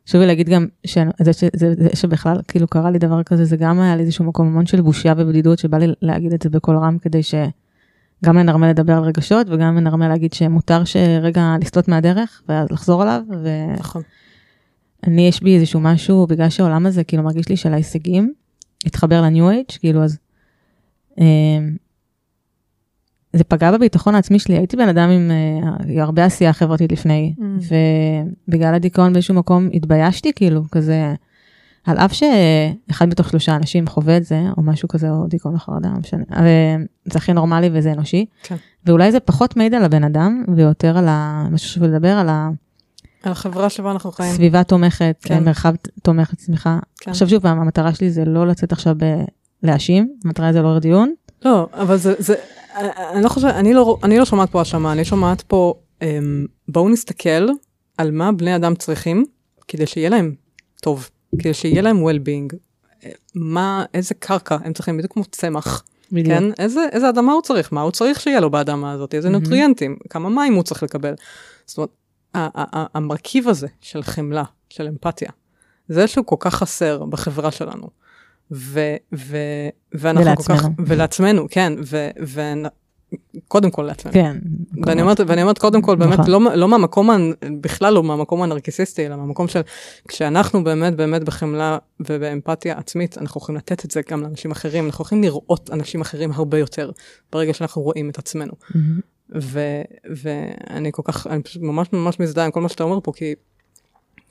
חשוב 0.08 0.22
לי 0.22 0.28
להגיד 0.28 0.50
גם 0.50 0.68
שזה, 0.86 1.34
שזה, 1.34 1.74
זה 1.78 1.90
שבכלל 1.94 2.38
כאילו 2.48 2.68
קרה 2.68 2.92
לי 2.92 3.00
דבר 3.00 3.24
כזה, 3.24 3.46
זה 3.46 3.58
גם 3.58 3.80
היה 3.80 3.96
לי 3.96 4.02
איזשהו 4.02 4.26
מקום 4.26 4.48
המון 4.48 4.66
של 4.66 4.82
בושה 4.82 5.14
ובדידות, 5.18 5.60
שבא 5.60 5.78
לי 5.78 5.88
להגיד 6.02 6.34
את 6.34 6.42
זה 6.42 6.50
בקול 6.50 6.78
רם 6.78 6.98
כדי 7.02 7.24
שגם 7.24 8.38
לנרמל 8.38 8.70
לדבר 8.70 8.94
על 8.94 9.04
רגשות 9.04 9.48
וגם 9.50 9.78
לנרמל 9.78 10.08
להגיד 10.08 10.34
שמותר 10.34 10.84
שרגע 10.84 11.56
לסטות 11.62 11.88
מהדרך 11.88 12.42
ואז 12.50 12.72
לחזור 12.72 13.02
עליו. 13.02 13.22
נכון. 13.80 14.02
ואני 15.04 15.28
יש 15.28 15.44
בי 15.44 15.56
איזשהו 15.56 15.80
משהו, 15.80 16.28
בגלל 16.28 16.50
שהעולם 16.50 16.86
הזה 16.86 17.04
כאילו 17.04 17.24
מרגיש 17.24 17.50
לי 17.50 17.58
של 17.58 17.74
ההישגים, 17.74 18.34
התחבר 18.86 19.22
לניו 19.22 19.50
אייג', 19.50 19.66
כאילו 19.80 20.04
אז 20.04 20.18
אה, 21.20 21.26
זה 23.34 23.44
פגע 23.44 23.72
בביטחון 23.72 24.16
העצמי 24.16 24.40
שלי, 24.40 24.58
הייתי 24.58 24.78
בן 24.78 24.90
אדם 24.90 25.10
עם 25.10 25.32
uh, 25.62 26.02
הרבה 26.02 26.26
עשייה 26.26 26.54
חברתית 26.54 26.92
לפני, 26.92 27.34
Mm. 27.38 27.42
ובגלל 28.48 28.74
הדיכאון 28.74 29.14
באיזשהו 29.14 29.36
מקום 29.36 29.70
התביישתי 29.74 30.34
כאילו, 30.36 30.64
כזה, 30.72 31.14
על 31.86 31.98
אף 31.98 32.14
שאחד 32.14 33.10
מתוך 33.10 33.30
שלושה 33.30 33.56
אנשים 33.56 33.88
חווה 33.88 34.18
את 34.18 34.24
זה, 34.26 34.42
או 34.58 34.64
משהו 34.64 34.88
כזה, 34.88 35.10
או 35.10 35.28
דיכאון 35.28 35.56
לחרדה, 35.56 35.90
לא 35.90 36.00
משנה, 36.00 36.24
וזה 36.30 37.18
הכי 37.20 37.34
נורמלי 37.34 37.70
וזה 37.74 37.92
אנושי, 37.92 38.26
כן. 38.44 38.56
ואולי 38.86 39.12
זה 39.12 39.20
פחות 39.20 39.58
מעיד 39.58 39.74
על 39.74 39.84
הבן 39.84 40.04
אדם, 40.04 40.44
ויותר 40.56 40.98
על 40.98 41.08
ה... 41.08 41.48
מה 41.52 41.58
שחשוב 41.58 41.84
לדבר, 41.84 42.12
על 42.12 42.30
על 43.24 43.32
החברה 43.32 43.70
שבה 43.70 43.92
אנחנו 43.92 44.12
חיים. 44.12 44.32
הסביבה 44.32 44.64
תומכת, 44.64 45.18
כן. 45.22 45.44
מרחב 45.44 45.74
תומך 46.04 46.30
לצמיחה. 46.34 46.80
כן. 47.00 47.12
עכשיו 47.12 47.30
שוב 47.30 47.42
פעם, 47.42 47.60
המטרה 47.60 47.94
שלי 47.94 48.12
זה 48.12 48.26
לא 48.26 48.48
לצאת 48.48 48.72
עכשיו 48.72 48.96
ב... 48.98 49.24
להאשים, 49.64 50.14
המטרה 50.26 50.54
זה 50.54 50.62
לעורר 50.62 50.80
דיון, 50.80 51.14
לא, 51.46 51.68
אבל 51.74 51.98
זה, 51.98 52.14
זה, 52.18 52.36
אני 53.14 53.24
לא 53.24 53.30
חושבת, 53.30 53.54
אני 53.54 53.74
לא, 53.74 53.98
אני 54.04 54.18
לא 54.18 54.26
שומעת 54.26 54.50
פה 54.52 54.60
האשמה, 54.60 54.92
אני 54.92 55.06
שומעת 55.06 55.42
פה, 55.42 55.74
אמ, 56.02 56.46
בואו 56.68 56.90
נסתכל 56.90 57.48
על 57.98 58.12
מה 58.12 58.32
בני 58.32 58.56
אדם 58.56 58.76
צריכים 58.76 59.26
כדי 59.68 59.86
שיהיה 59.86 60.10
להם 60.10 60.36
טוב, 60.82 61.10
כדי 61.40 61.54
שיהיה 61.54 61.82
להם 61.82 62.08
well-being, 62.08 62.56
מה, 63.36 63.86
איזה 63.94 64.16
קרקע 64.16 64.58
הם 64.64 64.74
צריכים, 64.74 64.98
בדיוק 64.98 65.14
כמו 65.14 65.26
צמח, 65.26 65.84
כן? 66.26 66.44
איזה, 66.60 66.88
איזה 66.92 67.10
אדמה 67.10 67.34
הוא 67.34 67.42
צריך, 67.42 67.74
מה 67.74 67.82
הוא 67.82 67.92
צריך 67.92 68.22
שיהיה 68.22 68.40
לו 68.40 68.50
באדמה 68.50 68.92
הזאת, 68.92 69.14
איזה 69.14 69.30
מהמם. 69.30 69.44
נוטריאנטים, 69.44 69.98
כמה 70.10 70.30
מים 70.30 70.54
הוא 70.54 70.64
צריך 70.64 70.84
לקבל. 70.84 71.14
זאת 71.66 71.78
אומרת, 71.78 71.90
ה- 72.34 72.40
ה- 72.62 72.80
ה- 72.80 72.86
המרכיב 72.94 73.48
הזה 73.48 73.68
של 73.82 74.04
חמלה, 74.04 74.44
של 74.70 74.88
אמפתיה, 74.88 75.30
זה 75.88 76.08
שהוא 76.08 76.26
כל 76.26 76.36
כך 76.40 76.56
חסר 76.56 77.06
בחברה 77.06 77.52
שלנו. 77.52 77.90
ו, 78.52 78.96
ו, 79.16 79.38
ואנחנו 79.94 80.36
כל 80.36 80.44
כך, 80.44 80.50
ולעצמנו. 80.50 80.88
ולעצמנו, 80.88 81.48
כן, 81.50 81.74
ו, 81.86 82.10
וקודם 83.44 83.72
כל 83.72 83.84
לעצמנו. 83.84 84.14
כן. 84.14 84.38
ואני 84.86 85.02
אומרת, 85.02 85.20
ואני 85.28 85.42
אומרת 85.42 85.58
קודם 85.58 85.82
כל 85.82 85.96
באמת 85.96 86.20
נכון. 86.20 86.32
לא, 86.32 86.56
לא 86.56 86.68
מהמקום, 86.68 87.10
בכלל 87.62 87.94
לא 87.94 88.04
מהמקום 88.04 88.42
הנרקיסיסטי, 88.42 89.06
אלא 89.06 89.16
מהמקום 89.16 89.48
של 89.48 89.62
כשאנחנו 90.08 90.64
באמת 90.64 90.96
באמת 90.96 91.24
בחמלה 91.24 91.78
ובאמפתיה 92.00 92.78
עצמית, 92.78 93.18
אנחנו 93.18 93.40
יכולים 93.40 93.58
לתת 93.58 93.86
את 93.86 93.92
זה 93.92 94.02
גם 94.10 94.22
לאנשים 94.22 94.52
אחרים, 94.52 94.86
אנחנו 94.86 95.04
יכולים 95.06 95.24
לראות 95.24 95.70
אנשים 95.74 96.02
אחרים 96.02 96.32
הרבה 96.32 96.60
יותר, 96.60 96.92
ברגע 97.32 97.54
שאנחנו 97.54 97.82
רואים 97.82 98.10
את 98.10 98.18
עצמנו. 98.18 98.54
מהמם. 98.76 99.00
ו, 99.42 99.60
ואני 100.24 100.92
כל 100.92 101.02
כך, 101.06 101.28
אני 101.28 101.44
פשוט 101.44 101.62
ממש 101.62 101.88
ממש 101.94 102.20
מזדהה 102.20 102.46
עם 102.46 102.52
כל 102.52 102.62
מה 102.62 102.70
שאתה 102.70 102.84
אומר 102.84 103.00
פה, 103.04 103.12
כי, 103.16 103.36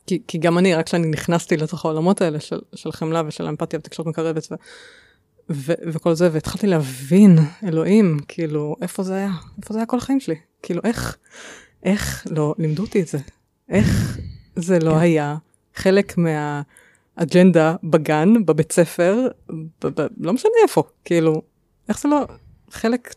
כי, 0.07 0.23
כי 0.27 0.39
גם 0.39 0.59
אני, 0.59 0.75
רק 0.75 0.87
כשאני 0.87 1.07
נכנסתי 1.07 1.57
לתוך 1.57 1.85
העולמות 1.85 2.21
האלה 2.21 2.41
של, 2.41 2.61
של 2.75 2.93
חמלה 2.93 3.23
ושל 3.27 3.49
אמפתיה 3.49 3.79
ותקשורת 3.79 4.09
מקרבת 4.09 4.49
ו, 4.51 4.55
ו, 5.51 5.73
וכל 5.93 6.15
זה, 6.15 6.29
והתחלתי 6.33 6.67
להבין, 6.67 7.39
אלוהים, 7.65 8.19
כאילו, 8.29 8.77
איפה 8.83 9.03
זה 9.03 9.15
היה? 9.15 9.31
איפה 9.59 9.75
זה 9.75 9.79
היה 9.79 9.87
כל 9.87 9.97
החיים 9.99 10.21
שלי? 10.21 10.35
כאילו, 10.63 10.81
איך, 10.85 11.17
איך 11.83 12.27
לא 12.31 12.55
לימדו 12.59 12.83
אותי 12.83 13.03
את 13.03 13.09
זה? 13.09 13.19
איך 13.69 14.19
זה 14.57 14.79
לא 14.79 14.99
היה 14.99 15.37
חלק 15.75 16.15
מהאג'נדה 16.19 17.77
בגן, 17.85 18.47
בבית 18.47 18.73
ספר, 18.73 19.29
ב, 19.85 19.87
ב, 19.87 20.07
לא 20.21 20.33
משנה 20.33 20.51
איפה, 20.63 20.83
כאילו, 21.05 21.43
איך 21.89 22.01
זה 22.01 22.09
לא 22.09 22.27
חלק 22.71 23.15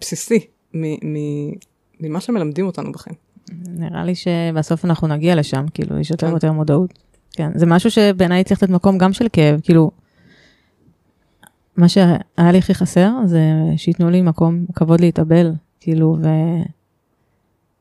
בסיסי 0.00 0.46
מ- 0.74 1.12
מ- 1.12 1.52
ממה 2.00 2.20
שמלמדים 2.20 2.66
אותנו 2.66 2.92
בחיים. 2.92 3.16
נראה 3.50 4.04
לי 4.04 4.14
שבסוף 4.14 4.84
אנחנו 4.84 5.08
נגיע 5.08 5.34
לשם, 5.34 5.64
כאילו, 5.74 5.98
יש 5.98 6.10
יותר 6.10 6.26
כן. 6.26 6.32
ויותר 6.32 6.52
מודעות. 6.52 6.98
כן, 7.32 7.50
זה 7.54 7.66
משהו 7.66 7.90
שבעיניי 7.90 8.44
צריך 8.44 8.62
לתת 8.62 8.72
מקום 8.72 8.98
גם 8.98 9.12
של 9.12 9.26
כאב, 9.32 9.60
כאילו, 9.60 9.90
מה 11.76 11.88
שהיה 11.88 12.52
לי 12.52 12.58
הכי 12.58 12.74
חסר 12.74 13.10
זה 13.24 13.40
שייתנו 13.76 14.10
לי 14.10 14.22
מקום, 14.22 14.64
כבוד 14.74 15.00
להתאבל, 15.00 15.52
כאילו, 15.80 16.16
ו... 16.22 16.28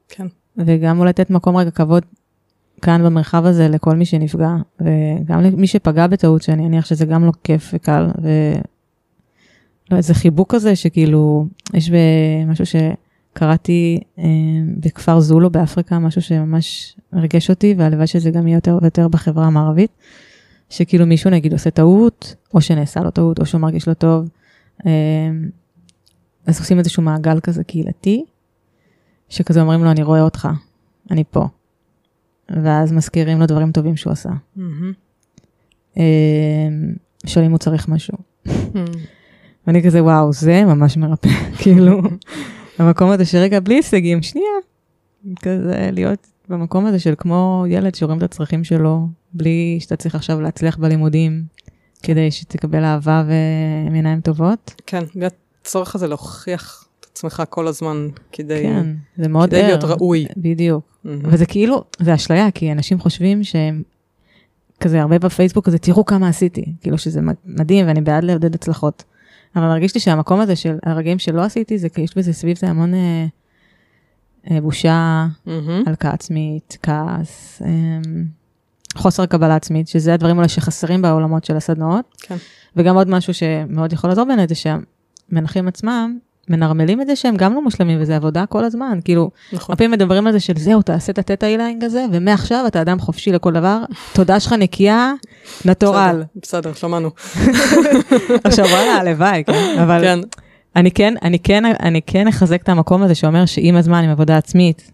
כן. 0.09 0.27
וגם 0.57 0.99
אולי 0.99 1.09
לתת 1.09 1.29
מקום 1.29 1.57
רגע 1.57 1.71
כבוד 1.71 2.03
כאן 2.81 3.03
במרחב 3.03 3.45
הזה 3.45 3.67
לכל 3.67 3.95
מי 3.95 4.05
שנפגע, 4.05 4.55
וגם 4.81 5.41
למי 5.41 5.67
שפגע 5.67 6.07
בטעות, 6.07 6.41
שאני 6.41 6.67
אניח 6.67 6.85
שזה 6.85 7.05
גם 7.05 7.25
לא 7.25 7.31
כיף 7.43 7.71
וקל, 7.73 8.07
ו... 8.21 8.29
לא, 9.91 9.97
איזה 9.97 10.13
חיבוק 10.13 10.55
כזה 10.55 10.75
שכאילו, 10.75 11.45
יש 11.73 11.91
משהו 12.47 12.65
שקראתי 13.33 13.99
אה, 14.17 14.23
בכפר 14.79 15.19
זולו 15.19 15.49
באפריקה, 15.49 15.99
משהו 15.99 16.21
שממש 16.21 16.95
ריגש 17.13 17.49
אותי, 17.49 17.75
והלוואי 17.77 18.07
שזה 18.07 18.31
גם 18.31 18.47
יהיה 18.47 18.57
יותר 18.57 18.77
ויותר 18.81 19.07
בחברה 19.07 19.45
המערבית, 19.45 19.91
שכאילו 20.69 21.05
מישהו 21.05 21.29
נגיד 21.29 21.53
עושה 21.53 21.69
טעות, 21.69 22.35
או 22.53 22.61
שנעשה 22.61 22.99
לו 22.99 23.11
טעות, 23.11 23.39
או 23.39 23.45
שהוא 23.45 23.61
מרגיש 23.61 23.87
לא 23.87 23.93
טוב, 23.93 24.29
אה, 24.85 24.91
אז 26.45 26.59
עושים 26.59 26.79
איזשהו 26.79 27.03
מעגל 27.03 27.39
כזה 27.39 27.63
קהילתי, 27.63 28.25
שכזה 29.29 29.61
אומרים 29.61 29.83
לו, 29.83 29.91
אני 29.91 30.03
רואה 30.03 30.21
אותך, 30.21 30.47
אני 31.11 31.23
פה. 31.31 31.47
ואז 32.49 32.91
מזכירים 32.91 33.39
לו 33.39 33.45
דברים 33.45 33.71
טובים 33.71 33.95
שהוא 33.95 34.13
עשה. 34.13 34.29
מהמם. 34.55 34.93
אה, 35.97 36.03
שואלים 37.25 37.49
אם 37.49 37.51
הוא 37.51 37.59
צריך 37.59 37.87
משהו. 37.87 38.17
מהמם. 38.45 38.85
ואני 39.67 39.83
כזה, 39.83 40.03
וואו, 40.03 40.33
זה 40.33 40.65
ממש 40.65 40.97
מרפא, 40.97 41.29
כאילו, 41.61 42.01
המקום 42.77 43.11
הזה 43.11 43.25
שרגע 43.25 43.59
בלי 43.59 43.75
הישגים, 43.75 44.23
שנייה, 44.23 44.47
כזה 45.41 45.89
להיות 45.91 46.27
במקום 46.49 46.85
הזה 46.85 46.99
של 46.99 47.13
כמו 47.17 47.65
ילד 47.67 47.95
שרואים 47.95 48.17
את 48.17 48.23
הצרכים 48.23 48.63
שלו, 48.63 49.07
בלי 49.33 49.77
שאתה 49.79 49.95
צריך 49.95 50.15
עכשיו 50.15 50.41
להצליח 50.41 50.77
בלימודים, 50.77 51.43
כדי 52.03 52.31
שתקבל 52.31 52.83
אהבה 52.83 53.23
ועיניים 53.91 54.21
טובות. 54.21 54.81
כן, 54.85 55.03
בלי 55.15 55.25
הצורך 55.61 55.95
הזה 55.95 56.07
להוכיח 56.07 56.85
את 56.99 57.05
עצמך 57.11 57.43
כל 57.49 57.67
הזמן 57.67 58.07
כדי 58.31 58.63
כן, 58.63 58.87
זה 59.17 59.27
מאוד 59.27 59.49
כדי 59.49 59.61
ער. 59.61 59.67
להיות 59.67 59.83
ראוי. 59.83 60.25
בדיוק. 60.37 60.83
מהמם. 61.03 61.21
וזה 61.23 61.45
כאילו, 61.45 61.83
זה 61.99 62.15
אשליה, 62.15 62.51
כי 62.51 62.71
אנשים 62.71 62.99
חושבים 62.99 63.43
שהם, 63.43 63.83
כזה 64.79 65.01
הרבה 65.01 65.19
בפייסבוק 65.19 65.65
כזה, 65.65 65.77
תראו 65.77 66.05
כמה 66.05 66.27
עשיתי, 66.27 66.65
כאילו 66.81 66.97
שזה 66.97 67.21
מדהים 67.45 67.87
ואני 67.87 68.01
בעד 68.01 68.23
לעודד 68.23 68.55
הצלחות. 68.55 69.03
אבל 69.55 69.67
מרגיש 69.67 69.95
לי 69.95 70.01
שהמקום 70.01 70.39
הזה 70.39 70.55
של 70.55 70.77
הרגעים 70.83 71.19
שלא 71.19 71.41
עשיתי, 71.41 71.77
זה 71.77 71.87
יש 71.97 72.17
בזה 72.17 72.33
סביב 72.33 72.57
זה 72.57 72.69
המון 72.69 72.93
אה, 72.93 73.25
אה, 74.51 74.61
בושה, 74.61 75.27
מהמם. 75.45 75.83
הלקאה 75.87 76.11
עצמית, 76.11 76.77
כעס, 76.83 77.61
אה, 77.65 77.69
חוסר 78.95 79.25
קבלה 79.25 79.55
עצמית, 79.55 79.87
שזה 79.87 80.13
הדברים 80.13 80.37
האלה 80.37 80.47
שחסרים 80.47 81.01
בעולמות 81.01 81.45
של 81.45 81.57
הסדנאות. 81.57 82.05
כן. 82.21 82.35
וגם 82.75 82.95
עוד 82.95 83.09
משהו 83.09 83.33
שמאוד 83.33 83.93
יכול 83.93 84.09
לעזור 84.09 84.25
ביניהם, 84.25 84.47
זה 84.47 84.55
שהמנחים 84.55 85.67
עצמם 85.67 86.17
מנרמלים 86.49 87.01
את 87.01 87.07
זה 87.07 87.15
שהם 87.15 87.35
גם 87.35 87.53
לא 87.53 87.61
מושלמים, 87.61 87.97
וזה 88.01 88.15
עבודה 88.15 88.45
כל 88.45 88.63
הזמן, 88.63 88.99
כאילו, 89.05 89.31
נכון. 89.53 89.73
הרבה 89.73 89.77
פעמים 89.77 89.91
מדברים 89.91 90.27
על 90.27 90.33
זה 90.33 90.39
של 90.39 90.53
זהו, 90.57 90.81
תעשה 90.81 91.11
את 91.11 91.19
הטטה 91.19 91.47
איליינג 91.47 91.83
הזה, 91.83 92.05
ומעכשיו 92.11 92.63
אתה 92.67 92.81
אדם 92.81 92.99
חופשי 92.99 93.31
לכל 93.31 93.53
דבר, 93.53 93.83
תודה 94.13 94.39
שלך 94.39 94.53
נקייה, 94.53 95.13
נטורל. 95.65 96.23
בסדר, 96.35 96.59
בסדר, 96.61 96.73
שמענו. 96.73 97.09
עכשיו 98.43 98.65
וואלה, 98.65 98.95
הלוואי, 98.95 99.43
כן? 99.43 99.79
אבל 99.81 100.01
כן, 100.01 100.19
אני 100.75 100.91
כן, 100.91 101.13
אני 101.21 101.39
כן, 101.39 101.63
אני 101.65 102.01
כן 102.01 102.27
אחזק 102.27 102.61
את 102.61 102.69
המקום 102.69 103.03
הזה 103.03 103.15
שאומר 103.15 103.45
שעם 103.45 103.75
הזמן, 103.75 104.03
עם 104.03 104.09
עבודה 104.09 104.37
עצמית, 104.37 104.91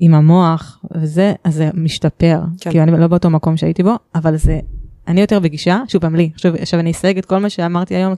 עם 0.00 0.14
המוח, 0.14 0.78
וזה, 0.94 1.32
אז 1.44 1.54
זה 1.54 1.70
משתפר. 1.74 2.40
כן. 2.60 2.70
כי 2.70 2.80
אני 2.82 3.00
לא 3.00 3.06
באותו 3.06 3.30
מקום 3.30 3.56
שהייתי 3.56 3.82
בו, 3.82 3.94
אבל 4.14 4.36
זה, 4.36 4.60
אני 5.08 5.20
יותר 5.20 5.40
בגישה, 5.40 5.82
שוב 5.88 6.02
פעם 6.02 6.14
לי, 6.16 6.30
עכשיו, 6.34 6.54
עכשיו 6.54 6.80
אני 6.80 6.90
אסייג 6.90 7.18
את 7.18 7.24
כל 7.24 7.38
מה 7.38 7.50
שאמרתי 7.50 7.94
היום 7.94 8.14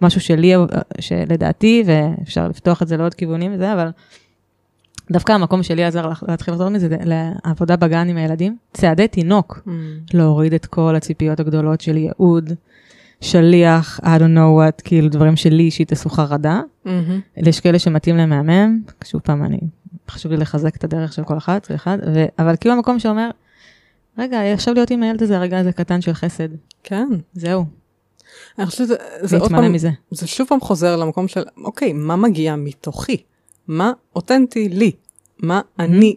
כמשהו 0.00 0.20
שלי, 0.20 0.52
שלדעתי, 1.00 1.84
ואפשר 1.86 2.48
לפתוח 2.48 2.82
את 2.82 2.88
זה 2.88 2.96
לעוד 2.96 3.14
כיוונים 3.14 3.54
וזה, 3.54 3.72
אבל 3.72 3.88
דווקא 5.12 5.32
המקום 5.32 5.62
שלי 5.62 5.84
עזר 5.84 6.06
לה- 6.06 6.14
להתחיל 6.28 6.54
לחזור 6.54 6.68
מזה, 6.68 6.88
זה 6.88 6.96
לעבודה 7.04 7.76
בגן 7.76 8.08
עם 8.08 8.16
הילדים, 8.16 8.56
צעדי 8.72 9.08
תינוק, 9.08 9.60
מהמם. 9.66 9.80
להוריד 10.14 10.54
את 10.54 10.66
כל 10.66 10.96
הציפיות 10.96 11.40
הגדולות 11.40 11.80
של 11.80 11.96
ייעוד, 11.96 12.52
שליח, 13.20 14.00
I 14.02 14.18
don't 14.18 14.36
know 14.36 14.78
what, 14.78 14.82
כאילו 14.84 15.08
דברים 15.08 15.36
שלי 15.36 15.62
אישית 15.62 15.92
עשו 15.92 16.08
חרדה. 16.10 16.60
מהמם. 16.84 17.20
יש 17.36 17.60
כאלה 17.60 17.78
שמתאים 17.78 18.16
למהמם, 18.16 18.80
שוב 19.04 19.20
פעם, 19.20 19.44
אני, 19.44 19.58
חשוב 20.10 20.32
לי 20.32 20.38
לחזק 20.38 20.76
את 20.76 20.84
הדרך 20.84 21.12
של 21.12 21.24
כל 21.24 21.38
אחת 21.38 21.66
ואחד, 21.70 21.98
ו, 22.14 22.24
אבל 22.38 22.54
כאילו 22.60 22.74
המקום 22.74 22.98
שאומר, 22.98 23.30
רגע, 24.18 24.52
עכשיו 24.52 24.74
להיות 24.74 24.90
עם 24.90 25.02
הילד 25.02 25.22
הזה, 25.22 25.36
הרגע 25.36 25.58
הזה 25.58 25.72
קטן 25.72 26.00
של 26.00 26.12
חסד, 26.12 26.48
כן. 26.82 27.08
זהו, 27.32 27.64
אני 28.58 28.66
חושבת 28.66 28.86
שזה 28.86 28.96
זה 29.20 29.38
עוד 29.38 29.50
פעם, 29.50 29.72
מזה. 29.72 29.90
זה 30.10 30.26
שוב 30.26 30.46
פעם 30.48 30.60
חוזר 30.60 30.96
למקום 30.96 31.28
של, 31.28 31.42
אוקיי, 31.64 31.92
מה 31.92 32.16
מגיע 32.16 32.56
מתוכי? 32.56 33.16
מה 33.68 33.92
אותנטי 34.16 34.68
לי? 34.68 34.90
מה 35.38 35.60
אני 35.78 36.16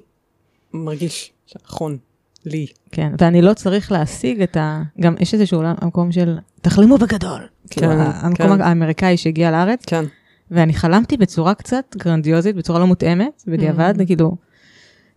מרגיש 0.73 1.31
שנכון 1.45 1.97
לי? 2.45 2.67
כן, 2.91 3.11
ואני 3.19 3.41
לא 3.41 3.53
צריך 3.53 3.91
להשיג 3.91 4.41
את 4.41 4.57
ה... 4.57 4.81
גם 5.01 5.15
יש 5.19 5.33
איזשהו 5.33 5.61
מקום 5.81 6.11
של 6.11 6.37
תחלימו 6.61 6.97
בגדול. 6.97 7.41
כאילו, 7.69 7.87
כן, 7.87 7.99
המקום 7.99 8.55
כן. 8.55 8.61
האמריקאי 8.61 9.17
שהגיע 9.17 9.51
לארץ, 9.51 9.85
כן. 9.85 10.05
ואני 10.51 10.73
חלמתי 10.73 11.17
בצורה 11.17 11.53
קצת 11.53 11.95
גרנדיוזית, 11.97 12.55
בצורה 12.55 12.79
לא 12.79 12.87
מותאמת, 12.87 13.43
בדיעבד, 13.47 13.93
Mm. 13.97 14.05
כאילו, 14.05 14.35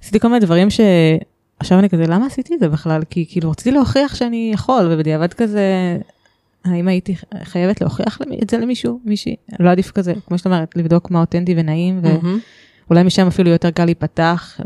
עשיתי 0.02 0.20
כל 0.20 0.28
מיני 0.28 0.40
דברים 0.40 0.70
ש... 0.70 0.80
עכשיו 1.60 1.78
אני 1.78 1.88
כזה, 1.88 2.06
למה 2.06 2.26
עשיתי 2.26 2.54
את 2.54 2.60
זה 2.60 2.68
בכלל? 2.68 3.02
כי 3.10 3.26
כאילו 3.28 3.50
רציתי 3.50 3.70
להוכיח 3.70 4.14
שאני 4.14 4.50
יכול, 4.54 4.88
ובדיעבד 4.90 5.32
כזה, 5.32 5.98
האם 6.64 6.88
הייתי 6.88 7.14
חייבת 7.42 7.80
להוכיח 7.80 8.18
את 8.42 8.50
זה 8.50 8.58
למישהו, 8.58 9.00
מישהי? 9.04 9.36
לא 9.60 9.70
עדיף 9.70 9.90
כזה, 9.90 10.12
כמו 10.26 10.38
שאת 10.38 10.46
אומרת, 10.46 10.76
לבדוק 10.76 11.10
מה 11.10 11.20
אותנטי 11.20 11.54
ונעים. 11.56 12.00
ואולי 12.88 13.02
משם 13.02 13.26
אפילו 13.26 13.50
יותר 13.50 13.70
קל 13.70 13.84
להיפתח 13.84 14.60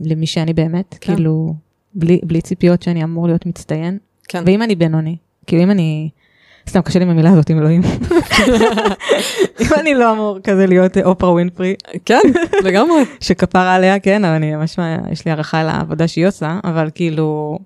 למי 0.00 0.26
שאני 0.26 0.52
באמת, 0.52 0.96
כן. 1.00 1.14
כאילו, 1.14 1.54
בלי, 1.94 2.20
בלי 2.22 2.40
ציפיות 2.40 2.82
שאני 2.82 3.04
אמור 3.04 3.26
להיות 3.26 3.46
מצטיין. 3.46 3.98
כן. 4.28 4.42
ואם 4.46 4.62
אני 4.62 4.74
בינוני, 4.74 5.16
כאילו 5.46 5.62
אם 5.62 5.70
אני, 5.70 6.10
סתם 6.68 6.80
קשה 6.80 6.98
לי 6.98 7.04
עם 7.04 7.10
המילה 7.10 7.30
הזאת, 7.30 7.50
עם 7.50 7.58
אלוהים. 7.58 7.82
אם 9.60 9.66
אני 9.80 9.94
לא 9.94 10.12
אמור 10.12 10.38
כזה 10.44 10.66
להיות 10.66 10.96
אופרה 10.98 11.30
ווינפרי, 11.32 11.74
כן, 12.04 12.20
לגמרי. 12.64 13.02
שכפרה 13.20 13.74
עליה, 13.74 13.98
כן, 13.98 14.24
אבל 14.24 14.34
אני 14.34 14.54
ממש, 14.56 14.76
יש 15.12 15.24
לי 15.24 15.30
הערכה 15.30 15.62
לעבודה 15.62 16.08
שהיא 16.08 16.26
עושה, 16.26 16.58
אבל 16.64 16.88
כאילו... 16.94 17.58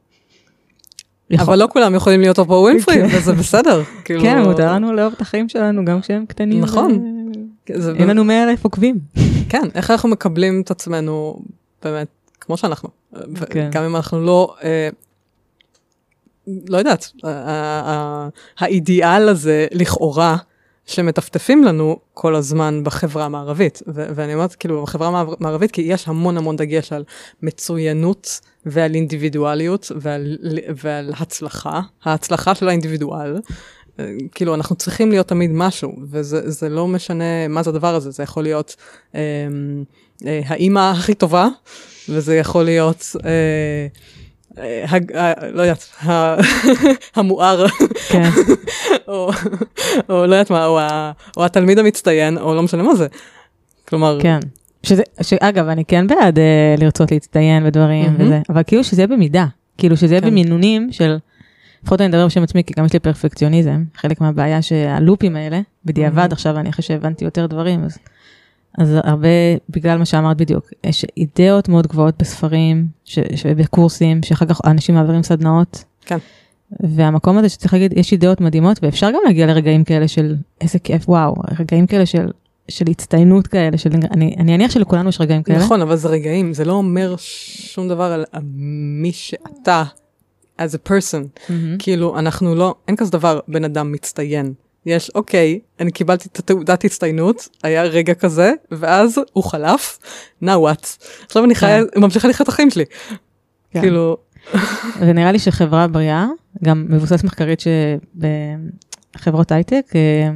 אבל 1.39 1.59
לא 1.59 1.69
כולם 1.73 1.95
יכולים 1.95 2.21
להיות 2.21 2.39
אופרה 2.39 2.61
ווינפרי, 2.61 2.95
כן. 2.95 3.17
וזה 3.17 3.33
בסדר. 3.33 3.83
כאילו- 4.05 4.23
כן, 4.23 4.43
מותר 4.43 4.73
לנו 4.73 4.93
לאהוב 4.93 5.13
את 5.17 5.21
החיים 5.21 5.49
שלנו 5.49 5.85
גם 5.85 6.01
כשהם 6.01 6.27
קטנים. 6.27 6.61
נכון. 6.61 7.15
זה 7.75 7.93
אין 7.99 8.09
לנו 8.09 8.25
100 8.25 8.45
אלף 8.45 8.65
עוקבים. 8.65 8.99
כן, 9.51 9.63
איך 9.75 9.91
אנחנו 9.91 10.09
מקבלים 10.09 10.61
את 10.61 10.71
עצמנו 10.71 11.39
באמת 11.85 12.09
כמו 12.41 12.57
שאנחנו. 12.57 12.89
כן. 13.51 13.69
גם 13.73 13.85
אם 13.85 13.97
אנחנו 13.97 14.21
לא, 14.21 14.55
אה, 14.65 14.89
לא 16.69 16.79
יודעת, 16.79 17.13
האידיאל 18.59 19.29
הזה 19.29 19.67
לכאורה 19.73 20.37
שמטפטפים 20.87 21.65
לנו 21.65 21.99
כל 22.15 22.35
הזמן 22.35 22.85
בחברה 22.85 23.25
המערבית. 23.25 23.83
ואני 23.87 24.35
אומרת 24.35 24.55
כאילו 24.55 24.83
בחברה 24.83 25.25
המערבית 25.41 25.71
כי 25.71 25.81
יש 25.83 26.09
המון 26.09 26.37
המון 26.37 26.57
דגש 26.57 26.93
על 26.93 27.05
מצוינות 27.43 28.41
ועל 28.67 28.95
אינדיבידואליות 28.95 29.93
ועל, 29.97 30.39
ועל 30.83 31.13
הצלחה, 31.21 31.81
ההצלחה 32.05 32.55
של 32.55 32.69
האינדיבידואל. 32.69 33.37
כאילו 34.35 34.55
אנחנו 34.55 34.77
צריכים 34.77 35.11
להיות 35.11 35.29
תמיד 35.29 35.51
משהו 35.53 35.93
וזה 36.11 36.51
זה 36.51 36.69
לא 36.69 36.89
משנה 36.89 37.49
מה 37.49 37.63
זה 37.63 37.71
הדבר 37.71 37.95
הזה 37.95 38.11
זה 38.11 38.23
יכול 38.23 38.43
להיות 38.43 38.77
אה, 39.15 39.21
אה, 40.27 40.41
האימא 40.47 40.91
הכי 40.91 41.15
טובה 41.15 41.49
וזה 42.09 42.37
יכול 42.37 42.65
להיות 42.65 43.17
אה, 43.25 43.87
לא 45.53 45.63
יודעת 45.63 45.89
המואר 47.17 47.67
כן, 48.09 48.31
או, 49.09 49.31
לא 50.09 50.35
יודעת 50.35 50.51
מה 50.51 50.67
או, 51.37 51.45
התלמיד 51.45 51.79
המצטיין 51.79 52.39
או 52.39 52.55
לא 52.55 52.63
משנה 52.63 52.83
מה 52.83 52.95
זה. 52.95 53.07
כלומר 53.89 54.19
כן. 54.23 54.39
שזה, 54.83 55.03
שאגב, 55.23 55.69
אני 55.69 55.85
כן 55.85 56.07
בעד 56.07 56.39
אה, 56.39 56.75
לרצות 56.79 57.13
להצטיין 57.13 57.65
בדברים 57.65 58.05
מהמם. 58.05 58.17
וזה, 58.19 58.41
אבל 58.49 58.63
כאילו 58.67 58.85
שזה 58.85 59.03
יהיה 59.03 59.07
במידה. 59.07 59.47
כאילו 59.79 59.97
שזה 59.97 60.15
יהיה 60.15 60.21
כן. 60.21 60.31
במינונים 60.31 60.93
של, 60.93 61.17
לפחות 61.83 62.01
אני 62.01 62.09
מדבר 62.09 62.27
בשם 62.27 62.43
עצמי, 62.43 62.65
כי 62.65 62.75
גם 62.77 62.85
יש 62.85 62.93
לי 62.93 62.99
פרפקציוניזם, 62.99 63.85
חלק 63.97 64.21
מהבעיה 64.21 64.63
שהלופים 64.63 65.37
האלה, 65.37 65.61
בדיעבד 65.85 66.17
מהמם. 66.17 66.33
עכשיו, 66.33 66.59
אני 66.59 66.71
אחרי 66.71 66.83
שהבנתי 66.83 67.25
יותר 67.25 67.47
דברים, 67.47 67.85
אז, 67.85 67.99
אז 68.79 68.89
הרבה, 69.05 69.29
בגלל 69.68 69.99
מה 69.99 70.05
שאמרת 70.05 70.37
בדיוק, 70.37 70.70
יש 70.85 71.07
אידאות 71.16 71.68
מאוד 71.68 71.87
גבוהות 71.87 72.14
בספרים, 72.18 72.87
ש, 73.05 73.18
שבקורסים, 73.35 74.22
שאחר 74.22 74.47
כך 74.47 74.61
אנשים 74.66 74.95
מעבירים 74.95 75.22
סדנאות. 75.22 75.85
כן. 76.07 76.18
והמקום 76.81 77.39
הזה 77.39 77.49
שצריך 77.49 77.72
להגיד, 77.72 77.99
יש 77.99 78.12
אידאות 78.12 78.41
מדהימות, 78.41 78.79
ואפשר 78.83 79.11
גם 79.11 79.20
להגיע 79.27 79.47
לרגעים 79.47 79.85
כאלה 79.85 80.09
של 80.09 80.37
איזה 80.61 80.79
כיף, 80.79 81.09
וואו, 81.09 81.35
רגעים 81.61 81.87
כאלה 81.87 82.07
של, 82.07 82.27
של 82.68 82.85
הצטיינות 82.91 83.47
כאלה, 83.47 83.79
של, 83.79 83.91
אני, 84.11 84.35
אני 84.39 84.55
אניח 84.55 84.70
שלכולנו 84.70 85.09
יש 85.09 85.20
רגעים 85.20 85.43
כאלה. 85.43 85.59
נכון 85.59 85.83
אבל 85.83 85.97
זה 85.97 86.09
רגעים 86.09 86.55
זה 86.55 86.64
לא 86.64 86.72
אומר 86.72 87.14
שום 87.18 87.89
דבר 87.89 88.25
על 88.33 88.43
מי 89.03 89.12
שאתה 89.12 89.85
as 90.59 90.75
a 90.75 90.89
person 90.89 91.49
מהמם. 91.49 91.77
כאילו 91.79 92.18
אנחנו 92.18 92.55
לא 92.55 92.75
אין 92.89 92.97
כזה 92.97 93.11
דבר 93.11 93.41
בן 93.49 93.64
אדם 93.64 93.93
מצטיין. 93.93 94.55
יש 94.87 95.11
אוקיי 95.14 95.61
אני 95.80 95.91
קיבלתי 95.93 96.28
את 96.32 96.39
התעודת 96.39 96.85
הצטיינות 96.85 97.49
היה 97.62 97.82
רגע 97.82 98.14
כזה 98.14 98.53
ואז 98.70 99.20
הוא 99.32 99.45
חלף 99.45 99.99
now 100.43 100.47
what 100.47 100.87
עכשיו 101.26 101.45
אני 101.45 101.55
חיה 101.55 101.82
ממשיכה 101.97 102.28
לחיות 102.28 102.49
את 102.49 102.53
החיים 102.53 102.70
שלי 102.70 102.85
כן. 103.70 103.80
כאילו 103.80 104.16
ונראה 105.01 105.32
לי 105.32 105.39
שחברה 105.39 105.87
בריאה, 105.87 106.26
גם 106.64 106.87
מבוסס 106.89 107.24
מחקרית 107.24 107.62
שבחברות 109.14 109.53
הייטק, 109.53 109.93
אה, 109.95 110.30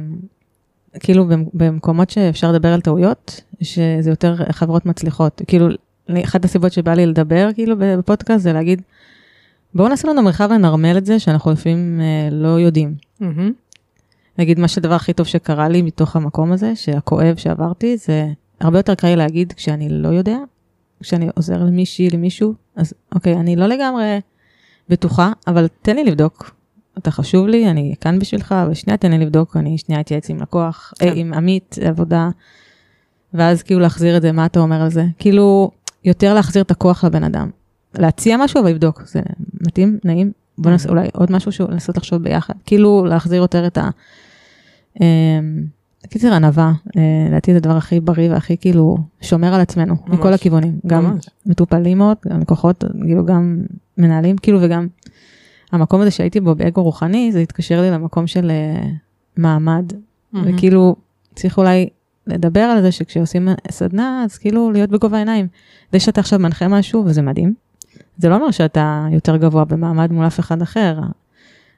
כאילו 0.99 1.25
במ- 1.27 1.45
במקומות 1.53 2.09
שאפשר 2.09 2.51
לדבר 2.51 2.73
על 2.73 2.81
טעויות, 2.81 3.41
שזה 3.61 4.09
יותר 4.09 4.35
חברות 4.51 4.85
מצליחות. 4.85 5.41
כאילו, 5.47 5.67
אחת 6.23 6.45
הסיבות 6.45 6.73
שבא 6.73 6.93
לי 6.93 7.05
לדבר 7.05 7.49
כאילו 7.53 7.75
בפודקאסט 7.79 8.43
זה 8.43 8.53
להגיד, 8.53 8.81
בואו 9.75 9.87
נעשה 9.87 10.07
לנו 10.07 10.21
מרחב 10.21 10.49
לנרמל 10.51 10.97
את 10.97 11.05
זה 11.05 11.19
שאנחנו 11.19 11.51
לפעמים 11.51 12.01
אה, 12.01 12.29
לא 12.31 12.47
יודעים. 12.59 12.93
מהמם, 13.19 13.51
נגיד 14.39 14.59
מה 14.59 14.67
שהדבר 14.67 14.93
הכי 14.93 15.13
טוב 15.13 15.27
שקרה 15.27 15.69
לי 15.69 15.81
מתוך 15.81 16.15
המקום 16.15 16.51
הזה, 16.51 16.75
שהכואב 16.75 17.35
שעברתי, 17.35 17.97
זה 17.97 18.27
הרבה 18.59 18.79
יותר 18.79 18.95
קל 18.95 19.07
לי 19.07 19.15
להגיד 19.15 19.53
כשאני 19.53 19.89
לא 19.89 20.07
יודע, 20.07 20.37
כשאני 20.99 21.29
עוזר 21.35 21.63
למישהי, 21.63 22.09
למישהו, 22.09 22.53
אז 22.75 22.93
אוקיי, 23.15 23.35
אני 23.35 23.55
לא 23.55 23.65
לגמרי 23.65 24.19
בטוחה, 24.89 25.31
אבל 25.47 25.67
תן 25.81 25.95
לי 25.95 26.03
לבדוק. 26.03 26.51
אתה 26.97 27.11
חשוב 27.11 27.47
לי, 27.47 27.69
אני 27.69 27.95
כאן 28.01 28.19
בשבילך, 28.19 28.51
אבל 28.51 28.73
שנייה 28.73 28.97
תן 28.97 29.11
לי 29.11 29.17
לבדוק, 29.17 29.57
אני 29.57 29.77
שנייה 29.77 30.01
אתייעץ 30.01 30.29
עם 30.29 30.41
לקוח, 30.41 30.93
כן. 30.99 31.07
אה, 31.07 31.13
עם 31.13 31.33
עמית 31.33 31.75
עבודה, 31.85 32.29
ואז 33.33 33.63
כאילו 33.63 33.79
להחזיר 33.79 34.17
את 34.17 34.21
זה, 34.21 34.31
מה 34.31 34.45
אתה 34.45 34.59
אומר 34.59 34.81
על 34.81 34.89
זה? 34.89 35.05
כאילו, 35.19 35.71
יותר 36.05 36.33
להחזיר 36.33 36.61
את 36.61 36.71
הכוח 36.71 37.03
לבן 37.03 37.23
אדם. 37.23 37.49
להציע 37.97 38.37
משהו, 38.37 38.61
אבל 38.61 38.69
לבדוק, 38.69 39.01
זה 39.05 39.21
מתאים, 39.61 39.99
נעים, 40.03 40.31
בוא 40.57 40.71
נעשה 40.71 40.89
אולי 40.89 41.07
עוד 41.13 41.31
משהו 41.31 41.67
לנסות 41.69 41.97
לחשוב 41.97 42.23
ביחד. 42.23 42.53
כאילו, 42.65 43.05
להחזיר 43.05 43.41
יותר 43.41 43.67
את 43.67 43.77
ה... 43.77 43.89
אמ, 45.01 45.65
קיצר 46.09 46.33
ענווה, 46.33 46.71
אה, 46.97 47.01
לדעתי 47.27 47.51
זה 47.51 47.57
הדבר 47.57 47.77
הכי 47.77 47.99
בריא 47.99 48.31
והכי 48.31 48.57
כאילו 48.57 48.97
שומר 49.21 49.53
על 49.53 49.61
עצמנו, 49.61 49.95
ממש. 50.07 50.19
מכל 50.19 50.33
הכיוונים, 50.33 50.79
גם 50.87 51.03
ממש. 51.03 51.29
מטופלים 51.45 51.97
מאוד, 51.97 52.17
גם 52.29 52.39
לקוחות, 52.39 52.83
כאילו 53.03 53.25
גם 53.25 53.63
מנהלים, 53.97 54.37
כאילו 54.37 54.59
וגם 54.61 54.87
המקום 55.71 56.01
הזה 56.01 56.11
שהייתי 56.11 56.39
בו 56.39 56.55
באגו 56.55 56.83
רוחני, 56.83 57.31
זה 57.31 57.39
התקשר 57.39 57.81
לי 57.81 57.91
למקום 57.91 58.27
של 58.27 58.51
אה, 58.51 58.89
מעמד, 59.37 59.93
מהמם. 60.33 60.55
וכאילו 60.55 60.95
צריך 61.35 61.57
אולי 61.57 61.89
לדבר 62.27 62.59
על 62.59 62.81
זה 62.81 62.91
שכשעושים 62.91 63.47
סדנה, 63.71 64.23
אז 64.23 64.37
כאילו 64.37 64.71
להיות 64.71 64.89
בגובה 64.89 65.17
העיניים. 65.17 65.47
זה 65.91 65.99
שאתה 65.99 66.19
עכשיו 66.19 66.39
מנחה 66.39 66.67
משהו, 66.67 67.03
וזה 67.05 67.21
מדהים, 67.21 67.53
זה 68.17 68.29
לא 68.29 68.35
אומר 68.35 68.51
שאתה 68.51 69.07
יותר 69.11 69.37
גבוה 69.37 69.65
במעמד 69.65 70.11
מול 70.11 70.27
אף 70.27 70.39
אחד 70.39 70.61
אחר. 70.61 70.99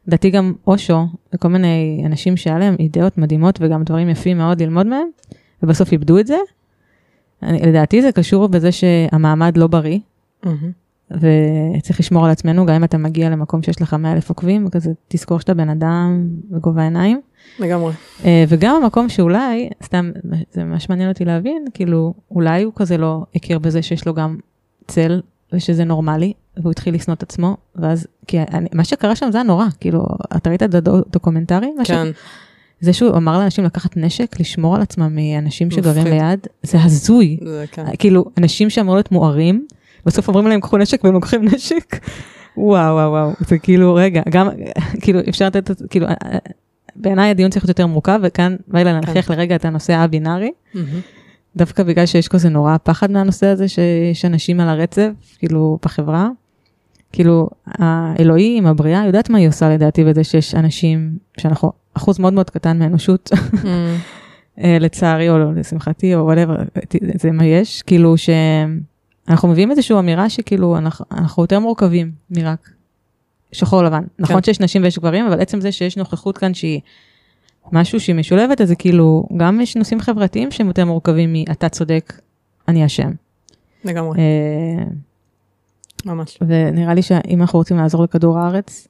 לדעתי 0.07 0.29
גם 0.29 0.53
אושו 0.67 1.07
וכל 1.33 1.47
מיני 1.47 2.03
אנשים 2.05 2.37
שהיה 2.37 2.59
להם 2.59 2.75
אידאות 2.79 3.17
מדהימות 3.17 3.59
וגם 3.61 3.83
דברים 3.83 4.09
יפים 4.09 4.37
מאוד 4.37 4.61
ללמוד 4.61 4.87
מהם, 4.87 5.07
ובסוף 5.63 5.91
איבדו 5.91 6.19
את 6.19 6.27
זה. 6.27 6.37
אני, 7.43 7.61
לדעתי 7.61 8.01
זה 8.01 8.11
קשור 8.11 8.47
בזה 8.47 8.71
שהמעמד 8.71 9.57
לא 9.57 9.67
בריא, 9.67 9.99
מהמם. 10.43 10.71
וצריך 11.11 11.99
לשמור 11.99 12.25
על 12.25 12.31
עצמנו, 12.31 12.65
גם 12.65 12.75
אם 12.75 12.83
אתה 12.83 12.97
מגיע 12.97 13.29
למקום 13.29 13.63
שיש 13.63 13.81
לך 13.81 13.93
100 13.93 14.13
אלף 14.13 14.29
עוקבים, 14.29 14.65
וכזה 14.65 14.91
תזכור 15.07 15.39
שאתה 15.39 15.53
בן 15.53 15.69
אדם 15.69 16.27
בגובה 16.49 16.81
העיניים. 16.81 17.21
לגמרי. 17.59 17.93
אה, 18.25 18.43
וגם 18.47 18.75
המקום 18.83 19.09
שאולי, 19.09 19.69
סתם, 19.83 20.11
זה 20.51 20.63
ממש 20.63 20.89
מעניין 20.89 21.09
אותי 21.09 21.25
להבין, 21.25 21.65
כאילו, 21.73 22.13
אולי 22.31 22.63
הוא 22.63 22.73
כזה 22.75 22.97
לא 22.97 23.23
הכיר 23.35 23.59
בזה 23.59 23.81
שיש 23.81 24.07
לו 24.07 24.13
גם 24.13 24.37
צל, 24.87 25.21
ושזה 25.53 25.83
נורמלי, 25.83 26.33
והוא 26.57 26.71
התחיל 26.71 26.95
לשנוא 26.95 27.15
את 27.15 27.23
עצמו, 27.23 27.57
ואז, 27.75 28.07
כי 28.27 28.39
אני, 28.39 28.69
מה 28.73 28.83
שקרה 28.83 29.15
שם 29.15 29.31
זה 29.31 29.37
היה 29.37 29.43
נורא, 29.43 29.65
כאילו, 29.79 30.05
אתה 30.37 30.49
ראית 30.49 30.63
את 30.63 30.73
הדוקומנטרי? 30.75 31.71
מה 31.77 31.85
ש- 31.85 31.91
כן. 31.91 32.07
זה 32.79 32.93
שהוא 32.93 33.17
אמר 33.17 33.39
לאנשים 33.39 33.63
לקחת 33.63 33.97
נשק, 33.97 34.39
לשמור 34.39 34.75
על 34.75 34.81
עצמם 34.81 35.15
מאנשים 35.15 35.71
שגרים. 35.71 36.07
ליד, 36.07 36.39
זה 36.63 36.83
הזוי. 36.83 37.37
זה 37.45 37.65
כן. 37.71 37.85
כאילו, 37.99 38.25
אנשים 38.37 38.69
שאמרו 38.69 38.93
להיות 38.95 39.11
מוארים, 39.11 39.65
בסוף 40.05 40.27
אומרים 40.27 40.47
להם 40.47 40.61
קחו 40.61 40.77
נשק 40.77 41.03
והם 41.03 41.13
לוקחים 41.13 41.45
נשק. 41.45 41.95
וואו 42.57 42.95
וואו 42.95 43.11
וואו, 43.11 43.31
זה 43.47 43.57
כאילו 43.57 43.93
רגע, 43.95 44.21
גם, 44.29 44.49
כאילו 45.01 45.19
אפשר 45.29 45.45
לתת, 45.47 45.71
כאילו, 45.89 46.07
אה, 46.07 46.13
אה, 46.25 46.37
בעיניי 46.95 47.29
הדיון 47.29 47.51
צריך 47.51 47.63
להיות 47.65 47.69
יותר 47.69 47.87
מורכב, 47.87 48.19
וכאן 48.23 48.55
בא 48.67 48.79
לי 48.79 48.85
להנכיח 48.85 49.29
לרגע 49.31 49.55
את 49.55 49.65
הנושא 49.65 49.93
הבינארי, 49.93 50.51
מהמם. 50.73 50.87
דווקא 51.55 51.83
בגלל 51.83 52.05
שיש 52.05 52.27
כזה 52.27 52.49
נורא 52.49 52.77
פחד 52.83 53.11
מהנושא 53.11 53.47
הזה, 53.47 53.67
שיש 53.67 54.25
אנשים 54.25 54.59
על 54.59 54.69
הרצף, 54.69 55.11
כאילו, 55.39 55.77
בחברה. 55.85 56.29
כאילו, 57.11 57.49
האלוהים, 57.65 58.67
הבריאה, 58.67 59.05
יודעת 59.05 59.29
מה 59.29 59.37
היא 59.37 59.47
עושה 59.47 59.69
לדעתי 59.69 60.03
בזה 60.03 60.23
שיש 60.23 60.55
אנשים, 60.55 61.17
שאנחנו 61.37 61.71
אחוז 61.93 62.19
מאוד 62.19 62.33
מאוד 62.33 62.49
קטן 62.49 62.79
מהאנושות, 62.79 63.29
מהמם. 63.53 63.97
אה, 64.63 64.77
לצערי 64.79 65.29
או 65.29 65.37
לא, 65.37 65.53
לשמחתי 65.53 66.15
או 66.15 66.33
whatever, 66.33 66.81
זה 67.21 67.31
מה 67.31 67.45
יש, 67.45 67.81
כאילו 67.81 68.15
שאנחנו 68.17 69.47
מביאים 69.47 69.71
איזושהי 69.71 69.99
אמירה 69.99 70.29
שכאילו 70.29 70.77
אנחנו, 70.77 71.05
אנחנו 71.11 71.43
יותר 71.43 71.59
מורכבים 71.59 72.11
מרק 72.29 72.69
שחור 73.51 73.83
לבן. 73.83 74.03
נכון 74.19 74.35
כן. 74.35 74.43
שיש 74.43 74.59
נשים 74.59 74.83
ויש 74.83 74.99
גברים, 74.99 75.25
אבל 75.25 75.41
עצם 75.41 75.61
זה 75.61 75.71
שיש 75.71 75.97
נוכחות 75.97 76.37
כאן 76.37 76.53
שהיא 76.53 76.81
משהו 77.71 77.99
שהיא 77.99 78.15
משולבת, 78.15 78.61
אז 78.61 78.67
זה 78.67 78.75
כאילו, 78.75 79.27
גם 79.37 79.61
יש 79.61 79.75
נושאים 79.77 79.99
חברתיים 79.99 80.51
שהם 80.51 80.67
יותר 80.67 80.85
מורכבים 80.85 81.33
מ"אתה 81.33 81.69
צודק, 81.69 82.13
אני 82.67 82.85
אשם". 82.85 83.11
לגמרי. 83.85 84.19
אה, 84.19 84.83
ממש. 86.05 86.37
ונראה 86.41 86.93
לי 86.93 87.01
שאם 87.01 87.41
אנחנו 87.41 87.59
רוצים 87.59 87.77
לעזור 87.77 88.03
לכדור 88.03 88.39
הארץ, 88.39 88.87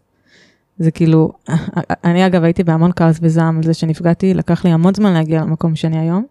זה 0.77 0.91
כאילו, 0.91 1.31
אני 2.03 2.25
אגב 2.25 2.43
הייתי 2.43 2.63
בהמון 2.63 2.91
כעס 2.95 3.19
וזעם 3.21 3.57
על 3.57 3.63
זה 3.63 3.73
שנפגעתי, 3.73 4.33
לקח 4.33 4.65
לי 4.65 4.71
המון 4.71 4.93
זמן 4.93 5.13
להגיע 5.13 5.41
למקום 5.41 5.75
שאני 5.75 5.99
היום. 5.99 6.25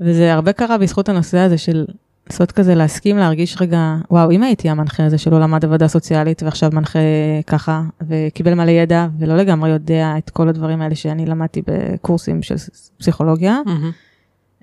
וזה 0.00 0.32
הרבה 0.32 0.52
קרה 0.52 0.78
בזכות 0.78 1.08
הנושא 1.08 1.38
הזה 1.38 1.58
של 1.58 1.86
לעשות 2.30 2.52
כזה, 2.52 2.74
להסכים 2.74 3.16
להרגיש 3.16 3.56
רגע, 3.60 3.96
וואו, 4.10 4.30
אם 4.30 4.42
הייתי 4.42 4.68
המנחה 4.68 5.06
הזה 5.06 5.18
שלא 5.18 5.40
למד 5.40 5.64
עבודה 5.64 5.88
סוציאלית 5.88 6.42
ועכשיו 6.42 6.70
מנחה 6.72 6.98
ככה, 7.46 7.82
וקיבל 8.08 8.54
מלא 8.54 8.70
ידע 8.70 9.06
ולא 9.18 9.36
לגמרי 9.36 9.70
יודע 9.70 10.14
את 10.18 10.30
כל 10.30 10.48
הדברים 10.48 10.82
האלה 10.82 10.94
שאני 10.94 11.26
למדתי 11.26 11.62
בקורסים 11.66 12.42
של 12.42 12.54
פסיכולוגיה. 12.98 13.58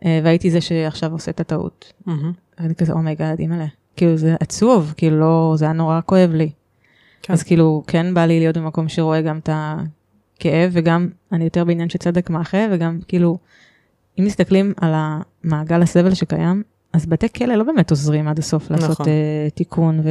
אה, 0.05 0.19
והייתי 0.23 0.51
זה 0.51 0.61
שעכשיו 0.61 1.11
עושה 1.11 1.31
את 1.31 1.39
הטעות. 1.39 1.93
מהמם. 2.05 2.31
ואני 2.59 2.75
כזה, 2.75 2.93
oh 2.93 3.05
my 3.05 3.16
God, 3.16 3.39
אימא'לה. 3.39 3.65
כאילו 3.95 4.17
זה 4.17 4.35
עצוב, 4.39 4.93
כאילו 4.97 5.19
לא, 5.19 5.53
זה 5.57 5.65
היה 5.65 5.73
נורא 5.73 5.99
כואב 6.05 6.31
לי. 6.33 6.49
כן. 7.21 7.33
אז 7.33 7.43
כאילו, 7.43 7.83
כן 7.87 8.13
בא 8.13 8.25
לי 8.25 8.39
להיות 8.39 8.57
במקום 8.57 8.89
שרואה 8.89 9.21
גם 9.21 9.37
את 9.37 9.49
הכאב, 9.53 10.71
וגם 10.73 11.09
אני 11.31 11.43
יותר 11.43 11.63
בעניין 11.63 11.89
של 11.89 11.99
צדק 11.99 12.29
מאחה, 12.29 12.57
וגם 12.71 12.99
כאילו, 13.07 13.37
אם 14.19 14.25
מסתכלים 14.25 14.73
על 14.77 14.93
המעגל 14.95 15.81
הסבל 15.81 16.13
שקיים, 16.13 16.63
אז 16.93 17.05
בתי 17.05 17.27
כלא 17.33 17.55
לא 17.55 17.63
באמת 17.63 17.91
עוזרים 17.91 18.27
עד 18.27 18.39
הסוף 18.39 18.71
לעשות 18.71 18.91
נכון. 18.91 19.05
uh, 19.05 19.55
תיקון, 19.55 20.01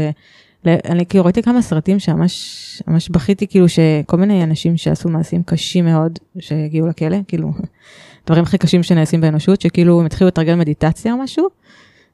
ואני 0.64 1.06
כאילו 1.06 1.24
ראיתי 1.24 1.42
כמה 1.42 1.62
סרטים 1.62 1.98
שממש 1.98 2.82
ממש 2.86 3.08
בכיתי, 3.08 3.46
כאילו 3.46 3.68
שכל 3.68 4.16
מיני 4.16 4.44
אנשים 4.44 4.76
שעשו 4.76 5.08
מעשים 5.08 5.42
קשים 5.42 5.84
מאוד, 5.84 6.18
שהגיעו 6.38 6.86
לכלא, 6.86 7.16
כאילו, 7.28 7.52
דברים 8.26 8.42
הכי 8.42 8.58
קשים 8.58 8.82
שנעשים 8.82 9.20
באנושות, 9.20 9.60
שכאילו 9.60 10.00
הם 10.00 10.06
התחילו 10.06 10.28
לתרגל 10.28 10.54
מדיטציה 10.54 11.12
או 11.12 11.18
משהו, 11.18 11.48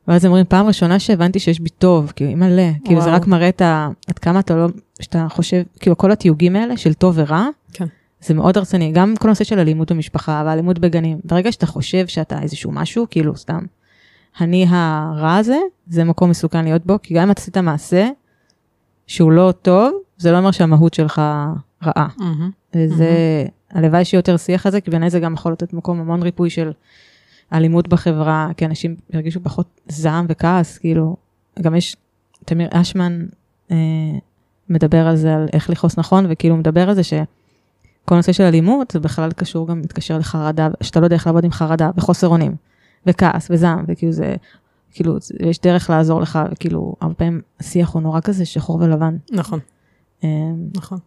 ואז 0.09 0.27
אומרים, 0.27 0.45
פעם 0.49 0.67
ראשונה 0.67 0.99
שהבנתי 0.99 1.39
שיש 1.39 1.61
בי 1.61 1.69
טוב, 1.69 2.13
כאילו, 2.17 2.31
אימא'לה, 2.31 2.71
כאילו 2.85 3.01
זה. 3.01 3.11
רק 3.11 3.27
מראה 3.27 3.49
את 3.49 3.63
ה... 3.63 3.89
עד 4.09 4.19
כמה 4.19 4.41
אתה 4.41 4.57
לא, 4.57 4.69
שאתה 5.01 5.27
חושב, 5.31 5.63
כאילו 5.81 5.99
כל 5.99 6.13
התיוגים 6.13 6.57
האלה 6.57 6.77
של 6.77 6.95
טוב 6.95 7.15
ורע, 7.19 7.47
כן. 7.73 7.87
זה 8.21 8.35
מאוד 8.35 8.57
הרסני, 8.59 8.93
גם 8.93 9.15
כל 9.19 9.29
הנושא 9.29 9.45
של 9.45 9.59
אלימות 9.59 9.93
במשפחה 9.93 10.43
ואלימות 10.47 10.79
בגנים, 10.79 11.19
ברגע 11.25 11.53
שאתה 11.53 11.67
חושב 11.67 12.07
שאתה 12.07 12.43
איזשהו 12.43 12.73
משהו, 12.73 13.07
כאילו 13.11 13.37
סתם, 13.37 13.61
אני 14.41 14.67
הרע 14.69 15.37
הזה, 15.37 15.59
זה 15.89 16.05
מקום 16.05 16.31
מסוכן 16.31 16.65
להיות 16.65 16.87
בו, 16.87 16.99
כי 17.03 17.15
גם 17.15 17.23
אם 17.23 17.31
אתה 17.31 17.41
עשית 17.41 17.57
מעשה 17.57 18.09
שהוא 19.07 19.33
לא 19.33 19.53
טוב, 19.63 19.93
זה 20.19 20.33
לא 20.33 20.39
אומר 20.39 20.51
שהמהות 20.51 20.95
שלך 20.95 21.23
רעה. 21.83 22.09
וזה, 22.75 23.45
הלוואי 23.71 24.05
שיהיה 24.05 24.19
יותר 24.19 24.37
שיח 24.37 24.67
על 24.67 24.73
זה, 24.73 24.81
כי 24.81 24.91
בעיניי 24.91 25.11
זה 25.11 25.21
גם 25.21 25.35
יכול 25.35 25.53
לתת 25.53 25.73
מקום 25.73 26.01
המון 26.01 26.23
ריפוי 26.23 26.51
של 26.51 26.73
אלימות 27.53 27.89
בחברה, 27.89 28.49
כי 28.57 28.67
אנשים 28.67 28.97
ירגישו 29.15 29.41
פחות 29.43 29.81
זעם 29.89 30.27
וכעס, 30.29 30.79
כאילו, 30.79 31.17
גם 31.61 31.75
יש, 31.75 31.97
תמיר 32.45 32.69
אשמן 32.73 33.27
אה, 33.71 33.77
מדבר 34.69 35.07
על 35.07 35.17
זה, 35.17 35.35
על 35.35 35.47
איך 35.53 35.71
לכעוס 35.71 35.99
נכון, 35.99 36.27
וכאילו 36.29 36.57
מדבר 36.57 36.89
על 36.89 36.95
זה 36.95 37.03
שכל 37.03 38.15
נושא 38.15 38.33
של 38.33 38.45
אלימות, 38.45 38.91
זה 38.91 39.01
בכלל 39.01 39.33
קשור 39.33 39.69
גם, 39.69 39.81
מתקשר 39.81 40.19
לחרדה, 40.19 40.69
שאתה 40.81 41.01
לא 41.01 41.07
יודע 41.07 41.17
איך 41.17 41.27
לעבוד 41.27 41.45
עם 41.45 41.51
חרדה, 41.51 41.91
וחוסר 41.97 42.29
אונים, 42.29 42.55
וכעס, 43.09 43.51
וזעם, 43.51 43.85
וכאילו 43.89 44.13
זה, 44.13 44.37
כאילו, 44.93 45.17
יש 45.41 45.61
דרך 45.61 45.91
לעזור 45.91 46.21
לך, 46.21 46.39
וכאילו, 46.53 46.95
הרבה 47.01 47.15
פעמים 47.15 47.41
השיח 47.61 47.91
הוא 47.95 48.03
נורא 48.03 48.21
כזה 48.21 48.45
שחור 48.45 48.77
ולבן. 48.81 49.17
נכון. 49.33 49.59
אה, 50.25 50.29
נכון. 50.77 50.99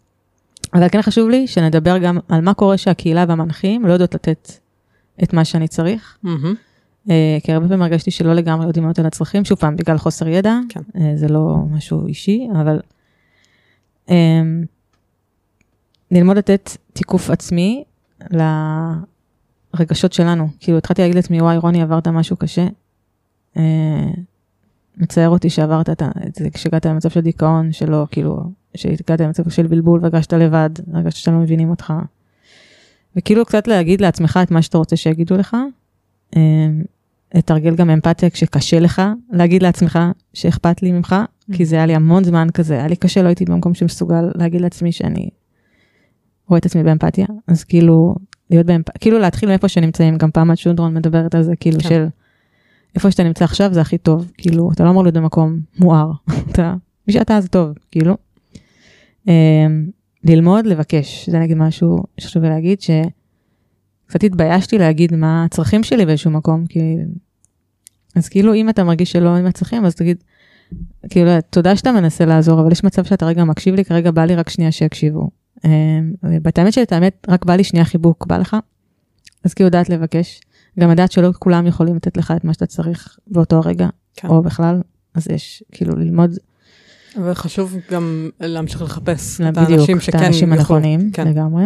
אבל 0.73 0.89
כן 0.89 1.01
חשוב 1.01 1.29
לי 1.29 1.47
שנדבר 1.47 1.97
גם 1.97 2.17
על 2.29 2.41
מה 2.41 2.53
קורה 2.53 2.77
שהקהילה 2.77 3.25
והמנחים 3.27 3.85
לא 3.85 3.93
יודעות 3.93 4.15
לתת 4.15 4.51
את 5.23 5.33
מה 5.33 5.45
שאני 5.45 5.67
צריך. 5.67 6.17
אה, 7.09 7.37
כי 7.43 7.51
הרבה 7.51 7.67
פעמים 7.67 7.81
הרגשתי 7.81 8.11
שלא 8.11 8.33
לגמרי 8.33 8.67
יודעים 8.67 8.83
לענות 8.83 8.99
על 8.99 9.05
הצרכים, 9.05 9.45
שוב 9.45 9.57
פעם, 9.57 9.75
בגלל 9.75 9.97
חוסר 9.97 10.27
ידע, 10.27 10.59
כן. 10.69 10.81
אה, 10.95 11.11
זה 11.15 11.27
לא 11.27 11.55
משהו 11.71 12.07
אישי, 12.07 12.47
אבל 12.61 12.79
אה, 14.09 14.41
ללמוד 16.11 16.37
לתת 16.37 16.77
תיקוף 16.93 17.29
עצמי 17.29 17.83
לרגשות 19.73 20.13
שלנו. 20.13 20.47
כאילו 20.59 20.77
התחלתי 20.77 21.01
להגיד 21.01 21.15
לעצמי, 21.15 21.41
וואי 21.41 21.57
רוני 21.57 21.81
עברת 21.81 22.07
משהו 22.07 22.35
קשה. 22.35 22.67
אה, 23.57 24.09
מצער 24.97 25.29
אותי 25.29 25.49
שעברת 25.49 25.89
את 25.89 26.01
זה 26.35 26.49
כשהגעת 26.49 26.85
למצב 26.85 27.09
של 27.09 27.21
דיכאון, 27.21 27.71
שלא, 27.71 28.07
כאילו, 28.11 28.43
שהגעת 28.75 29.21
למצב 29.21 29.49
של 29.49 29.67
בלבול 29.67 29.99
והרגשת 30.01 30.33
לבד, 30.33 30.69
הרגשת 30.93 31.17
שלא 31.17 31.37
מבינים 31.37 31.69
אותך. 31.69 31.93
וכאילו 33.15 33.45
קצת 33.45 33.67
להגיד 33.67 34.01
לעצמך 34.01 34.39
את 34.43 34.51
מה 34.51 34.61
שאתה 34.61 34.77
רוצה 34.77 34.95
שיגידו 34.95 35.37
לך. 35.37 35.57
אה, 36.35 36.67
לתרגל 37.33 37.75
גם 37.75 37.89
אמפתיה 37.89 38.29
כשקשה 38.29 38.79
לך 38.79 39.01
להגיד 39.31 39.63
לעצמך 39.63 39.99
שאכפת 40.33 40.83
לי 40.83 40.91
ממך, 40.91 41.15
כי 41.53 41.65
זה 41.65 41.75
היה 41.75 41.85
לי 41.85 41.95
המון 41.95 42.23
זמן 42.23 42.47
כזה, 42.53 42.73
היה 42.73 42.87
לי 42.87 42.95
קשה, 42.95 43.21
לא 43.21 43.27
הייתי 43.27 43.45
במקום 43.45 43.73
שמסוגל 43.73 44.31
להגיד 44.35 44.61
לעצמי 44.61 44.91
שאני 44.91 45.29
רואה 46.47 46.59
את 46.59 46.65
עצמי 46.65 46.83
באמפתיה, 46.83 47.25
אז 47.47 47.63
כאילו 47.63 48.15
להיות 48.51 48.65
בהם, 48.65 48.81
כאילו 48.99 49.19
להתחיל 49.19 49.49
מאיפה 49.49 49.67
שנמצאים, 49.67 50.17
גם 50.17 50.31
פעם 50.31 50.55
שונדרון 50.55 50.93
מדברת 50.93 51.35
על 51.35 51.43
זה, 51.43 51.55
כאילו 51.55 51.79
כן. 51.79 51.89
של 51.89 52.05
איפה 52.95 53.11
שאתה 53.11 53.23
נמצא 53.23 53.45
עכשיו 53.45 53.73
זה 53.73 53.81
הכי 53.81 53.97
טוב, 53.97 54.31
כאילו, 54.37 54.71
אתה 54.71 54.83
לא 54.83 54.89
אמור 54.89 55.03
להיות 55.03 55.15
במקום 55.15 55.59
מואר, 55.79 56.11
אתה, 56.51 56.75
מי 57.07 57.13
שאתה 57.13 57.41
זה 57.41 57.47
טוב, 57.47 57.73
כאילו. 57.91 58.17
אמ, 59.27 59.89
ללמוד, 60.23 60.65
לבקש, 60.65 61.29
זה 61.29 61.39
נגיד 61.39 61.57
משהו 61.57 62.03
שחשוב 62.17 62.43
להגיד, 62.43 62.81
שקצת 62.81 64.23
התביישתי 64.23 64.77
להגיד 64.77 65.15
מה 65.15 65.43
הצרכים 65.43 65.83
שלי 65.83 66.05
באיזשהו 66.05 66.31
מקום, 66.31 66.65
כי... 66.65 66.79
אז 68.15 68.29
כאילו 68.29 68.53
אם 68.53 68.69
אתה 68.69 68.83
מרגיש 68.83 69.11
שלא 69.11 69.35
עם 69.35 69.45
הצרכים, 69.45 69.85
אז 69.85 69.95
תגיד, 69.95 70.23
כאילו, 71.09 71.31
תודה 71.49 71.75
שאתה 71.75 71.91
מנסה 71.91 72.25
לעזור, 72.25 72.61
אבל 72.61 72.71
יש 72.71 72.83
מצב 72.83 73.03
שאתה 73.03 73.25
רגע 73.25 73.43
מקשיב 73.43 73.75
לי, 73.75 73.85
כרגע 73.85 74.11
בא 74.11 74.25
לי 74.25 74.35
רק 74.35 74.49
שנייה 74.49 74.71
שיקשיבו. 74.71 75.29
אמ, 75.65 76.13
ובאמת 76.23 76.73
שלי, 76.73 76.83
את 76.83 76.91
האמת, 76.91 77.25
רק 77.29 77.45
בא 77.45 77.55
לי 77.55 77.63
שנייה 77.63 77.85
חיבוק, 77.85 78.25
בא 78.27 78.37
לך? 78.37 78.55
אז 79.43 79.53
כאילו 79.53 79.67
לדעת 79.67 79.89
לבקש, 79.89 80.41
גם 80.79 80.91
לדעת 80.91 81.11
שלא 81.11 81.29
כולם 81.39 81.67
יכולים 81.67 81.95
לתת 81.95 82.17
לך 82.17 82.33
את 82.37 82.43
מה 82.43 82.53
שאתה 82.53 82.65
צריך 82.65 83.19
באותו 83.27 83.55
הרגע, 83.55 83.87
כן. 84.15 84.27
או 84.27 84.41
בכלל, 84.41 84.81
אז 85.13 85.27
יש, 85.27 85.63
כאילו, 85.71 85.95
ללמוד 85.95 86.31
וחשוב 87.25 87.75
גם 87.91 88.29
להמשיך 88.39 88.81
לחפש 88.81 89.41
את 89.41 89.53
בדיוק, 89.53 89.69
האנשים 89.69 89.97
את 89.97 90.01
שכן 90.01 90.17
האנשים 90.17 90.53
יוכלו. 90.53 90.59
הנכונים, 90.77 91.11
כן, 91.11 91.27
לגמרי. 91.27 91.63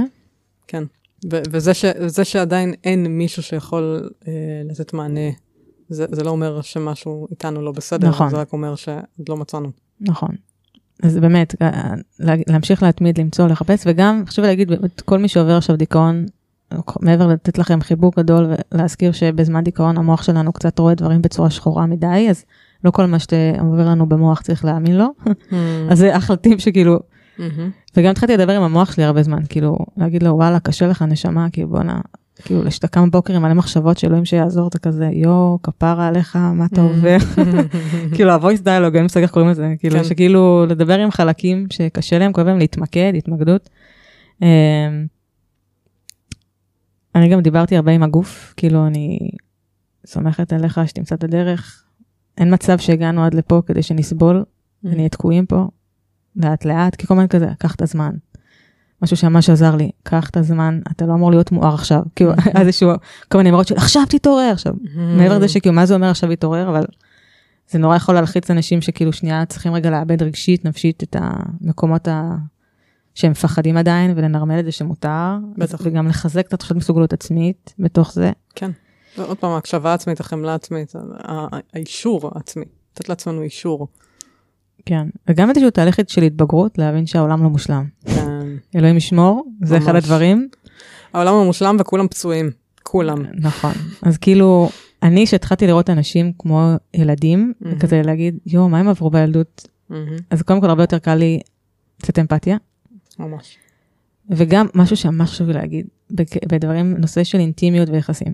כן. 0.67 0.83
ו- 1.31 1.41
וזה 1.51 1.73
ש- 1.73 1.85
שעדיין 2.23 2.73
אין 2.83 3.07
מישהו 3.07 3.43
שיכול 3.43 4.09
אה, 4.27 4.33
לתת 4.69 4.93
מענה, 4.93 5.29
זה, 5.89 6.05
זה 6.11 6.23
לא 6.23 6.29
אומר 6.29 6.61
שמשהו 6.61 7.27
איתנו 7.31 7.61
לא 7.61 7.71
בסדר, 7.71 8.09
נכון. 8.09 8.29
זה 8.29 8.37
רק 8.37 8.53
אומר 8.53 8.75
שעוד 8.75 9.29
לא 9.29 9.37
מצאנו. 9.37 9.71
נכון. 10.01 10.35
אז 11.03 11.17
באמת, 11.17 11.55
אה, 11.61 11.93
לה- 12.19 12.33
להמשיך 12.47 12.83
להתמיד, 12.83 13.19
למצוא, 13.19 13.47
לחפש, 13.47 13.83
וגם 13.87 14.23
חשוב 14.27 14.45
להגיד, 14.45 14.67
באמת, 14.67 15.01
כל 15.01 15.19
מי 15.19 15.27
שעובר 15.27 15.57
עכשיו 15.57 15.75
דיכאון, 15.77 16.25
מעבר 17.01 17.27
לתת 17.27 17.57
לכם 17.57 17.81
חיבוק 17.81 18.19
גדול 18.19 18.47
ולהזכיר 18.73 19.11
שבזמן 19.11 19.63
דיכאון 19.63 19.97
המוח 19.97 20.23
שלנו 20.23 20.53
קצת 20.53 20.79
רואה 20.79 20.95
דברים 20.95 21.21
בצורה 21.21 21.49
שחורה 21.49 21.85
מדי, 21.85 22.27
אז 22.29 22.45
לא 22.83 22.91
כל 22.91 23.05
מה 23.05 23.17
שעובר 23.19 23.89
לנו 23.89 24.09
במוח 24.09 24.41
צריך 24.41 24.65
להאמין 24.65 24.97
לו. 24.97 25.07
אז 25.91 25.97
זה 25.97 26.17
אחלה 26.17 26.35
טיפ 26.35 26.59
שכאילו, 26.59 26.99
מהמם. 27.39 27.71
וגם 27.97 28.11
התחלתי 28.11 28.37
לדבר 28.37 28.55
עם 28.55 28.61
המוח 28.63 28.91
שלי 28.91 29.03
הרבה 29.03 29.23
זמן, 29.23 29.39
כאילו, 29.49 29.77
להגיד 29.97 30.23
לו, 30.23 30.29
וואלה, 30.35 30.59
קשה 30.59 30.87
לך 30.87 31.01
נשמה, 31.01 31.47
כאילו, 31.51 31.69
בואנה, 31.69 31.99
כאילו, 32.43 32.71
שאתה 32.71 32.87
קם 32.87 33.09
בבוקר 33.09 33.35
עם 33.35 33.41
מלא 33.41 33.53
מחשבות 33.53 33.97
שאלוהים 33.97 34.25
שיעזור, 34.25 34.67
אתה 34.67 34.79
כזה, 34.79 35.09
יואו, 35.13 35.59
כפרה 35.63 36.07
עליך, 36.07 36.35
מה 36.35 36.65
אתה 36.65 36.81
עובר? 36.81 37.17
כאילו, 38.15 38.31
ה-voice 38.31 38.65
dialogue, 38.65 38.95
אין 38.95 39.03
מושג 39.03 39.21
איך 39.21 39.31
קוראים 39.31 39.51
לזה, 39.51 39.73
כאילו, 39.79 39.97
כן. 39.97 40.03
שכאילו, 40.03 40.65
לדבר 40.69 40.99
עם 40.99 41.11
חלקים 41.11 41.67
שקשה 41.69 42.19
להם, 42.19 42.33
כואב 42.33 42.47
להם 42.47 42.57
להתמקד, 42.57 43.13
התמקדות. 43.17 43.69
אמ, 44.41 44.47
אני 47.15 47.29
גם 47.29 47.41
דיברתי 47.41 47.75
הרבה 47.75 47.91
עם 47.91 48.03
הגוף, 48.03 48.53
כאילו, 48.57 48.87
אני 48.87 49.29
סומכת 50.05 50.53
עליך 50.53 50.79
שתמצא 50.85 51.15
את 51.15 51.23
הדרך. 51.23 51.83
אין 52.37 52.53
מצב 52.53 52.77
שהגענו 52.77 53.25
עד 53.25 53.33
לפה 53.33 53.61
כדי 53.65 53.83
שנסבול 53.83 54.43
ונהיה 54.83 55.09
תקועים 55.09 55.45
פה 55.45 55.67
לאט 56.35 56.65
לאט, 56.65 56.95
כי 56.95 57.07
כל 57.07 57.13
הזמן 57.13 57.27
כזה, 57.27 57.47
קח 57.59 57.75
את 57.75 57.81
הזמן. 57.81 58.11
משהו 59.01 59.17
שממש 59.17 59.49
עזר 59.49 59.75
לי, 59.75 59.91
קח 60.03 60.29
את 60.29 60.37
הזמן, 60.37 60.79
אתה 60.91 61.05
לא 61.05 61.13
אמור 61.13 61.31
להיות 61.31 61.51
מואר 61.51 61.73
עכשיו. 61.73 62.01
כאילו, 62.15 62.31
איזשהו, 62.59 62.91
כל 63.31 63.37
מיני 63.37 63.49
אמירות 63.49 63.67
של 63.67 63.75
עכשיו 63.75 64.03
תתעורר 64.09 64.49
עכשיו. 64.51 64.73
מעבר 64.95 65.37
לזה 65.37 65.47
שכאילו, 65.47 65.75
מה 65.75 65.85
זה 65.85 65.95
אומר 65.95 66.09
עכשיו 66.09 66.29
להתעורר, 66.29 66.69
אבל 66.69 66.85
זה 67.69 67.79
נורא 67.79 67.95
יכול 67.95 68.15
להלחיץ 68.15 68.51
אנשים 68.51 68.81
שכאילו 68.81 69.13
שנייה 69.13 69.45
צריכים 69.45 69.73
רגע 69.73 69.89
לאבד 69.89 70.23
רגשית, 70.23 70.65
נפשית, 70.65 71.03
את 71.03 71.15
המקומות 71.19 72.07
ה... 72.07 72.35
שהם 73.15 73.31
מפחדים 73.31 73.77
עדיין, 73.77 74.13
ולנרמל 74.15 74.59
את 74.59 74.65
זה 74.65 74.71
שמותר, 74.71 75.37
בטח. 75.57 75.79
וגם 75.83 76.07
לחזק 76.07 76.47
את 76.47 76.53
התחושת 76.53 76.75
מסוגלות 76.75 77.13
עצמית 77.13 77.73
בתוך 77.79 78.13
זה. 78.13 78.31
כן. 78.55 78.71
ועוד 79.17 79.37
פעם, 79.37 79.51
ההקשבה 79.51 79.91
העצמית, 79.91 80.19
החמלה 80.19 80.51
העצמית, 80.51 80.93
האישור 81.73 82.31
העצמי, 82.35 82.65
לתת 82.93 83.09
לעצמנו 83.09 83.41
אישור. 83.41 83.87
כן, 84.85 85.07
וגם 85.27 85.49
איזשהו 85.49 85.69
תהליך 85.69 85.99
של 86.07 86.21
התבגרות, 86.21 86.77
להבין 86.77 87.05
שהעולם 87.05 87.43
לא 87.43 87.49
מושלם. 87.49 87.85
כן. 88.05 88.34
אלוהים 88.75 88.97
ישמור, 88.97 89.45
זה 89.61 89.77
אחד. 89.77 89.95
הדברים. 89.95 90.49
העולם 91.13 91.33
המושלם 91.33 91.77
וכולם 91.79 92.07
פצועים, 92.07 92.51
כולם. 92.83 93.25
נכון. 93.33 93.71
אז 94.01 94.17
כאילו, 94.17 94.69
אני 95.03 95.25
שהתחלתי 95.27 95.67
לראות 95.67 95.89
אנשים 95.89 96.31
כמו 96.39 96.73
ילדים, 96.93 97.53
מהמם. 97.61 97.79
כזה 97.79 98.01
להגיד, 98.01 98.37
יואו, 98.45 98.69
מה 98.69 98.79
הם 98.79 98.87
עברו 98.87 99.09
בילדות? 99.09 99.67
אז 100.29 100.41
קודם 100.41 100.61
כל 100.61 100.69
הרבה 100.69 100.83
יותר 100.83 100.99
קל 100.99 101.15
לי 101.15 101.39
קצת 102.01 102.19
אמפתיה, 102.19 102.57
ממש. 103.19 103.57
וגם 104.29 104.67
משהו 104.75 104.97
שממש 104.97 105.31
חשוב 105.31 105.49
להגיד, 105.49 105.87
בדברים, 106.47 106.97
נושא 106.97 107.23
של 107.23 107.39
אינטימיות 107.39 107.89
ויחסים. 107.89 108.33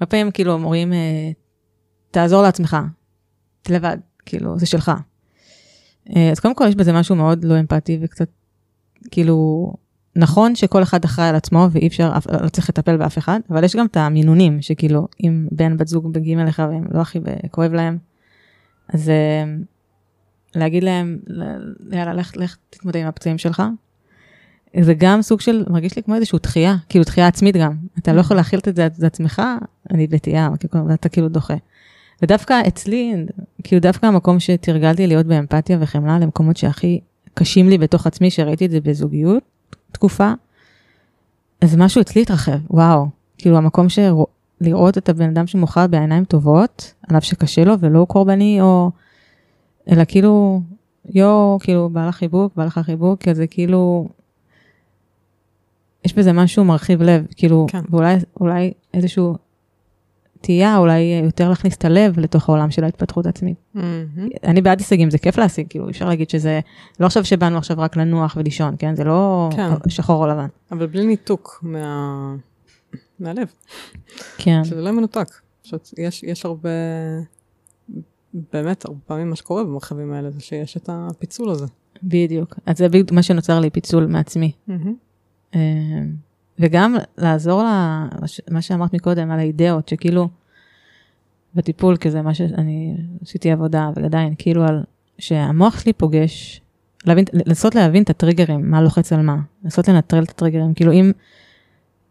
הרבה 0.00 0.10
פעמים 0.10 0.30
כאילו 0.30 0.52
אומרים, 0.52 0.92
אה, 0.92 1.30
תעזור 2.10 2.42
לעצמך, 2.42 2.76
לבד, 3.68 3.96
כאילו, 4.26 4.58
זה 4.58 4.66
שלך. 4.66 4.92
אה, 6.16 6.30
אז 6.30 6.40
קודם 6.40 6.54
כל 6.54 6.64
יש 6.68 6.74
בזה 6.74 6.92
משהו 6.92 7.16
מאוד 7.16 7.44
לא 7.44 7.60
אמפתי 7.60 7.98
וקצת, 8.02 8.28
כאילו, 9.10 9.72
נכון 10.16 10.54
שכל 10.54 10.82
אחד 10.82 11.04
אחראי 11.04 11.28
על 11.28 11.34
עצמו 11.34 11.68
ואי 11.70 11.86
אפשר, 11.86 12.12
לא 12.42 12.48
צריך 12.48 12.68
לטפל 12.68 12.96
באף 12.96 13.18
אחד, 13.18 13.40
אבל 13.50 13.64
יש 13.64 13.76
גם 13.76 13.86
את 13.86 13.96
המינונים, 13.96 14.62
שכאילו, 14.62 15.08
אם 15.24 15.46
בן 15.52 15.76
בת 15.76 15.88
זוג 15.88 16.10
מגיעים 16.16 16.40
אליך 16.40 16.58
והם 16.58 16.84
לא 16.90 17.00
הכי 17.00 17.18
כואב 17.50 17.72
להם, 17.72 17.98
אז 18.88 19.08
אה, 19.08 19.44
להגיד 20.54 20.84
להם, 20.84 21.18
יאללה, 21.92 22.14
לך, 22.14 22.36
לך 22.36 22.56
תתמודד 22.70 23.00
עם 23.00 23.06
הפצעים 23.06 23.38
שלך. 23.38 23.62
זה 24.80 24.94
גם 24.94 25.22
סוג 25.22 25.40
של, 25.40 25.64
מרגיש 25.70 25.96
לי 25.96 26.02
כמו 26.02 26.14
איזושהי 26.14 26.38
דחייה, 26.42 26.76
כאילו 26.88 27.04
דחייה 27.04 27.26
עצמית 27.26 27.56
גם. 27.56 27.72
אתה 27.98 28.12
לא 28.12 28.20
יכול 28.20 28.36
להכיל 28.36 28.60
את 28.68 28.76
זה 28.76 28.88
לעצמך, 28.98 29.42
אני 29.90 30.08
כאילו, 30.58 30.88
ואתה 30.88 31.08
כאילו 31.08 31.28
דוחה. 31.28 31.54
ודווקא 32.22 32.60
אצלי, 32.68 33.14
כאילו 33.64 33.80
דווקא 33.80 34.06
המקום 34.06 34.40
שתרגלתי 34.40 35.06
להיות 35.06 35.26
באמפתיה 35.26 35.78
וחמלה 35.80 36.18
למקומות 36.18 36.56
שהכי 36.56 37.00
קשים 37.34 37.68
לי 37.68 37.78
בתוך 37.78 38.06
עצמי, 38.06 38.30
שראיתי 38.30 38.66
את 38.66 38.70
זה 38.70 38.80
בזוגיות 38.80 39.42
תקופה, 39.92 40.32
אז 41.60 41.76
משהו 41.76 42.00
אצלי 42.00 42.22
התרחב, 42.22 42.58
וואו. 42.70 43.06
כאילו 43.38 43.56
המקום 43.56 43.86
שלראות 43.88 44.98
את 44.98 45.08
הבן 45.08 45.28
אדם 45.28 45.46
שמוכר 45.46 45.86
בעיניים 45.86 46.24
טובות, 46.24 46.94
עליו 47.08 47.22
שקשה 47.22 47.64
לו 47.64 47.80
ולא 47.80 47.98
הוא 47.98 48.08
קורבני, 48.08 48.60
או... 48.60 48.90
אלא 49.90 50.02
כאילו, 50.08 50.62
יואו, 51.10 51.58
כאילו, 51.62 51.90
בא 51.90 52.08
לך 52.08 52.14
חיבוק, 52.16 52.52
בא 52.56 52.64
לך 52.64 52.78
חיבוק, 52.78 53.22
כי 53.22 53.34
זה 53.34 53.46
כאילו... 53.46 54.08
יש 56.04 56.14
בזה 56.14 56.32
משהו 56.32 56.64
מרחיב 56.64 57.02
לב, 57.02 57.26
כאילו, 57.36 57.66
כן. 57.68 57.80
ואולי 57.90 58.16
אולי 58.40 58.72
איזשהו 58.94 59.36
תהייה, 60.44 60.76
אולי 60.76 61.20
יותר 61.24 61.48
להכניס 61.48 61.76
את 61.76 61.84
הלב 61.84 62.18
לתוך 62.18 62.48
העולם 62.48 62.70
של 62.70 62.84
ההתפתחות 62.84 63.26
העצמית. 63.26 63.56
מהמם. 63.74 64.28
אני 64.44 64.62
בעד 64.62 64.78
הישגים, 64.78 65.10
זה 65.10 65.18
כיף 65.18 65.38
להשיג, 65.38 65.66
כאילו, 65.68 65.90
אפשר 65.90 66.08
להגיד 66.08 66.30
שזה, 66.30 66.60
לא 67.00 67.06
עכשיו 67.06 67.24
שבאנו 67.24 67.58
עכשיו 67.58 67.76
רק 67.78 67.96
לנוח 67.96 68.36
ולישון, 68.36 68.74
כן? 68.78 68.96
זה 68.96 69.04
לא 69.04 69.48
כן. 69.56 69.90
שחור 69.90 70.24
או 70.24 70.30
לבן. 70.30 70.46
אבל 70.72 70.86
בלי 70.86 71.06
ניתוק 71.06 71.60
מה... 71.62 72.34
מהלב, 73.20 73.48
כן, 74.38 74.64
שזה 74.64 74.82
לא 74.82 74.90
מנותק. 74.92 75.28
פשוט 75.62 75.90
יש, 75.98 76.22
יש 76.22 76.44
הרבה, 76.44 76.70
באמת, 78.52 78.84
הרבה 78.84 78.98
פעמים 79.06 79.30
מה 79.30 79.36
שקורה 79.36 79.64
במרחבים 79.64 80.12
האלה 80.12 80.30
זה 80.30 80.40
שיש 80.40 80.76
את 80.76 80.88
הפיצול 80.92 81.50
הזה. 81.50 81.66
בדיוק. 82.02 82.54
אז 82.66 82.78
זה 82.78 82.86
מה 83.12 83.22
שנוצר 83.22 83.60
לי, 83.60 83.70
פיצול 83.70 84.06
מעצמי. 84.06 84.52
מהמם. 84.66 84.94
וגם 86.58 86.96
לעזור 87.18 87.62
לה, 87.62 88.06
מה 88.50 88.62
שאמרת 88.62 88.94
מקודם 88.94 89.30
על 89.30 89.38
האידאות, 89.38 89.88
שכאילו, 89.88 90.28
בטיפול 91.54 91.96
כזה, 91.96 92.22
מה 92.22 92.34
שאני 92.34 92.96
עשיתי 93.22 93.50
עבודה, 93.50 93.90
ועדיין, 93.96 94.34
כאילו 94.38 94.64
על, 94.64 94.82
שהמוח 95.18 95.80
שלי 95.80 95.92
פוגש, 95.92 96.60
להבין, 97.06 97.24
לנסות 97.32 97.74
להבין 97.74 98.02
את 98.02 98.10
הטריגרים, 98.10 98.70
מה 98.70 98.82
לוחץ 98.82 99.12
על 99.12 99.22
מה, 99.22 99.36
לנסות 99.64 99.88
לנטרל 99.88 100.22
את 100.22 100.30
הטריגרים, 100.30 100.74
כאילו 100.74 100.92
אם, 100.92 101.12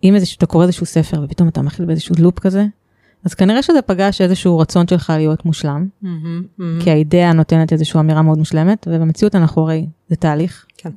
אם 0.04 0.16
איזשהו, 0.16 0.38
אתה 0.38 0.46
קורא 0.46 0.64
איזשהו 0.64 0.86
ספר 0.86 1.22
ופתאום 1.24 1.48
אתה 1.48 1.62
מתחיל 1.62 1.86
באיזשהו 1.86 2.16
לופ 2.20 2.40
כזה, 2.40 2.66
אז 3.26 3.34
כנראה 3.34 3.64
שזה 3.64 3.82
פגש 3.82 4.22
איזשהו 4.22 4.60
רצון 4.60 4.88
שלך 4.88 5.14
להיות 5.18 5.46
מושלם, 5.46 5.88
מהמם. 6.02 6.44
מהמם. 6.58 6.80
כי 6.84 6.92
האידאה 6.92 7.34
נותנת 7.34 7.74
איזושהי 7.74 8.00
אמירה 8.00 8.22
מאוד 8.22 8.38
מושלמת, 8.38 8.88
ובמציאות 8.92 9.36
אנחנו 9.36 9.62
הרי, 9.62 9.88
זה 10.10 10.16
תהליך. 10.16 10.66
כן. 10.78 10.90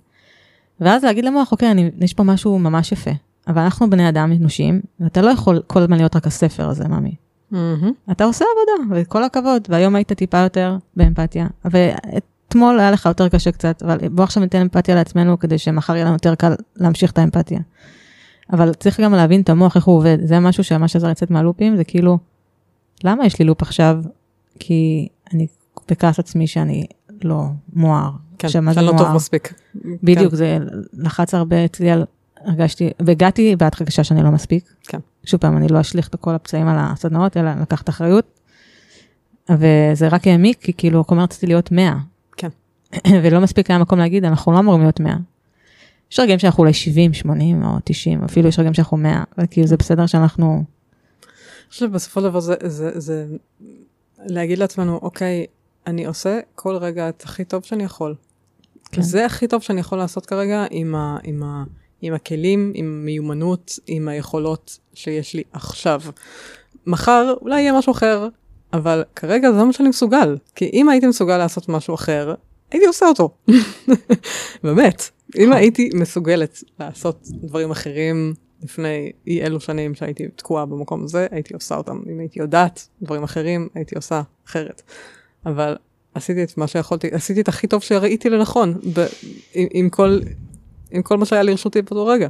ואז 0.81 1.05
להגיד 1.05 1.25
למוח, 1.25 1.53
אוקיי, 1.53 1.71
אני, 1.71 1.91
יש 2.01 2.15
פה 2.15 2.23
משהו 2.23 2.59
ממש 2.59 2.93
יפה, 2.93 3.11
אבל 3.49 3.63
אנחנו 3.63 3.91
בני 3.91 4.09
אדם 4.09 4.33
אנושיים, 4.33 4.81
ואתה 5.01 5.23
לא 5.23 5.31
יכול 5.31 5.63
כל 5.67 5.83
הזמן 5.83 5.97
להיות 5.97 6.17
רק 6.17 6.27
הספר 6.27 6.69
הזה, 6.69 6.89
ממי. 6.89 7.15
מהמם. 7.51 7.93
אתה 8.11 8.25
עושה 8.25 8.45
עבודה, 8.53 9.01
וכל 9.01 9.25
הכבוד, 9.25 9.63
והיום 9.69 9.95
היית 9.95 10.13
טיפה 10.13 10.39
יותר 10.39 10.77
באמפתיה, 10.97 11.47
ואתמול 11.65 12.81
היה 12.81 12.91
לך 12.91 13.07
יותר 13.07 13.29
קשה 13.29 13.53
קצת, 13.53 13.83
אבל 13.83 14.09
בוא 14.09 14.25
עכשיו 14.25 14.43
ניתן 14.43 14.61
אמפתיה 14.61 14.95
לעצמנו, 14.95 15.39
כדי 15.39 15.59
שמחר 15.59 15.95
יהיה 15.95 16.05
לנו 16.05 16.15
יותר 16.15 16.35
קל 16.35 16.53
להמשיך 16.77 17.11
את 17.11 17.19
האמפתיה. 17.19 17.61
אבל 18.53 18.75
צריך 18.75 19.01
גם 19.01 19.15
להבין 19.15 19.41
את 19.41 19.49
המוח, 19.49 19.77
איך 19.77 19.85
הוא 19.85 19.97
עובד, 19.97 20.19
זה 20.25 20.41
משהו 20.41 20.65
שממש 20.65 20.97
עזר 20.97 21.09
לצאת 21.09 21.31
מהלופים, 21.31 21.77
זה 21.77 21.85
כאילו, 21.85 22.19
למה 23.05 23.27
יש 23.27 23.39
לי 23.39 23.45
לופ 23.45 23.63
עכשיו? 23.63 24.03
כי 24.59 25.09
אני 25.33 25.47
בכעס 25.91 26.19
עצמי 26.19 26.47
שאני 26.47 26.87
לא 27.25 27.45
מואר. 27.73 28.11
כן, 28.39 28.49
שאני 28.49 28.67
לא 28.67 28.91
טוב 28.91 29.03
מואר? 29.03 29.17
מספיק. 29.17 29.55
בדיוק, 30.03 30.31
כן. 30.31 30.37
זה 30.37 30.59
לחץ 30.93 31.35
הרבה 31.35 31.65
אצלי 31.65 31.91
על 31.91 32.05
הרגשתי, 32.47 32.91
והגעתי 33.01 33.57
בעד 33.57 33.73
הרגשה 33.81 34.05
שאני 34.05 34.23
לא 34.23 34.31
מספיק. 34.31 34.75
כן. 34.83 34.99
שוב 35.25 35.41
פעם, 35.41 35.57
אני 35.57 35.69
לא 35.69 35.81
אשליך 35.81 36.09
את 36.09 36.15
כל 36.15 36.35
הפצעים 36.35 36.69
על 36.69 36.77
הסדנאות, 36.79 37.37
אלא 37.37 37.51
לקחת 37.61 37.89
אחריות. 37.89 38.41
וזה 39.51 40.09
רק 40.09 40.27
העמיק, 40.27 40.59
כי 40.61 40.73
כאילו, 40.73 41.07
כמו 41.07 41.23
רציתי 41.23 41.47
להיות 41.47 41.73
100. 41.73 41.95
כן. 42.37 42.49
ולא 43.23 43.41
מספיק 43.41 43.71
היה 43.71 43.79
מקום 43.79 43.99
להגיד, 43.99 44.25
אנחנו 44.25 44.53
לא 44.53 44.59
אמורים 44.59 44.81
להיות 44.81 45.01
100. 45.01 45.17
יש 46.13 46.21
רגעים 46.21 46.39
שאנחנו 46.39 46.61
אולי 46.61 46.73
70, 46.73 47.15
80 47.15 47.63
או 47.63 47.79
90, 47.85 48.25
אפילו 48.25 48.49
יש 48.49 48.59
רגעים 48.59 48.75
שאנחנו 48.75 48.97
100, 48.97 49.25
וכאילו 49.39 49.67
זה 49.67 49.77
בסדר 49.77 50.07
שאנחנו... 50.07 50.55
אני 50.55 51.71
חושבת 51.71 51.91
שבסופו 51.91 52.21
של 52.21 52.29
דבר 52.29 52.41
זה, 52.41 52.55
זה, 52.65 53.01
זה 53.01 53.27
להגיד 54.19 54.59
לעצמנו, 54.59 54.99
אוקיי, 55.03 55.47
אני 55.87 56.07
עושה 56.07 56.41
כל 56.55 56.77
רגע 56.77 57.09
את 57.09 57.23
הכי 57.23 57.45
טוב 57.45 57.65
שאני 57.65 57.85
יכול. 57.85 58.15
כן. 58.93 59.03
זה 59.03 59.27
הכי 59.27 59.49
טוב 59.49 59.63
שאני 59.63 59.81
יכול 59.81 59.99
לעשות 59.99 60.27
כרגע 60.27 60.65
עם, 60.71 60.95
ה, 60.95 61.19
עם, 61.25 61.43
ה, 61.43 61.65
עם 62.03 62.15
הכלים, 62.15 62.73
עם 62.75 63.01
המיומנות, 63.03 63.79
עם 63.87 64.09
היכולות 64.09 64.79
שיש 64.95 65.35
לי 65.35 65.43
עכשיו. 65.53 66.01
מחר 66.87 67.35
אולי 67.43 67.61
יהיה 67.61 67.79
משהו 67.79 67.93
אחר, 67.93 68.29
אבל 68.73 69.05
כרגע 69.17 69.53
זה 69.53 69.65
מה 69.65 69.73
שאני 69.73 69.89
מסוגל. 69.89 70.37
כי 70.55 70.71
אם 70.73 70.89
הייתי 70.89 71.07
מסוגל 71.07 71.39
לעשות 71.39 71.69
משהו 71.69 71.95
אחר, 71.95 72.35
הייתי 72.71 72.87
עושה 72.87 73.07
אותו. 73.07 73.31
באמת. 74.65 75.11
אם 75.39 75.53
הייתי 75.53 75.91
מסוגלת 75.95 76.63
לעשות 76.81 77.29
דברים 77.31 77.71
אחרים 77.71 78.35
לפני 78.63 79.13
אי 79.27 79.43
אלו 79.43 79.61
שנים 79.61 79.95
שהייתי 79.95 80.29
תקועה 80.37 80.67
במקום 80.67 81.05
הזה, 81.05 81.27
הייתי 81.31 81.55
עושה 81.55 81.77
אותם. 81.77 82.01
אם 82.13 82.19
הייתי 82.19 82.41
יודעת 82.41 82.89
דברים 83.03 83.23
אחרים, 83.23 83.69
הייתי 83.75 83.95
עושה 83.97 84.23
אחרת. 84.47 84.83
אבל 85.47 85.77
עשיתי 86.15 86.43
את 86.43 86.59
מה 86.59 86.67
שיכולתי, 86.67 87.09
עשיתי 87.13 87.41
את 87.41 87.49
הכי 87.49 87.67
טוב 87.67 87.83
שראיתי 87.83 88.31
לנכון, 88.31 88.75
ב- 88.95 89.07
עם, 89.55 89.67
עם, 89.71 89.91
כל, 89.91 90.19
עם 90.97 91.03
כל 91.03 91.17
מה 91.17 91.25
שהיה 91.25 91.43
לרשותי 91.43 91.83
באותו 91.83 92.07
רגע. 92.07 92.29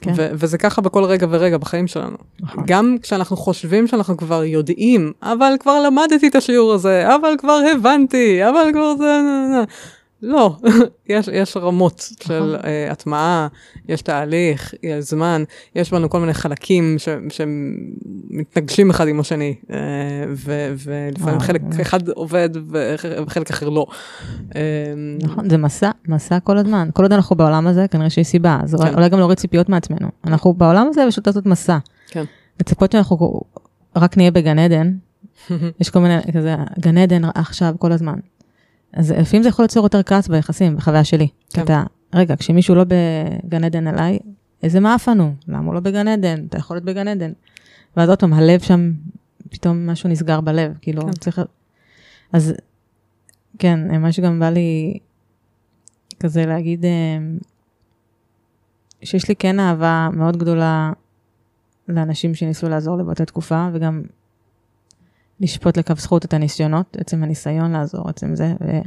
כן. 0.00 0.12
ו- 0.16 0.30
וזה 0.32 0.58
ככה 0.58 0.80
בכל 0.80 1.04
רגע 1.04 1.26
ורגע 1.30 1.56
בחיים 1.56 1.86
שלנו. 1.86 2.16
נכון. 2.40 2.64
גם 2.66 2.96
כשאנחנו 3.02 3.36
חושבים 3.36 3.86
שאנחנו 3.86 4.16
כבר 4.16 4.44
יודעים, 4.44 5.12
אבל 5.22 5.54
כבר 5.60 5.82
למדתי 5.82 6.28
את 6.28 6.34
השיעור 6.34 6.72
הזה, 6.72 7.14
אבל 7.14 7.34
כבר 7.38 7.60
הבנתי, 7.72 8.48
אבל 8.48 8.70
כבר 8.72 8.96
זה... 8.96 9.20
לא, 10.26 10.56
יש, 11.08 11.28
יש 11.32 11.56
רמות 11.56 12.08
של 12.22 12.56
uh, 12.60 12.64
הטמעה, 12.92 13.48
יש 13.88 14.02
תהליך, 14.02 14.74
יש 14.82 15.04
זמן, 15.04 15.44
יש 15.74 15.90
בנו 15.90 16.10
כל 16.10 16.20
מיני 16.20 16.34
חלקים 16.34 16.96
ש, 16.98 17.08
שמתנגשים 17.28 18.90
אחד 18.90 19.08
עם 19.08 19.20
השני, 19.20 19.54
uh, 19.62 19.70
ו, 20.34 20.74
ולפעמים 20.84 21.40
חלק 21.40 21.62
ממש. 21.62 21.80
אחד 21.80 22.08
עובד 22.08 22.48
וח- 22.70 23.04
וחלק 23.26 23.50
אחר 23.50 23.68
לא. 23.68 23.86
נכון, 25.22 25.50
זה 25.50 25.56
מסע, 25.56 25.90
מסע 26.08 26.40
כל 26.40 26.58
הזמן. 26.58 26.88
כל 26.92 27.02
עוד 27.02 27.12
אנחנו 27.12 27.36
בעולם 27.36 27.66
הזה, 27.66 27.86
כנראה 27.90 28.10
שיש 28.10 28.26
סיבה. 28.26 28.58
אז 28.62 28.74
כן. 28.84 28.94
אולי 28.94 29.08
גם 29.08 29.18
להוריד 29.18 29.38
ציפיות 29.38 29.68
מעצמנו. 29.68 30.08
אנחנו 30.26 30.54
בעולם 30.54 30.86
הזה 30.90 31.04
פשוט 31.08 31.26
לעשות 31.26 31.46
מסע. 31.46 31.78
כן. 32.08 32.24
לצפות 32.60 32.92
שאנחנו 32.92 33.40
רק 33.96 34.16
נהיה 34.16 34.30
בגן 34.30 34.58
עדן, 34.58 34.92
יש 35.80 35.90
כל 35.90 35.98
מיני, 35.98 36.18
כזה, 36.36 36.54
גן 36.80 36.98
עדן 36.98 37.22
עכשיו 37.34 37.74
כל 37.78 37.92
הזמן. 37.92 38.14
אז 38.94 39.10
לפעמים 39.10 39.42
זה 39.42 39.48
יכול 39.48 39.64
ליצור 39.64 39.84
יותר 39.84 40.02
כעס 40.02 40.28
ביחסים, 40.28 40.76
בחוויה 40.76 41.04
שלי. 41.04 41.28
כן. 41.50 41.62
אתה, 41.62 41.82
רגע, 42.14 42.36
כשמישהו 42.36 42.74
לא 42.74 42.84
בגן 42.84 43.64
עדן 43.64 43.86
עליי, 43.86 44.18
איזה 44.62 44.80
מאפן 44.80 45.20
הוא? 45.20 45.32
למה 45.48 45.66
הוא 45.66 45.74
לא 45.74 45.80
בגן 45.80 46.08
עדן? 46.08 46.44
אתה 46.46 46.58
יכול 46.58 46.76
להיות 46.76 46.84
בגן 46.84 47.08
עדן. 47.08 47.32
ואז 47.96 48.08
עוד 48.08 48.20
פעם, 48.20 48.32
הלב 48.32 48.60
שם, 48.60 48.92
פתאום 49.50 49.86
משהו 49.90 50.08
נסגר 50.08 50.40
בלב, 50.40 50.72
כאילו, 50.80 51.02
כן. 51.02 51.12
צריך... 51.12 51.40
אז 52.32 52.54
כן, 53.58 54.00
מה 54.00 54.12
שגם 54.12 54.40
בא 54.40 54.50
לי 54.50 54.98
כזה 56.20 56.46
להגיד, 56.46 56.84
אה, 56.84 56.90
שיש 59.02 59.28
לי 59.28 59.36
כן 59.36 59.60
אהבה 59.60 60.08
מאוד 60.12 60.36
גדולה 60.36 60.92
לאנשים 61.88 62.34
שניסו 62.34 62.68
לעזור 62.68 62.96
לי 62.96 63.04
באותה 63.04 63.24
תקופה, 63.24 63.68
וגם 63.72 64.02
לשפוט 65.40 65.76
לכף 65.76 66.00
זכות 66.00 66.24
את 66.24 66.34
הניסיונות, 66.34 66.96
עצם 67.00 67.22
הניסיון 67.22 67.72
לעזור, 67.72 68.08
עצם 68.08 68.34
זה, 68.36 68.54
ו... 68.60 68.78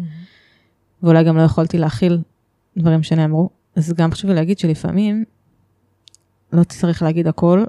ואולי 1.04 1.24
גם 1.24 1.38
לא 1.38 1.42
יכולתי 1.42 1.78
להכיל 1.78 2.22
דברים 2.78 3.04
שנאמרו. 3.04 3.50
אז 3.76 3.94
גם 3.94 4.12
חשוב 4.12 4.30
לי 4.30 4.36
להגיד 4.36 4.60
שלפעמים 4.60 5.24
לא 6.54 6.64
צריך 6.64 7.04
להגיד 7.04 7.28
הכל, 7.28 7.64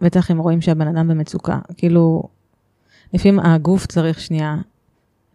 בטח 0.00 0.30
אם 0.30 0.38
רואים 0.38 0.60
שהבן 0.60 0.88
אדם 0.88 1.08
במצוקה. 1.08 1.58
כאילו, 1.76 2.22
לפעמים 3.12 3.40
הגוף 3.40 3.86
צריך 3.86 4.20
שנייה 4.20 4.56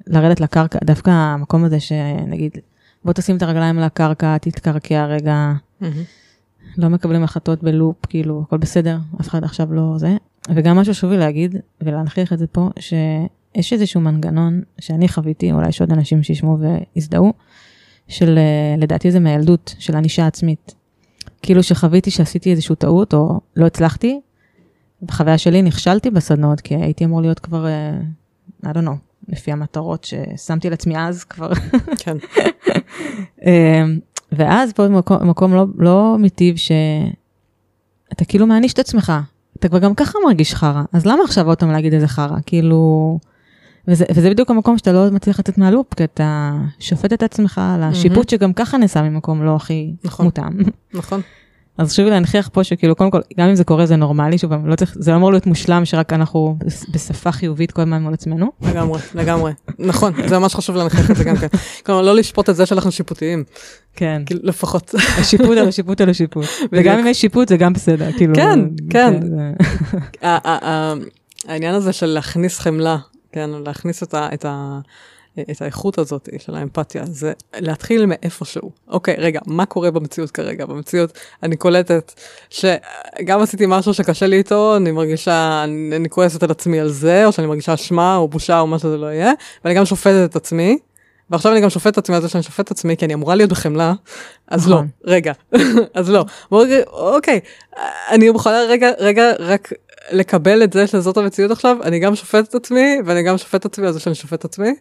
לרדת 0.07 0.39
לקרקע, 0.39 0.79
דווקא 0.83 1.09
המקום 1.09 1.63
הזה 1.63 1.79
שנגיד, 1.79 2.57
בוא 3.05 3.13
תשים 3.13 3.37
את 3.37 3.41
הרגליים 3.41 3.77
על 3.77 3.83
הקרקע, 3.83 4.37
תתקרקע 4.37 5.05
רגע, 5.05 5.53
לא 6.77 6.89
מקבלים 6.89 7.23
החלטות 7.23 7.63
בלופ, 7.63 8.05
כאילו, 8.05 8.43
הכל 8.47 8.57
בסדר, 8.57 8.97
אף 9.21 9.27
אחד 9.27 9.43
עכשיו 9.43 9.73
לא 9.73 9.93
זה. 9.97 10.17
וגם 10.49 10.77
משהו 10.77 10.93
חשוב 10.93 11.11
לי 11.11 11.17
להגיד, 11.17 11.55
ולהנכיח 11.81 12.33
את 12.33 12.39
זה 12.39 12.47
פה, 12.47 12.69
שיש 12.79 13.73
איזשהו 13.73 14.01
מנגנון 14.01 14.61
שאני 14.79 15.07
חוויתי, 15.07 15.51
אולי 15.51 15.69
יש 15.69 15.81
עוד 15.81 15.91
אנשים 15.91 16.23
שישמעו 16.23 16.57
ויזדהו, 16.95 17.33
של 18.07 18.37
אה, 18.37 18.75
לדעתי 18.77 19.11
זה 19.11 19.19
מהילדות, 19.19 19.75
של 19.79 19.95
ענישה 19.95 20.27
עצמית. 20.27 20.75
כאילו 21.41 21.63
שחוויתי 21.63 22.11
שעשיתי 22.11 22.51
איזושהי 22.51 22.75
טעות, 22.75 23.13
או 23.13 23.39
לא 23.55 23.65
הצלחתי, 23.65 24.19
בחוויה 25.01 25.37
שלי 25.37 25.61
נכשלתי 25.61 26.09
בסדנות, 26.09 26.61
כי 26.61 26.75
הייתי 26.75 27.05
אמור 27.05 27.21
להיות 27.21 27.39
כבר, 27.39 27.67
אה, 27.67 27.99
I 28.65 28.67
don't 28.67 28.85
know, 28.85 29.27
לפי 29.27 29.51
המטרות 29.51 30.03
ששמתי 30.03 30.69
לעצמי 30.69 30.97
אז 30.97 31.23
כבר. 31.23 31.51
כן, 31.97 32.17
אמ, 33.45 33.99
ואז 34.31 34.73
פה 34.73 34.87
מקום, 34.87 35.29
מקום 35.29 35.53
לא, 35.53 35.65
לא 35.77 36.15
מיטיב 36.19 36.55
שאתה 36.55 38.25
כאילו 38.25 38.47
מעניש 38.47 38.73
את 38.73 38.79
עצמך, 38.79 39.13
אתה 39.63 39.69
כבר 39.69 39.79
גם 39.79 39.95
ככה 39.95 40.19
מרגיש 40.25 40.55
חרא, 40.55 40.83
אז 40.93 41.05
למה 41.05 41.23
עכשיו 41.23 41.47
עוד 41.47 41.59
פעם 41.59 41.71
להגיד 41.71 41.93
איזה 41.93 42.07
חרא? 42.07 42.37
כאילו... 42.45 43.19
וזה, 43.87 44.05
וזה 44.13 44.29
בדיוק 44.29 44.51
המקום 44.51 44.77
שאתה 44.77 44.91
לא 44.91 45.11
מצליח 45.11 45.39
לצאת 45.39 45.57
מהלופ, 45.57 45.93
כי 45.93 46.03
אתה 46.03 46.51
שופט 46.79 47.13
את 47.13 47.23
עצמך 47.23 47.61
על 47.75 47.83
השיפוט 47.83 48.29
שגם 48.29 48.53
ככה 48.53 48.77
נעשה 48.77 49.01
ממקום 49.01 49.43
לא 49.43 49.55
הכי 49.55 49.93
נכון. 50.03 50.25
מותאם. 50.25 50.59
נכון. 50.93 51.21
אז 51.77 51.91
חשוב 51.91 52.05
להנכיח 52.05 52.49
פה 52.53 52.63
שכאילו 52.63 52.95
קודם 52.95 53.11
כל, 53.11 53.21
גם 53.39 53.49
אם 53.49 53.55
זה 53.55 53.63
קורה 53.63 53.85
זה 53.85 53.95
נורמלי, 53.95 54.37
שוב 54.37 54.53
לא 54.65 54.75
צריך, 54.75 54.95
זה 54.99 55.11
לא 55.11 55.15
אמור 55.15 55.31
להיות 55.31 55.45
מושלם 55.45 55.85
שרק 55.85 56.13
אנחנו 56.13 56.57
בשפה 56.91 57.31
חיובית 57.31 57.71
כל 57.71 57.81
הזמן 57.81 58.01
מול 58.01 58.13
עצמנו. 58.13 58.51
לגמרי, 58.61 58.99
לגמרי. 59.15 59.51
נכון, 59.79 60.13
זה 60.27 60.39
ממש 60.39 60.55
חשוב 60.55 60.75
להנכיח 60.75 61.11
את 61.11 61.15
זה 61.15 61.23
גם 61.23 61.35
כן. 61.35 61.47
כלומר, 61.85 62.01
לא 62.01 62.15
לשפוט 62.15 62.49
את 62.49 62.55
זה 62.55 62.65
שאנחנו 62.65 62.91
שיפוטיים, 62.91 63.43
כן. 63.95 64.21
כאילו, 64.25 64.39
לפחות. 64.43 64.95
השיפוט 65.19 65.57
על 65.57 65.67
השיפוט 65.67 66.01
על 66.01 66.09
השיפוט. 66.09 66.45
וגם 66.71 66.99
אם 66.99 67.07
יש 67.07 67.21
שיפוט 67.21 67.47
זה 67.47 67.57
גם 67.57 67.73
בסדר, 67.73 68.11
כאילו. 68.11 68.35
כן, 68.35 68.59
כן. 68.89 69.19
העניין 71.47 71.75
הזה 71.75 71.93
של 71.93 72.05
להכניס 72.05 72.59
חמלה, 72.59 72.97
כן, 73.31 73.49
להכניס 73.65 74.03
את, 74.03 74.45
ה, 74.45 74.79
את, 75.39 75.61
האיכות 75.61 75.97
הזאת 75.97 76.29
של 76.37 76.55
האמפתיה, 76.55 77.05
זה 77.05 77.33
להתחיל 77.55 78.05
מאיפשהו. 78.05 78.71
אוקיי, 78.87 79.15
רגע, 79.17 79.39
מה 79.47 79.65
קורה 79.65 79.91
במציאות 79.91 80.31
כרגע? 80.31 80.65
במציאות 80.65 81.17
אני 81.43 81.57
קולטת 81.57 82.13
שגם 82.49 83.41
עשיתי 83.41 83.65
משהו 83.67 83.93
שקשה 83.93 84.27
לי 84.27 84.37
איתו, 84.37 84.75
אני 84.77 84.91
מרגישה, 84.91 85.63
אני, 85.63 85.95
אני 85.95 86.09
כועסת 86.09 86.43
על 86.43 86.51
עצמי 86.51 86.79
על 86.79 86.89
זה, 86.89 87.25
או 87.25 87.31
שאני 87.31 87.47
מרגישה 87.47 87.73
אשמה 87.73 88.15
או 88.15 88.27
בושה 88.27 88.59
או 88.59 88.67
מה 88.67 88.79
שזה 88.79 88.97
לא 88.97 89.05
יהיה, 89.05 89.31
ואני 89.63 89.75
גם 89.75 89.85
שופטת 89.85 90.29
את 90.29 90.35
עצמי. 90.35 90.77
ועכשיו 91.29 91.51
אני 91.51 91.61
גם 91.61 91.69
שופט 91.69 91.93
את 91.93 91.97
עצמי 91.97 92.15
על 92.15 92.21
זה 92.21 92.29
שאני 92.29 92.43
שופט 92.43 92.65
את 92.65 92.71
עצמי, 92.71 92.97
כי 92.97 93.05
אני 93.05 93.13
אמורה 93.13 93.35
להיות 93.35 93.49
בחמלה, 93.49 93.93
אז 94.47 94.67
לא, 94.67 94.75
נכון. 94.75 94.87
רגע, 95.03 95.33
אז 95.93 96.09
לא. 96.09 96.25
אוקיי, 96.91 97.39
אני 98.09 98.25
יכולה 98.25 98.59
רגע, 98.69 98.91
רגע, 98.99 99.31
רק 99.39 99.73
לקבל 100.11 100.63
את 100.63 100.73
זה 100.73 100.87
שזאת 100.87 101.17
המציאות 101.17 101.51
עכשיו, 101.51 101.77
אני 101.83 101.99
גם 101.99 102.15
שופט 102.15 102.49
את 102.49 102.55
עצמי, 102.55 102.97
ואני 103.05 103.23
גם 103.23 103.37
שופט 103.37 103.55
את 103.55 103.65
עצמי 103.65 103.87
על 103.87 103.93
זה 103.93 103.99
שאני 103.99 104.15
שופט 104.15 104.39
את 104.39 104.45
עצמי. 104.45 104.75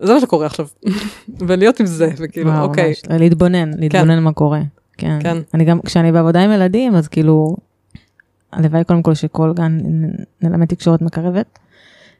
זה 0.00 0.14
מה 0.14 0.20
שקורה 0.20 0.46
עכשיו. 0.46 0.66
ולהיות 1.38 1.80
עם 1.80 1.86
זה, 1.86 2.10
וכאילו, 2.16 2.50
וואו, 2.50 2.62
אוקיי, 2.64 2.88
ממש. 2.88 3.20
להתבונן, 3.20 3.70
להתבונן 3.78 4.22
מה 4.22 4.32
קורה. 4.32 4.60
כן. 4.96 5.18
כן. 5.22 5.36
אני 5.54 5.64
גם, 5.64 5.80
כשאני 5.80 6.12
בעבודה 6.12 6.44
עם 6.44 6.52
ילדים, 6.52 6.94
אז 6.94 7.08
כאילו, 7.08 7.56
הלוואי 8.52 8.84
קודם 8.84 9.02
כל 9.02 9.14
שכל 9.14 9.52
גן 9.56 9.78
נלמד 10.42 10.66
תקשורת 10.66 11.02
מקרבת, 11.02 11.58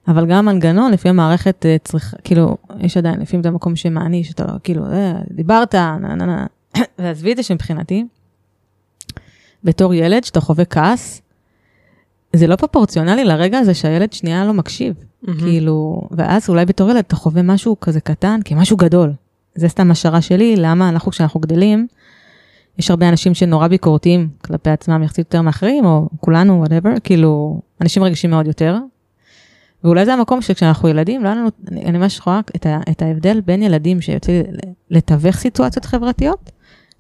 אבל 0.09 0.27
גם 0.27 0.47
מנגנון, 0.47 0.93
לפי 0.93 1.09
המערכת 1.09 1.67
אה, 1.67 1.77
צריך, 1.85 2.15
כאילו, 2.25 2.57
יש 2.81 2.97
עדיין, 2.97 3.21
לפעמים 3.21 3.43
זה 3.43 3.49
המקום 3.49 3.77
שמעניש, 3.77 4.33
אתה 4.33 4.45
לא, 4.45 4.53
כאילו, 4.63 4.87
אה, 4.87 5.13
דיברת, 5.31 5.75
נה 5.75 5.99
נה 5.99 6.27
נה. 6.27 6.47
ועזבי 6.99 7.33
את 7.33 7.37
זה 7.37 7.43
שמבחינתי, 7.43 8.05
בתור 9.65 9.95
ילד, 9.95 10.25
שאתה 10.25 10.41
חווה 10.41 10.65
כעס, 10.65 11.23
זה 12.33 12.47
לא 12.47 12.57
פרופורציונלי 12.57 13.25
לרגע 13.25 13.59
הזה 13.59 13.75
שהילד 13.75 14.13
שנייה 14.13 14.45
לא 14.45 14.53
מקשיב. 14.53 14.95
מהמם. 15.23 15.41
כאילו, 15.41 16.09
ואז 16.11 16.49
אולי 16.49 16.67
בתור 16.67 16.91
ילד 16.91 16.99
אתה 17.07 17.17
חווה 17.17 17.43
משהו 17.43 17.81
כזה 17.81 18.01
קטן 18.01 18.41
כמשהו 18.45 18.77
גדול. 18.77 19.13
זה 19.55 19.69
סתם 19.69 19.91
השערה 19.91 20.21
שלי, 20.21 20.57
למה 20.57 20.89
אנחנו 20.89 21.11
כשאנחנו 21.11 21.41
גדלים, 21.41 21.87
יש 22.79 22.91
הרבה 22.91 23.09
אנשים 23.09 23.35
שנורא 23.35 23.69
ביקורתיים 23.69 24.29
כלפי 24.45 24.71
עצמם 24.71 25.03
יחסית 25.03 25.19
יותר 25.19 25.43
מאחרים, 25.43 25.85
או 25.85 26.09
כולנו, 26.21 26.65
whatever, 26.65 27.01
כאילו, 27.05 27.61
אנשים 27.81 28.03
רגישים 28.05 28.31
מאוד 28.31 28.47
יותר. 28.47 28.77
ואולי 29.85 30.05
זה 30.05 30.15
המקום 30.15 30.43
שכשאנחנו 30.43 30.89
ילדים, 30.89 31.23
לא 31.23 31.29
היה 31.29 31.37
לנו, 31.37 31.49
אני, 31.71 31.85
אני 31.85 31.99
ממש 31.99 32.21
רואה 32.27 32.41
את, 32.57 32.67
ה, 32.67 32.81
את 32.91 33.03
ההבדל 33.03 33.41
בין 33.41 33.63
ילדים 33.63 34.01
שיוצא 34.01 34.43
לתווך 34.91 35.37
סיטואציות 35.37 35.85
חברתיות, 35.85 36.51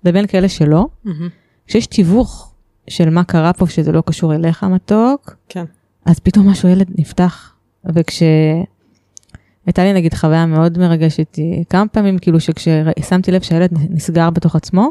לבין 0.05 0.27
כאלה 0.27 0.49
שלא, 0.49 0.87
מהמם. 1.05 1.29
כשיש 1.67 1.87
תיווך 1.87 2.50
של 2.89 3.11
מה 3.11 3.25
קרה 3.25 3.53
פה 3.53 3.67
שזה 3.67 3.93
לא 3.93 4.03
קשור 4.07 4.35
אליך 4.35 4.65
מתוק, 4.65 5.37
כן. 5.49 5.65
אז 6.07 6.19
פתאום 6.19 6.49
משהו 6.49 6.69
ילד 6.69 6.87
נפתח. 6.99 7.53
וכש... 7.85 8.23
הייתה 9.67 9.85
לי 9.85 9.93
נגיד 9.93 10.15
חוויה 10.15 10.47
מאוד 10.47 10.79
מרגשת, 10.79 11.39
כמה 11.69 11.89
פעמים 11.89 12.19
כאילו 12.19 12.41
שכששמתי 12.41 13.33
לב 13.33 13.43
שהילד 13.43 13.71
נסגר 13.91 14.31
בתוך 14.31 14.57
עצמו, 14.57 14.91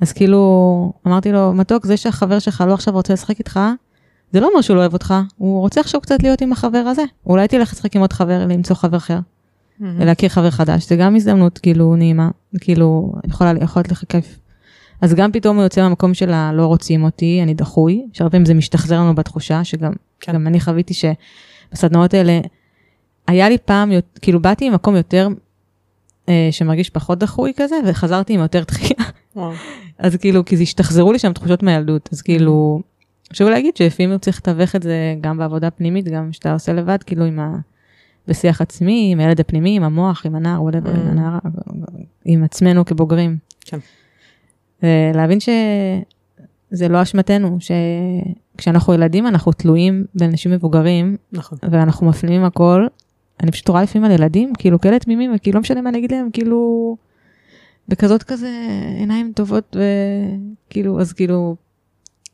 אז 0.00 0.12
כאילו 0.12 0.92
אמרתי 1.06 1.32
לו, 1.32 1.52
מתוק, 1.52 1.86
זה 1.86 1.96
שהחבר 1.96 2.38
שלך 2.38 2.64
לא 2.66 2.74
עכשיו 2.74 2.94
רוצה 2.94 3.12
לשחק 3.12 3.38
איתך, 3.38 3.60
זה 4.32 4.40
לא 4.40 4.48
אומר 4.48 4.60
שהוא 4.60 4.74
לא 4.76 4.80
אוהב 4.80 4.92
אותך, 4.92 5.14
הוא 5.38 5.60
רוצה 5.60 5.80
עכשיו 5.80 6.00
קצת 6.00 6.22
להיות 6.22 6.40
עם 6.40 6.52
החבר 6.52 6.78
הזה. 6.78 7.04
אולי 7.26 7.48
תלך 7.48 7.72
לשחק 7.72 7.96
עם 7.96 8.00
עוד 8.00 8.12
חבר, 8.12 8.46
למצוא 8.46 8.76
חבר 8.76 8.96
אחר, 8.96 9.18
Mm-hmm. 9.82 9.84
ולהכיר 9.98 10.28
חבר 10.28 10.50
חדש, 10.50 10.88
זה 10.88 10.96
גם 10.96 11.16
הזדמנות 11.16 11.58
כאילו 11.58 11.96
נעימה, 11.96 12.28
כאילו 12.60 13.12
יכולה 13.24 13.52
יכולת 13.62 13.92
לך 13.92 14.04
כיף. 14.08 14.38
אז 15.02 15.14
גם 15.14 15.32
פתאום 15.32 15.56
הוא 15.56 15.62
יוצא 15.62 15.82
מהמקום 15.82 16.14
של 16.14 16.32
הלא 16.32 16.66
רוצים 16.66 17.04
אותי, 17.04 17.40
אני 17.42 17.54
דחוי, 17.54 18.06
שהרבה 18.12 18.30
פעמים 18.30 18.44
זה 18.44 18.54
משתחזר 18.54 19.00
לנו 19.00 19.14
בתחושה, 19.14 19.64
שגם 19.64 19.92
כן. 20.20 20.46
אני 20.46 20.60
חוויתי 20.60 20.94
שבסדנאות 20.94 22.14
האלה, 22.14 22.40
היה 23.26 23.48
לי 23.48 23.58
פעם, 23.58 23.92
כאילו 24.22 24.42
באתי 24.42 24.70
ממקום 24.70 24.96
יותר, 24.96 25.28
אה, 26.28 26.48
שמרגיש 26.50 26.90
פחות 26.90 27.18
דחוי 27.18 27.52
כזה, 27.56 27.76
וחזרתי 27.86 28.34
עם 28.34 28.40
יותר 28.40 28.62
דחייה. 28.62 29.08
אז 29.98 30.16
כאילו, 30.16 30.44
כי 30.44 30.56
זה 30.56 30.62
השתחזרו 30.62 31.12
לי 31.12 31.18
שם 31.18 31.32
תחושות 31.32 31.62
מהילדות, 31.62 32.08
אז 32.12 32.22
כאילו, 32.22 32.82
חשוב 33.32 33.48
להגיד 33.48 33.76
שלפעמים 33.76 34.18
צריך 34.18 34.38
לתווך 34.38 34.76
את 34.76 34.82
זה 34.82 35.14
גם 35.20 35.38
בעבודה 35.38 35.70
פנימית, 35.70 36.08
גם 36.08 36.32
שאתה 36.32 36.52
עושה 36.52 36.72
לבד, 36.72 37.02
כאילו 37.02 37.24
עם 37.24 37.40
ה... 37.40 37.56
בשיח 38.28 38.60
עצמי, 38.60 39.08
עם 39.12 39.20
הילד 39.20 39.40
הפנימי, 39.40 39.76
עם 39.76 39.82
המוח, 39.82 40.26
עם 40.26 40.34
הנער, 40.34 40.60
whatever, 40.60 40.88
עם 40.88 41.06
Mm. 41.06 41.10
הנערה, 41.10 41.38
עם 42.24 42.44
עצמנו 42.44 42.84
כבוגרים. 42.84 43.36
כן. 43.60 43.78
להבין 45.14 45.38
שזה 45.40 46.88
לא 46.88 47.02
אשמתנו, 47.02 47.58
שכשאנחנו 48.56 48.94
ילדים 48.94 49.26
אנחנו 49.26 49.52
תלויים 49.52 50.04
באנשים 50.14 50.50
מבוגרים, 50.52 51.16
נכון. 51.32 51.58
ואנחנו 51.70 52.06
מפנימים 52.06 52.44
הכל. 52.44 52.86
אני 53.42 53.50
פשוט 53.50 53.68
רואה 53.68 53.82
לפעמים 53.82 54.04
על 54.04 54.10
ילדים, 54.12 54.52
כאילו 54.58 54.80
כאלה 54.80 54.98
תמימים, 54.98 55.32
וכאילו 55.34 55.54
לא 55.54 55.60
משנה 55.60 55.80
מה 55.80 55.90
אני 55.90 55.98
אגיד 55.98 56.12
להם, 56.12 56.28
כאילו, 56.32 56.96
בכזאת 57.88 58.22
כזה 58.22 58.50
עיניים 58.98 59.32
טובות, 59.34 59.76
וכאילו, 60.68 61.00
אז 61.00 61.12
כאילו, 61.12 61.56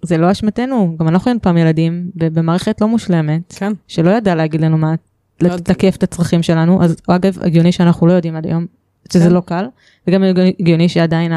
זה 0.03 0.19
לא 0.19 0.31
אשמתנו, 0.31 0.97
גם 0.99 1.09
אנחנו 1.09 1.29
היינו 1.29 1.43
פעם 1.43 1.57
ילדים, 1.57 2.11
במערכת 2.15 2.81
לא 2.81 2.89
מושלמת, 2.89 3.55
כן. 3.57 3.73
שלא 3.89 4.11
ידע 4.11 4.35
להגיד 4.35 4.61
לנו 4.61 4.79
מה, 4.79 4.95
לא 5.41 5.49
לתקף 5.49 5.97
את 5.97 6.03
הצרכים 6.03 6.43
שלנו, 6.43 6.83
אז 6.83 6.97
אגב, 7.09 7.39
הגיוני 7.43 7.73
שאנחנו 7.73 8.07
לא 8.07 8.13
יודעים 8.13 8.37
עד 8.37 8.47
היום, 8.47 8.67
שזה 9.13 9.25
כן. 9.25 9.31
לא 9.35 9.41
קל, 9.41 9.67
וגם 10.07 10.23
הגיוני 10.61 10.89
שעדיין 10.89 11.33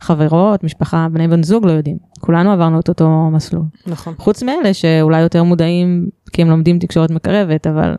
החברות, 0.00 0.64
משפחה, 0.64 1.06
בני 1.12 1.28
בן 1.28 1.42
זוג 1.42 1.66
לא 1.66 1.72
יודעים. 1.72 1.98
כולנו 2.20 2.52
עברנו 2.52 2.80
את 2.80 2.88
אותו 2.88 3.08
מסלול. 3.32 3.64
נכון. 3.86 4.14
חוץ 4.18 4.42
מאלה 4.42 4.74
שאולי 4.74 5.20
יותר 5.20 5.42
מודעים, 5.42 6.08
כי 6.32 6.42
הם 6.42 6.50
לומדים 6.50 6.78
תקשורת 6.78 7.10
מקרבת, 7.10 7.66
אבל 7.66 7.94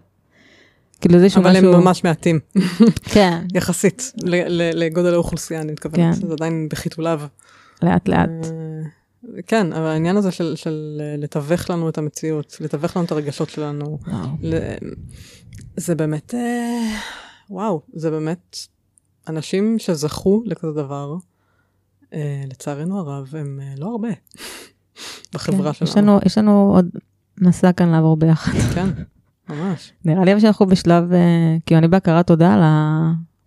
כאילו 1.02 1.18
זה 1.18 1.24
איזשהו 1.24 1.42
אבל 1.42 1.52
משהו... 1.52 1.74
הם 1.74 1.82
ממש 1.82 2.04
מעטים, 2.04 2.40
כן, 3.14 3.44
יחסית, 3.54 4.14
לגודל 4.74 5.14
האוכלוסייה, 5.14 5.62
אני 5.62 5.72
מתכוונת. 5.72 6.16
כן. 6.22 6.28
זה 6.28 6.34
עדיין 6.34 6.68
בחיתוליו. 6.72 7.22
לאט 7.84 8.08
לאט. 8.10 8.30
אה, 8.44 9.42
כן, 9.48 9.74
אבל 9.74 9.86
העניין 9.86 10.18
הזה 10.18 10.32
של, 10.32 10.54
של 10.56 11.02
אה, 11.02 11.16
לתווך 11.18 11.70
לנו 11.70 11.90
את 11.90 11.98
המציאות, 11.98 12.58
לתווך 12.62 12.98
לנו 12.98 13.06
את 13.06 13.12
הרגשות 13.12 13.50
שלנו. 13.50 14.00
ל- 14.42 14.58
זה 15.78 15.96
באמת, 15.96 16.34
אה, 16.34 16.96
וואו, 17.50 17.82
זה 17.94 18.12
באמת, 18.12 18.58
אנשים 19.28 19.80
שזכו 19.80 20.44
לכזה 20.46 20.72
דבר, 20.72 21.16
לצערנו 22.50 23.00
הרב, 23.00 23.34
הם 23.40 23.60
אה, 23.64 23.74
לא 23.78 23.86
הרבה 23.92 24.08
בחברה 25.34 25.74
כן, 25.74 25.86
יש 25.86 25.92
שלנו. 25.92 26.08
לנו- 26.08 26.20
יש 26.26 26.38
לנו 26.38 26.72
עוד 26.76 26.90
מסע 27.42 27.72
כאן 27.72 27.90
לעבור 27.90 28.18
ביחד. 28.18 28.52
כן, 28.76 28.88
ממש. 29.50 29.92
נראה 30.06 30.26
לי 30.26 30.40
שאנחנו 30.42 30.66
בשלב, 30.66 31.14
אה, 31.14 31.58
כאילו 31.66 31.78
אני 31.80 31.88
בהכרת 31.88 32.28
תודה 32.28 32.54
על 32.54 32.62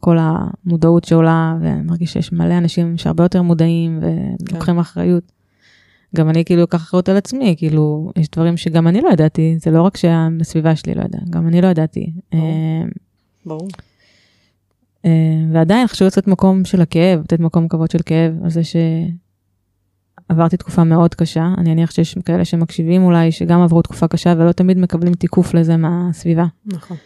כל 0.01 0.17
המודעות 0.21 1.05
שעולה, 1.05 1.57
ואני 1.63 1.83
מרגיש 1.83 2.13
שיש 2.13 2.33
מלא 2.33 2.59
אנשים 2.59 2.97
שהרבה 2.99 3.25
יותר 3.25 3.43
מודעים 3.43 4.01
ולוקחים 4.03 4.79
אחריות. 4.79 5.33
גם 6.17 6.29
אני 6.31 6.45
כאילו 6.45 6.65
אקח 6.65 6.83
אחריות 6.83 7.09
על 7.09 7.17
עצמי, 7.17 7.55
כאילו, 7.59 8.13
יש 8.17 8.29
דברים 8.31 8.57
שגם 8.57 8.89
אני 8.89 9.01
לא 9.01 9.09
ידעתי, 9.13 9.57
זה 9.59 9.71
לא 9.71 9.83
רק 9.83 9.97
שהסביבה 9.97 10.77
שלי 10.77 10.95
לא 10.95 11.03
ידעה, 11.03 11.21
גם 11.31 11.49
אני 11.49 11.61
לא 11.61 11.67
ידעתי. 11.67 12.13
ברור. 12.33 12.43
אה, 12.45 12.83
ברור. 13.47 13.69
אה, 15.05 15.11
ועדיין 15.53 15.87
חשוב 15.87 16.07
לצאת 16.07 16.27
מקום 16.27 16.65
של 16.65 16.81
הכאב, 16.81 17.21
לתת 17.21 17.41
מקום 17.41 17.69
כבוד 17.69 17.91
של 17.91 17.99
כאב, 18.07 18.33
על 18.45 18.51
זה 18.51 18.61
שעברתי 20.29 20.57
תקופה 20.57 20.85
מאוד 20.85 21.15
קשה, 21.15 21.55
אני 21.59 21.73
אניח 21.73 21.91
שיש 21.91 22.19
כאלה 22.25 22.45
שמקשיבים 22.45 23.03
אולי, 23.03 23.33
שגם 23.33 23.61
עברו 23.61 23.83
תקופה 23.83 24.09
קשה 24.09 24.35
ולא 24.39 24.53
תמיד 24.53 24.79
מקבלים 24.79 25.15
תיקוף 25.15 25.55
לזה 25.55 25.77
מהסביבה. 25.77 26.45
נכון. 26.67 26.97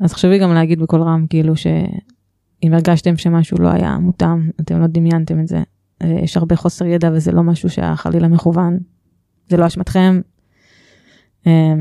אז 0.00 0.12
חשוב 0.12 0.30
לי 0.30 0.38
גם 0.38 0.54
להגיד 0.54 0.80
בקול 0.80 1.02
רם, 1.02 1.26
כאילו 1.30 1.56
שאם 1.56 2.72
הרגשתם 2.72 3.16
שמשהו 3.16 3.58
לא 3.60 3.68
היה 3.68 3.98
מותאם, 3.98 4.50
אתם 4.60 4.80
לא 4.80 4.86
דמיינתם 4.86 5.40
את 5.40 5.48
זה. 5.48 5.62
אה, 6.02 6.18
יש 6.22 6.36
הרבה 6.36 6.56
חוסר 6.56 6.86
ידע 6.86 7.10
וזה 7.14 7.32
לא 7.32 7.42
משהו 7.42 7.70
שהיה 7.70 7.96
חלילה 7.96 8.28
מכוון. 8.28 8.78
זה 9.48 9.56
לא 9.56 9.66
אשמתכם. 9.66 10.20
אה, 11.46 11.74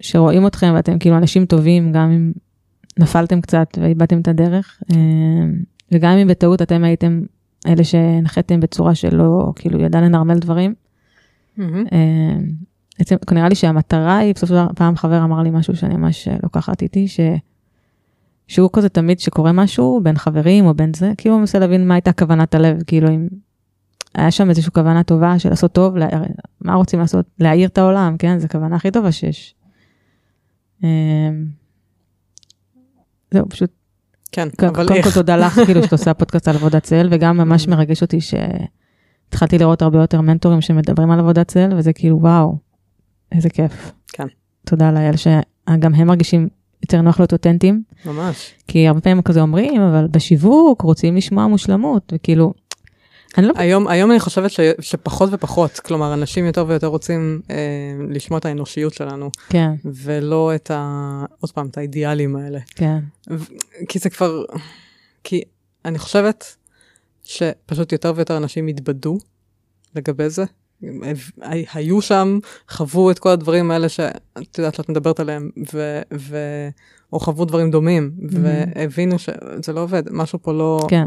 שרואים 0.00 0.46
אתכם 0.46 0.72
ואתם 0.74 0.98
כאילו 0.98 1.16
אנשים 1.16 1.46
טובים, 1.46 1.92
גם 1.92 2.10
אם 2.10 2.32
נפלתם 2.98 3.40
קצת 3.40 3.78
ואיבדתם 3.80 4.20
את 4.20 4.28
הדרך, 4.28 4.82
אה, 4.92 4.96
וגם 5.92 6.16
אם 6.16 6.28
בטעות 6.28 6.62
אתם 6.62 6.84
הייתם 6.84 7.22
אלה 7.66 7.84
שהנחיתם 7.84 8.60
בצורה 8.60 8.94
שלא 8.94 9.52
כאילו 9.56 9.80
ידע 9.80 10.00
לנרמל 10.00 10.38
דברים. 10.38 10.74
מהמם. 11.56 11.84
אה, 11.92 12.38
בעצם 12.98 13.16
נראה 13.32 13.48
לי 13.48 13.54
שהמטרה 13.54 14.18
היא, 14.18 14.34
בסופו 14.34 14.46
של 14.46 14.54
דבר, 14.54 14.68
פעם 14.76 14.96
חבר 14.96 15.24
אמר 15.24 15.42
לי 15.42 15.50
משהו 15.50 15.76
שאני 15.76 15.96
ממש 15.96 16.28
אה, 16.28 16.36
לוקחת 16.42 16.82
איתי, 16.82 17.08
ש... 17.08 17.20
שהוא 18.48 18.70
כזה 18.72 18.88
תמיד 18.88 19.20
שקורה 19.20 19.52
משהו 19.52 20.00
בין 20.02 20.16
חברים 20.16 20.66
או 20.66 20.74
בין 20.74 20.94
זה, 20.94 21.12
כאילו 21.16 21.34
הוא 21.34 21.40
מנסה 21.40 21.58
להבין 21.58 21.88
מה 21.88 21.94
הייתה 21.94 22.12
כוונת 22.12 22.54
הלב, 22.54 22.82
כאילו 22.82 23.08
אם 23.08 23.28
היה 24.14 24.30
שם 24.30 24.48
איזושהי 24.48 24.72
כוונה 24.72 25.02
טובה 25.02 25.38
של 25.38 25.50
לעשות 25.50 25.72
טוב, 25.72 25.96
לה... 25.96 26.08
מה 26.60 26.74
רוצים 26.74 27.00
לעשות? 27.00 27.26
להאיר 27.40 27.68
את 27.68 27.78
העולם, 27.78 28.16
כן? 28.18 28.38
זו 28.38 28.44
הכוונה 28.44 28.76
הכי 28.76 28.90
טובה 28.90 29.12
שיש. 29.12 29.54
זהו, 33.34 33.48
פשוט 33.48 33.70
כן, 34.32 34.48
קודם 34.58 34.74
אבל 34.74 34.86
קודם 34.86 35.02
כל 35.02 35.08
איך? 35.08 35.14
תודה 35.14 35.36
לך 35.36 35.60
כאילו 35.66 35.82
שאת 35.82 35.92
עושה 35.92 36.14
פודקאסט 36.14 36.48
על 36.48 36.56
עבודת 36.56 36.82
צל 36.82 37.08
וגם 37.10 37.36
ממש 37.36 37.68
מרגש 37.68 38.02
אותי 38.02 38.18
שהתחלתי 38.20 39.58
לראות 39.58 39.82
הרבה 39.82 39.98
יותר 39.98 40.20
מנטורים 40.20 40.60
שמדברים 40.60 41.10
על 41.10 41.18
עבודת 41.20 41.48
צל 41.48 41.70
וזה 41.76 41.92
כאילו 41.92 42.20
וואו 42.20 42.58
איזה 43.32 43.50
כיף. 43.50 43.92
כן. 44.12 44.26
תודה 44.66 44.90
לאל 44.90 45.16
שגם 45.16 45.94
הם 45.94 46.06
מרגישים 46.06 46.48
יותר 46.82 47.00
נוח 47.00 47.20
להיות 47.20 47.32
אותנטיים 47.32 47.82
ממש. 48.06 48.54
כי 48.68 48.88
הרבה 48.88 49.00
פעמים 49.00 49.22
כזה 49.22 49.40
אומרים 49.40 49.82
אבל 49.82 50.06
בשיווק 50.10 50.82
רוצים 50.82 51.16
לשמוע 51.16 51.46
מושלמות 51.46 52.12
וכאילו. 52.14 52.52
אני 53.38 53.46
לא 53.46 53.52
היום, 53.56 53.88
היום 53.88 54.10
אני 54.10 54.20
חושבת 54.20 54.50
ש, 54.50 54.60
שפחות 54.80 55.28
ופחות, 55.32 55.80
כלומר, 55.80 56.14
אנשים 56.14 56.46
יותר 56.46 56.64
ויותר 56.68 56.86
רוצים 56.86 57.40
אה, 57.50 57.56
לשמוע 58.10 58.38
את 58.38 58.44
האנושיות 58.44 58.94
שלנו, 58.94 59.30
כן. 59.48 59.70
ולא 59.84 60.54
את 60.54 60.70
ה... 60.70 61.24
עוד 61.40 61.50
פעם, 61.50 61.66
את 61.66 61.78
האידיאלים 61.78 62.36
האלה. 62.36 62.58
כן. 62.74 62.98
כי 63.88 63.98
זה 63.98 64.10
כבר... 64.10 64.44
כי 65.24 65.42
אני 65.84 65.98
חושבת 65.98 66.56
שפשוט 67.24 67.92
יותר 67.92 68.12
ויותר 68.16 68.36
אנשים 68.36 68.66
התבדו 68.66 69.18
לגבי 69.94 70.30
זה. 70.30 70.44
היו 71.46 72.02
שם, 72.02 72.38
חוו 72.68 73.10
את 73.10 73.18
כל 73.18 73.28
הדברים 73.28 73.70
האלה 73.70 73.88
שאת 73.88 74.58
יודעת 74.58 74.74
שאת 74.74 74.88
מדברת 74.88 75.20
עליהם, 75.20 75.50
ו... 75.74 76.00
ו... 76.14 76.36
או 77.12 77.20
חוו 77.20 77.44
דברים 77.44 77.70
דומים, 77.70 78.10
והבינו 78.30 79.18
שזה 79.18 79.72
לא 79.74 79.80
עובד, 79.80 80.02
משהו 80.10 80.38
פה 80.42 80.52
לא... 80.52 80.86
כן 80.90 81.06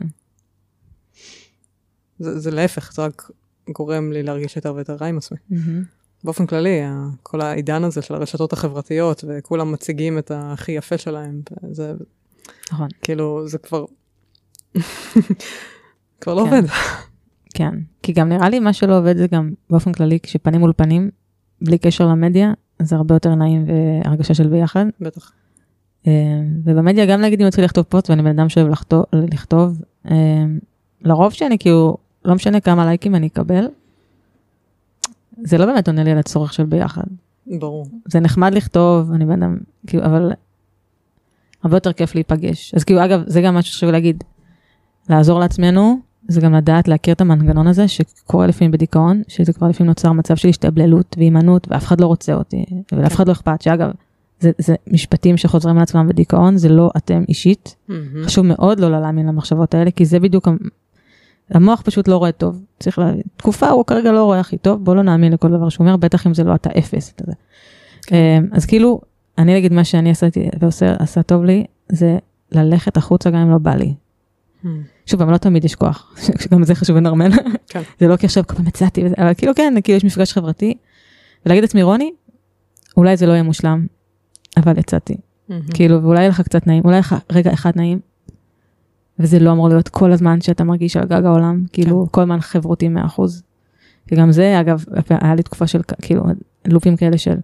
זה, 2.19 2.39
זה 2.39 2.51
להפך, 2.51 2.93
זה 2.93 3.05
רק 3.05 3.31
גורם 3.69 4.11
לי 4.11 4.23
להרגיש 4.23 4.55
יותר 4.55 4.73
ויותר 4.75 4.95
רע 4.95 5.07
עם 5.07 5.17
עצמי. 5.17 5.37
מהמם. 5.49 5.83
באופן 6.23 6.45
כללי, 6.45 6.79
כל 7.23 7.41
העידן 7.41 7.83
הזה 7.83 8.01
של 8.01 8.13
הרשתות 8.13 8.53
החברתיות, 8.53 9.23
וכולם 9.27 9.71
מציגים 9.71 10.17
את 10.17 10.31
הכי 10.35 10.71
יפה 10.71 10.97
שלהם, 10.97 11.41
זה 11.71 11.93
נכון 12.71 12.87
כאילו, 13.01 13.47
זה 13.47 13.57
כבר... 13.57 13.85
כבר 16.21 16.33
לא 16.33 16.45
כן. 16.49 16.55
עובד. 16.55 16.67
כן 17.53 17.73
כי 18.03 18.13
גם 18.13 18.29
נראה 18.29 18.49
לי 18.49 18.59
מה 18.59 18.73
שלא 18.73 18.97
עובד 18.97 19.17
זה 19.17 19.27
גם 19.27 19.51
באופן 19.69 19.93
כללי 19.93 20.19
כשפנים 20.23 20.59
מול 20.59 20.73
פנים 20.77 21.09
בלי 21.61 21.77
קשר 21.77 22.07
למדיה 22.07 22.53
זה 22.81 22.95
הרבה 22.95 23.15
יותר 23.15 23.35
נעים 23.35 23.65
והרגשה 23.67 24.33
של 24.33 24.47
ביחד. 24.47 24.85
בטח. 25.01 25.31
אה, 26.07 26.11
ובמדיה 26.63 27.05
גם 27.05 27.21
נגיד 27.21 27.39
אם 27.39 27.45
יוצא 27.45 27.61
לכתוב 27.61 27.85
פוסט 27.89 28.09
ואני 28.09 28.21
בן 28.21 28.39
אדם 28.39 28.49
שאוהב 28.49 28.67
לכתוב, 28.67 29.03
לכתוב 29.13 29.81
אה, 30.11 30.45
לרוב 31.01 31.33
שאני 31.33 31.57
כאילו 31.59 31.97
לא 32.27 32.35
משנה 32.35 32.59
כמה 32.59 32.85
לייקים 32.85 33.15
אני 33.15 33.27
אקבל. 33.27 33.67
זה 35.43 35.57
לא 35.57 35.65
באמת 35.65 35.87
עונה 35.87 36.03
לי 36.03 36.11
על 36.11 36.17
הצורך 36.17 36.53
של 36.53 36.63
ביחד. 36.63 37.03
ברור. 37.47 37.87
זה 38.05 38.19
נחמד 38.19 38.53
לכתוב 38.53 39.11
אני 39.11 39.25
בן 39.25 39.43
אדם 39.43 39.57
כאילו 39.87 40.05
אבל 40.05 40.31
הרבה 41.63 41.77
יותר 41.77 41.93
כיף 41.93 42.15
להיפגש 42.15 42.73
אז 42.75 42.83
כאילו 42.83 43.05
אגב 43.05 43.23
זה 43.27 43.41
גם 43.41 43.55
משהו 43.55 43.73
שחשוב 43.73 43.89
להגיד 43.89 44.23
לעזור 45.09 45.39
לעצמנו 45.39 45.99
זה 46.27 46.41
גם 46.41 46.53
לדעת 46.53 46.87
להכיר 46.87 47.13
את 47.13 47.21
המנגנון 47.21 47.67
הזה 47.67 47.87
שקורה 47.87 48.47
לפעמים 48.47 48.71
בדיכאון, 48.71 49.21
שזה 49.27 49.53
כבר 49.53 49.67
לפעמים 49.67 49.87
נוצר 49.87 50.11
מצב 50.11 50.35
של 50.35 50.49
השתבללות 50.49 51.15
והימנעות 51.17 51.67
ואף 51.69 51.85
אחד 51.85 52.01
לא 52.01 52.07
רוצה 52.07 52.33
אותי 52.33 52.65
ולאף 52.91 53.15
אחד 53.15 53.27
לא 53.27 53.31
אכפת, 53.31 53.61
שאגב, 53.61 53.91
זה, 54.39 54.51
זה 54.57 54.75
משפטים 54.87 55.37
שחוזרים 55.37 55.77
על 55.77 55.83
עצמם 55.83 56.07
בדיכאון, 56.07 56.57
זה 56.57 56.69
לא 56.69 56.89
אתם 56.97 57.23
אישית. 57.29 57.75
מהמם. 57.87 58.25
חשוב 58.25 58.45
מאוד 58.45 58.79
לא 58.79 59.01
להאמין 59.01 59.27
למחשבות 59.27 59.73
האלה, 59.73 59.91
כי 59.91 60.05
זה 60.05 60.19
בדיוק, 60.19 60.47
המוח 61.49 61.81
פשוט 61.81 62.07
לא 62.07 62.17
רואה 62.17 62.31
טוב. 62.31 62.61
צריך 62.79 62.99
להבין, 62.99 63.21
תקופה 63.37 63.69
הוא 63.69 63.85
כרגע 63.85 64.11
לא 64.11 64.23
רואה 64.23 64.39
הכי 64.39 64.57
טוב, 64.57 64.83
בוא 64.83 64.95
לא 64.95 65.03
נאמין 65.03 65.33
לכל 65.33 65.49
דבר 65.49 65.69
שהוא 65.69 65.85
אומר, 65.85 65.97
בטח 65.97 66.27
אם 66.27 66.33
זה 66.33 66.43
לא 66.43 66.55
אתה 66.55 66.69
אפס. 66.79 67.13
אתה. 67.15 67.23
כן. 68.01 68.15
אמ, 68.15 68.47
אז 68.51 68.65
כאילו, 68.65 69.01
אני 69.37 69.55
נגיד 69.55 69.73
מה 69.73 69.83
שאני 69.83 70.09
עשיתי 70.09 70.49
ועושה, 70.59 70.95
עשה 70.99 71.23
טוב 71.23 71.43
לי, 71.43 71.65
זה 71.89 72.17
ללכת 72.51 72.97
החוצה 72.97 73.29
גם 73.29 73.39
אם 73.39 73.51
לא 73.51 73.57
בא 73.57 73.75
לי. 73.75 73.93
מהמם. 74.63 74.83
שוב, 75.05 75.21
אבל 75.21 75.31
לא 75.31 75.37
תמיד 75.37 75.65
יש 75.65 75.75
כוח, 75.75 76.15
שגם 76.41 76.63
זה 76.63 76.75
חשוב 76.75 76.97
לנרמל. 76.97 77.31
כן. 77.67 77.81
זה 77.99 78.07
לא 78.07 78.15
כי 78.15 78.25
עכשיו 78.25 78.47
כל 78.47 78.55
פעם 78.55 78.67
יצאתי, 78.67 79.05
וזה, 79.05 79.15
אבל 79.17 79.33
כאילו 79.33 79.55
כן, 79.55 79.73
כאילו 79.83 79.97
יש 79.97 80.03
מפגש 80.03 80.33
חברתי, 80.33 80.77
ולהגיד 81.45 81.63
לעצמי, 81.63 81.83
רוני, 81.83 82.11
אולי 82.97 83.17
זה 83.17 83.25
לא 83.25 83.31
יהיה 83.31 83.43
מושלם, 83.43 83.85
אבל 84.57 84.79
יצאתי. 84.79 85.17
מהמם. 85.49 85.61
כאילו, 85.73 86.03
ואולי 86.03 86.19
יהיה 86.19 86.29
לך 86.29 86.41
קצת 86.41 86.67
נעים, 86.67 86.83
אולי 86.85 86.99
לך 86.99 87.15
רגע 87.31 87.53
אחד 87.53 87.71
נעים, 87.75 87.99
וזה 89.19 89.39
לא 89.39 89.51
אמור 89.51 89.69
להיות 89.69 89.89
כל 89.89 90.11
הזמן 90.11 90.41
שאתה 90.41 90.63
מרגיש 90.63 90.97
על 90.97 91.05
גג 91.05 91.25
העולם, 91.25 91.63
כאילו, 91.73 92.03
כן. 92.05 92.11
כל 92.11 92.21
הזמן 92.21 92.39
חברותי 92.41 92.89
100%. 93.17 93.21
וגם 94.11 94.31
זה, 94.31 94.59
אגב, 94.59 94.83
היה 95.09 95.35
לי 95.35 95.43
תקופה 95.43 95.67
של, 95.67 95.81
כאילו, 96.01 96.23
לופים 96.67 96.95
כאלה 96.97 97.17
של, 97.17 97.35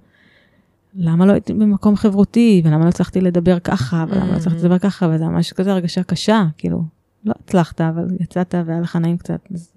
למה 0.96 1.26
לא 1.26 1.32
הייתי 1.32 1.54
במקום 1.54 1.96
חברותי, 1.96 2.62
ולמה 2.66 2.84
לא 2.84 2.90
הצלחתי 2.90 3.22
לדבר 3.22 3.60
ככה, 3.60 4.06
ולמה 4.10 4.28
לא 4.28 4.36
הצלחתי 4.36 4.60
Mhm. 4.60 4.64
לדבר 4.64 4.80
ככה, 4.80 5.08
וזה 5.14 5.26
ממש 5.26 5.54
כזה 5.54 5.72
הרגשה 5.72 6.04
קשה, 6.04 6.44
כאילו, 6.58 6.84
לא 7.26 7.34
הצלחת, 7.44 7.82
אבל 7.82 8.08
יצאת 8.20 8.56
והיה 8.66 8.80
לך 8.80 8.96
נעים 8.96 9.18
קצת, 9.18 9.40
אז 9.54 9.72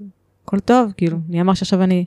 הכל 0.45 0.61
טוב, 0.61 0.93
כאילו, 0.97 1.19
מי 1.29 1.41
אמר 1.41 1.55
שעכשיו 1.55 1.83
אני 1.83 2.05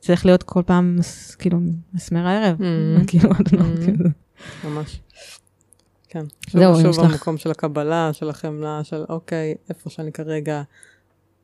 צריך 0.00 0.26
להיות 0.26 0.42
כל 0.42 0.62
פעם, 0.66 0.98
כאילו, 1.38 1.58
מסמר 1.94 2.26
הערב, 2.26 2.58
Mhm. 2.58 2.62
כאילו, 3.08 3.30
know, 3.30 3.36
Mhm. 3.36 3.84
כאילו. 3.84 4.04
ממש. 4.64 5.00
כן. 6.10 6.24
זהו, 6.50 6.74
שוב, 6.74 6.86
אם 6.86 6.92
שוב 6.92 7.04
המקום 7.04 7.36
של 7.36 7.50
הקבלה, 7.50 8.12
של 8.12 8.30
החמלה, 8.30 8.80
של 8.84 9.04
אוקיי, 9.08 9.54
איפה 9.68 9.90
שאני 9.90 10.12
כרגע, 10.12 10.62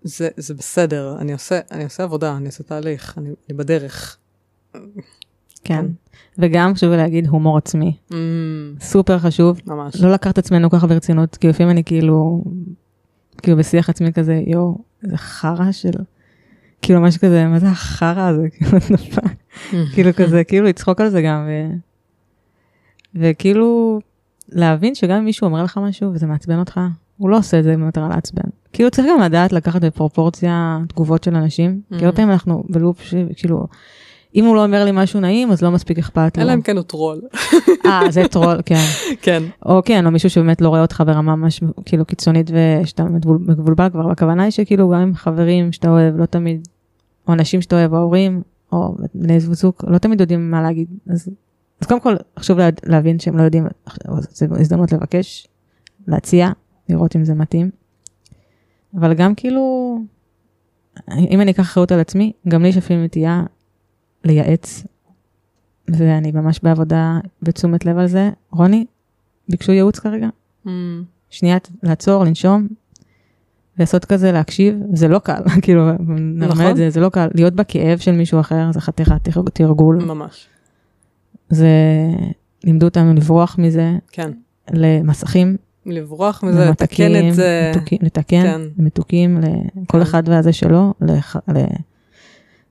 זה, 0.02 0.28
זה 0.36 0.54
בסדר, 0.54 1.16
אני 1.18 1.32
עושה, 1.32 1.60
אני 1.70 1.84
עושה 1.84 2.02
עבודה, 2.02 2.36
אני 2.36 2.46
עושה 2.46 2.62
תהליך, 2.62 3.18
אני, 3.18 3.28
אני 3.28 3.58
בדרך. 3.58 4.16
כן. 5.64 5.86
וגם 6.38 6.74
חשוב 6.74 6.90
להגיד 6.90 7.26
הומור 7.26 7.58
עצמי, 7.58 7.96
Mm, 8.10 8.14
סופר 8.80 9.18
חשוב, 9.18 9.60
ממש. 9.66 10.00
לא 10.00 10.12
לקחת 10.12 10.38
עצמנו 10.38 10.70
ככה 10.70 10.86
ברצינות, 10.86 11.36
כי 11.36 11.48
לפעמים 11.48 11.70
אני 11.70 11.84
כאילו, 11.84 12.44
כאילו 13.42 13.56
בשיח 13.56 13.90
עצמי 13.90 14.12
כזה, 14.12 14.42
יואו, 14.46 14.78
איזה 15.04 15.16
חרא 15.16 15.72
של, 15.72 15.90
כאילו 16.82 17.00
משהו 17.00 17.20
כזה, 17.20 17.46
מה 17.46 17.58
זה 17.58 17.68
החרא 17.68 18.28
הזה, 18.28 18.48
כאילו? 18.54 18.78
כאילו 19.94 20.10
כזה, 20.16 20.44
כאילו 20.44 20.66
לצחוק 20.66 21.00
על 21.00 21.08
זה 21.08 21.22
גם, 21.22 21.48
ו... 21.48 21.74
וכאילו 23.14 24.00
להבין 24.48 24.94
שגם 24.94 25.16
אם 25.18 25.24
מישהו 25.24 25.44
אומר 25.46 25.64
לך 25.64 25.78
משהו 25.82 26.10
וזה 26.14 26.26
מעצבן 26.26 26.58
אותך, 26.58 26.80
הוא 27.16 27.30
לא 27.30 27.36
עושה 27.38 27.58
את 27.58 27.64
זה 27.64 27.72
במטרה 27.72 28.08
לעצבן. 28.08 28.42
כאילו 28.72 28.90
צריך 28.90 29.06
גם 29.10 29.20
לדעת 29.20 29.52
לקחת 29.52 29.84
בפרופורציה 29.84 30.78
תגובות 30.88 31.24
של 31.24 31.34
אנשים, 31.34 31.80
כי 31.88 32.04
הרבה 32.04 32.08
Mhm. 32.08 32.12
פעמים 32.16 32.30
אנחנו 32.30 32.64
ב 32.68 32.75
loop 32.75 33.00
שכאילו, 33.02 33.66
אם 34.34 34.44
הוא 34.44 34.56
לא 34.56 34.64
אומר 34.64 34.84
לי 34.84 34.90
משהו 34.94 35.20
נעים 35.20 35.50
אז 35.50 35.62
לא 35.62 35.70
מספיק 35.70 35.98
אכפת 35.98 36.36
לו. 36.38 36.42
אלא 36.42 36.54
אם 36.54 36.62
כן 36.62 36.76
הוא 36.76 36.84
טרול. 36.84 37.20
אה, 37.86 38.00
זה 38.10 38.28
טרול, 38.30 38.56
כן. 38.66 38.74
כן. 39.22 39.42
או 39.66 39.80
כן, 39.84 40.06
או 40.06 40.10
מישהו 40.10 40.30
שבאמת 40.30 40.60
לא 40.60 40.68
רואה 40.68 40.82
אותך 40.82 41.02
ברמה 41.06 41.36
ממש 41.36 41.60
כאילו 41.84 42.04
קיצונית 42.04 42.50
ושאתה 42.82 43.04
מבול- 43.04 43.38
מבולבל 43.48 43.88
כבר, 43.90 44.10
הכוונה 44.10 44.42
היא 44.42 44.50
שכאילו 44.50 44.88
גם 44.88 45.00
עם 45.00 45.14
חברים 45.14 45.72
שאתה 45.72 45.88
אוהב, 45.90 46.16
לא 46.16 46.26
תמיד, 46.26 46.68
או 47.28 47.32
אנשים 47.32 47.60
שאתה 47.60 47.76
אוהב, 47.76 47.92
או 47.94 47.98
הורים, 47.98 48.42
או 48.72 48.94
בני 49.14 49.40
זוג, 49.40 49.74
לא 49.86 49.98
תמיד 49.98 50.20
יודעים 50.20 50.50
מה 50.50 50.62
להגיד. 50.62 50.88
אז, 51.10 51.28
אז 51.80 51.86
קודם 51.86 52.00
כל 52.00 52.14
חשוב 52.38 52.58
לה, 52.58 52.68
להבין 52.86 53.18
שהם 53.18 53.36
לא 53.38 53.42
יודעים, 53.42 53.66
זו 54.30 54.46
הזדמנות 54.60 54.92
לבקש, 54.92 55.46
להציע, 56.08 56.48
לראות 56.88 57.16
אם 57.16 57.24
זה 57.24 57.34
מתאים. 57.34 57.70
אבל 59.00 59.14
גם 59.14 59.34
כאילו, 59.34 59.96
אם 61.18 61.40
אני 61.40 61.50
אקח 61.50 61.62
אחריות 61.62 61.92
על 61.92 62.00
עצמי, 62.00 62.32
גם 62.48 62.62
לי 62.62 62.68
יש 62.68 62.76
אפילו 62.76 63.04
נטייה 63.04 63.42
לייעץ, 64.24 64.84
ואני 65.88 66.32
ממש 66.32 66.60
בעבודה 66.62 67.18
בתשומת 67.42 67.84
לב 67.84 67.98
על 67.98 68.06
זה. 68.06 68.30
רוני, 68.50 68.86
ביקשו 69.48 69.72
ייעוץ 69.72 69.98
כרגע? 69.98 70.28
Mm, 70.66 70.68
שנייה, 71.30 71.56
לעצור, 71.82 72.24
לנשום, 72.24 72.68
לעשות 73.78 74.04
כזה, 74.04 74.32
להקשיב, 74.32 74.74
זה 74.92 75.08
לא 75.08 75.18
קל, 75.18 75.42
כאילו, 75.62 75.92
נכון. 76.36 76.70
את 76.70 76.76
זה, 76.76 76.90
זה 76.90 77.00
לא 77.00 77.08
קל. 77.08 77.28
להיות 77.34 77.54
בכאב 77.54 77.98
של 77.98 78.12
מישהו 78.12 78.40
אחר, 78.40 78.72
זה 78.72 78.80
חתיכת 78.80 79.24
תר- 79.24 79.42
תרגול. 79.52 80.04
ממש. 80.04 80.48
זה, 81.50 81.68
לימדו 82.64 82.86
אותנו 82.86 83.14
לברוח 83.14 83.56
מזה, 83.58 83.92
כן. 84.12 84.30
למסכים, 84.72 85.56
לברוח 85.86 86.44
מזה, 86.44 86.64
לתקן 86.70 87.04
למתקים, 87.12 87.28
את 87.30 87.34
זה. 87.34 87.72
מתוקים- 87.76 87.98
לתקן, 88.02 88.42
כן. 88.42 88.60
למתוקים, 88.78 89.38
לכל 89.38 89.52
כן. 89.98 90.00
אחד 90.00 90.22
והזה 90.26 90.52
שלו, 90.52 90.94
לח- 91.00 91.36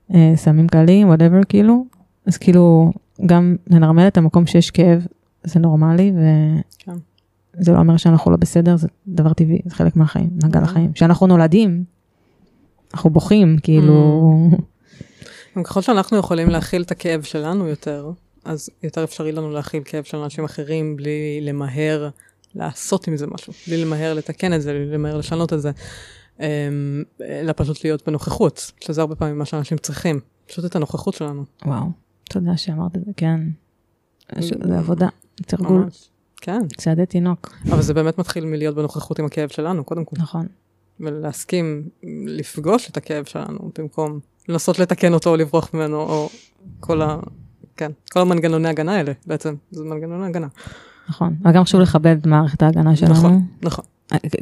לסמים 0.10 0.68
קלים, 0.68 1.08
וואטאבר, 1.08 1.44
כאילו. 1.50 1.86
אז 2.26 2.38
כאילו, 2.38 2.92
גם 3.26 3.56
לנרמל 3.68 4.08
את 4.08 4.18
המקום 4.18 4.46
שיש 4.46 4.72
כאב, 4.72 5.06
זה 5.44 5.60
נורמלי, 5.60 6.12
כן. 6.80 6.92
וזה 7.60 7.72
לא 7.72 7.78
אומר 7.80 7.98
שאנחנו 7.98 8.32
לא 8.32 8.38
בסדר, 8.38 8.76
זה 8.78 8.88
דבר 9.08 9.34
טבעי, 9.34 9.60
זה 9.66 9.76
חלק 9.76 9.96
מהחיים, 9.96 10.30
מעגל 10.44 10.60
Mhm. 10.60 10.64
החיים. 10.64 10.94
כשאנחנו 10.94 11.28
נולדים, 11.28 11.84
אנחנו 12.94 13.10
בוכים, 13.10 13.58
כאילו, 13.64 14.32
גם 15.58 15.64
ככל 15.64 15.82
שאנחנו 15.82 16.18
יכולים 16.18 16.50
להכיל 16.50 16.82
את 16.82 16.92
הכאב 16.92 17.22
שלנו 17.22 17.68
יותר, 17.68 18.12
אז 18.46 18.70
יותר 18.84 19.04
אפשרי 19.04 19.32
לנו 19.32 19.50
להכיל 19.50 19.84
כאב 19.86 20.04
של 20.04 20.18
אנשים 20.18 20.44
אחרים 20.44 20.96
בלי 20.96 21.40
למהר 21.42 22.10
לעשות 22.56 23.08
עם 23.08 23.18
זה 23.18 23.28
משהו, 23.28 23.54
בלי 23.68 23.78
למהר 23.86 24.14
לתקן 24.14 24.54
את 24.54 24.62
זה, 24.62 24.74
בלי 24.74 24.86
למהר 24.86 25.18
לשנות 25.18 25.54
את 25.54 25.62
זה, 25.62 25.72
אמ, 26.40 27.04
אלא 27.22 27.54
פשוט 27.56 27.84
להיות 27.84 28.08
בנוכחות, 28.08 28.72
שזה 28.82 29.02
הרבה 29.02 29.16
פעמים 29.16 29.38
מה 29.38 29.46
שאנשים 29.46 29.78
צריכים, 29.78 30.20
פשוט 30.48 30.66
את 30.66 30.76
הנוכחות 30.76 31.14
שלנו. 31.14 31.46
וואו, 31.66 31.86
תודה 32.30 32.58
שאמרת 32.58 32.96
את 32.98 33.06
זה, 33.06 33.12
כן. 33.18 33.40
זה 34.40 34.78
עבודה, 34.78 35.08
תרגול. 35.36 35.86
כן, 36.42 36.68
צעדי 36.78 37.06
תינוק, 37.06 37.54
אבל 37.70 37.82
זה 37.82 37.94
באמת 37.94 38.18
מתחיל 38.18 38.46
מלהיות 38.46 38.76
בנוכחות 38.76 39.20
עם 39.20 39.26
הכאב 39.26 39.50
שלנו, 39.50 39.84
קודם 39.84 40.06
כל, 40.06 40.16
נכון. 40.20 40.48
ולהסכים 41.00 41.90
לפגוש 42.26 42.90
את 42.90 42.98
הכאב 42.98 43.26
שלנו, 43.26 43.72
במקום 43.78 44.20
לנסות 44.48 44.80
לתקן 44.80 45.14
אותו 45.14 45.30
או 45.30 45.36
לברוח 45.36 45.74
ממנו, 45.74 46.02
או 46.02 46.30
כל 46.80 47.02
ה... 47.02 47.18
כן, 47.78 47.92
כל 48.12 48.20
המנגנוני 48.20 48.68
הגנה 48.70 48.96
האלה 48.96 49.12
בעצם, 49.28 49.56
זה 49.72 49.84
מנגנוני 49.84 50.26
הגנה. 50.26 50.48
נכון, 51.10 51.36
אבל 51.44 51.52
גם 51.54 51.64
חשוב 51.64 51.82
לכבד 51.82 52.18
את 52.22 52.28
מערכת 52.28 52.64
ההגנה 52.64 52.96
שלנו. 52.96 53.14
נכון, 53.14 53.46
נכון. 53.64 53.86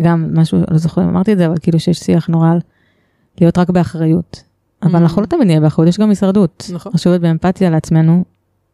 גם 0.01 0.29
משהו, 0.33 0.59
לא 0.71 0.77
זוכר 0.77 1.01
אם 1.03 1.07
אמרתי 1.07 1.33
את 1.33 1.37
זה, 1.37 1.45
אבל 1.47 1.55
כאילו 1.61 1.79
שיש 1.79 1.99
שיח 1.99 2.27
נורא 2.27 2.51
על 2.51 2.59
להיות 3.41 3.57
רק 3.57 3.69
באחריות. 3.69 4.43
אבל 4.83 4.95
Mm. 4.95 4.97
אנחנו 4.97 5.21
לא 5.21 5.27
תמיד 5.27 5.47
נהיה 5.47 5.59
באחריות, 5.59 5.89
יש 5.89 5.99
גם 5.99 6.09
הישרדות. 6.09 6.69
נכון. 6.73 6.91
חשוב 6.93 7.09
להיות 7.11 7.21
באמפתיה 7.21 7.69
לעצמנו. 7.69 8.23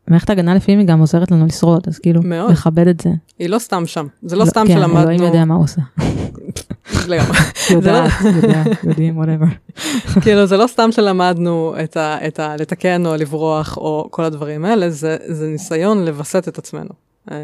מערכת 0.10 0.30
ההגנה 0.30 0.55
לפעמים 0.55 0.80
היא 0.80 0.88
גם 0.88 0.99
עוזרת 0.99 1.32
לנו 1.32 1.45
לשרוד, 1.45 1.84
אז 1.88 1.99
כאילו, 1.99 2.22
מאוד. 2.24 2.51
לכבד 2.51 2.88
את 2.88 2.99
זה. 2.99 3.10
היא 3.39 3.49
לא 3.49 3.60
סתם 3.60 3.86
שם, 3.86 4.07
זה 4.22 4.36
לא 4.36 4.45
סתם 4.45 4.64
כן, 4.68 4.74
שלמדנו, 4.74 5.01
אלוהים 5.01 5.24
יודע 5.24 5.45
מה 5.45 5.55
הוא 5.55 5.64
עושה. 5.64 5.82
לגמרי. 7.07 7.38
יודעת, 7.72 8.12
יודע, 8.36 8.64
יודעים, 8.84 9.18
וואטאבר. 9.18 9.45
כאילו 10.24 10.45
זה 10.45 10.57
לא 10.57 10.68
סתם 10.68 10.91
שלמדנו 10.91 11.74
את 11.84 11.97
ה, 11.97 12.28
את 12.28 12.39
ה... 12.39 12.55
לתקן 12.55 13.05
או 13.05 13.16
לברוח 13.16 13.78
או 13.78 14.07
כל 14.12 14.24
הדברים 14.24 14.66
האלה, 14.66 14.89
זה, 14.89 15.18
זה 15.28 15.47
ניסיון 15.47 16.05
לווסת 16.05 16.47
את 16.47 16.57
עצמנו. 16.57 16.89
אה, 17.32 17.38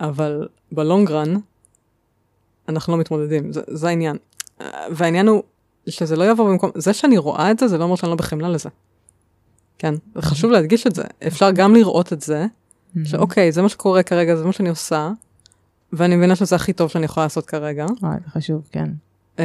אבל 0.00 0.48
בלונגרן, 0.72 1.34
אנחנו 2.68 2.92
לא 2.92 2.98
מתמודדים, 2.98 3.52
זה, 3.52 3.60
זה 3.68 3.88
העניין. 3.88 4.16
אה, 4.60 4.66
והעניין 4.90 5.28
הוא 5.28 5.42
שזה 5.88 6.16
לא 6.16 6.30
יבוא 6.30 6.48
במקום, 6.48 6.70
זה 6.74 6.92
שאני 6.92 7.18
רואה 7.18 7.50
את 7.50 7.58
זה, 7.58 7.68
זה 7.68 7.78
לא 7.78 7.84
אומר 7.84 7.96
שאני 7.96 8.10
לא 8.10 8.16
בחמלה 8.16 8.48
לזה. 8.48 8.68
כן, 9.78 9.94
חשוב 10.18 10.50
להדגיש 10.50 10.86
את 10.86 10.94
זה. 10.94 11.02
אפשר 11.26 11.50
גם 11.50 11.74
לראות 11.74 12.12
את 12.12 12.20
זה, 12.20 12.46
שאוקיי, 13.04 13.52
זה 13.52 13.62
מה 13.62 13.68
שקורה 13.68 14.02
כרגע, 14.02 14.36
זה 14.36 14.44
מה 14.44 14.52
שאני 14.52 14.68
עושה, 14.68 15.10
ואני 15.92 16.16
מבינה 16.16 16.36
שזה 16.36 16.56
הכי 16.56 16.72
טוב 16.72 16.90
שאני 16.90 17.04
יכולה 17.04 17.26
לעשות 17.26 17.46
כרגע. 17.46 17.86
וואי, 18.02 18.16
זה 18.24 18.30
חשוב, 18.30 18.68
כן. 18.72 18.90
אמ, 19.38 19.44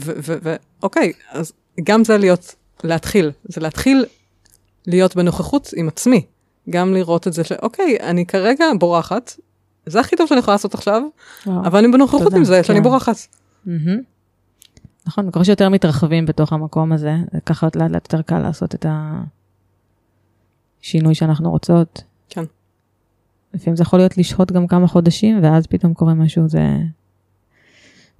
ו- 0.00 0.12
ו- 0.24 0.36
ו- 0.42 0.56
אוקיי, 0.82 1.12
אז 1.30 1.52
גם 1.84 2.04
זה 2.04 2.18
להיות, 2.18 2.54
להתחיל, 2.84 3.30
זה 3.44 3.60
להתחיל 3.60 4.04
להיות 4.86 5.16
בנוכחות 5.16 5.70
עם 5.76 5.88
עצמי. 5.88 6.26
גם 6.70 6.94
לראות 6.94 7.28
את 7.28 7.32
זה 7.32 7.44
שאוקיי, 7.44 7.96
אני 8.00 8.26
כרגע 8.26 8.64
בורחת, 8.78 9.36
זה 9.86 10.00
הכי 10.00 10.16
טוב 10.16 10.26
שאני 10.26 10.40
יכולה 10.40 10.54
לעשות 10.54 10.74
עכשיו, 10.74 11.02
וואו. 11.46 11.66
אבל 11.66 11.78
אני 11.78 11.92
בנוכחות 11.92 12.22
תודה, 12.22 12.36
עם 12.36 12.44
זה 12.44 12.62
שאני 12.64 12.78
כן. 12.78 12.82
בורחת. 12.82 13.16
מהמם. 13.66 14.00
נכון, 15.06 15.30
ככל 15.30 15.44
שיותר 15.44 15.68
מתרחבים 15.68 16.26
בתוך 16.26 16.52
המקום 16.52 16.92
הזה, 16.92 17.16
ככה 17.46 17.66
לאט 17.74 17.90
לאט 17.90 18.12
יותר 18.12 18.22
קל 18.22 18.38
לעשות 18.38 18.74
את 18.74 18.86
השינוי 20.82 21.14
שאנחנו 21.14 21.50
רוצות. 21.50 22.02
כן. 22.28 22.44
לפעמים 23.54 23.76
זה 23.76 23.82
יכול 23.82 23.98
להיות 23.98 24.18
לשהות 24.18 24.52
גם 24.52 24.66
כמה 24.66 24.86
חודשים, 24.88 25.38
ואז 25.42 25.66
פתאום 25.66 25.94
קורה 25.94 26.14
משהו, 26.14 26.48
זה... 26.48 26.76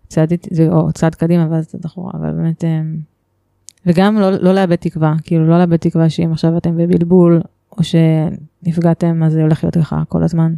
צעד, 0.09 0.33
זה- 0.51 0.69
או 0.69 0.93
צעד 0.93 1.15
קדימה 1.15 1.49
ואז 1.51 1.67
צעד 1.69 1.85
אחורה, 1.85 2.13
אבל 2.15 2.33
באמת, 2.33 2.65
אמ, 2.65 2.97
וגם 3.87 4.19
לא, 4.19 4.31
לא 4.31 4.55
לאבד 4.55 4.77
תקווה, 4.77 5.15
כאילו 5.23 5.47
לא 5.47 5.59
לאבד 5.59 5.77
תקווה 5.77 6.11
שאם 6.11 6.33
עכשיו 6.33 6.57
אתם 6.57 6.77
בבלבול, 6.77 7.41
או 7.79 7.83
שנפגעתם, 7.85 9.23
אז 9.23 9.33
זה 9.33 9.43
הולך 9.43 9.65
להיות 9.65 9.75
ככה 9.77 10.03
כל 10.09 10.23
הזמן. 10.23 10.55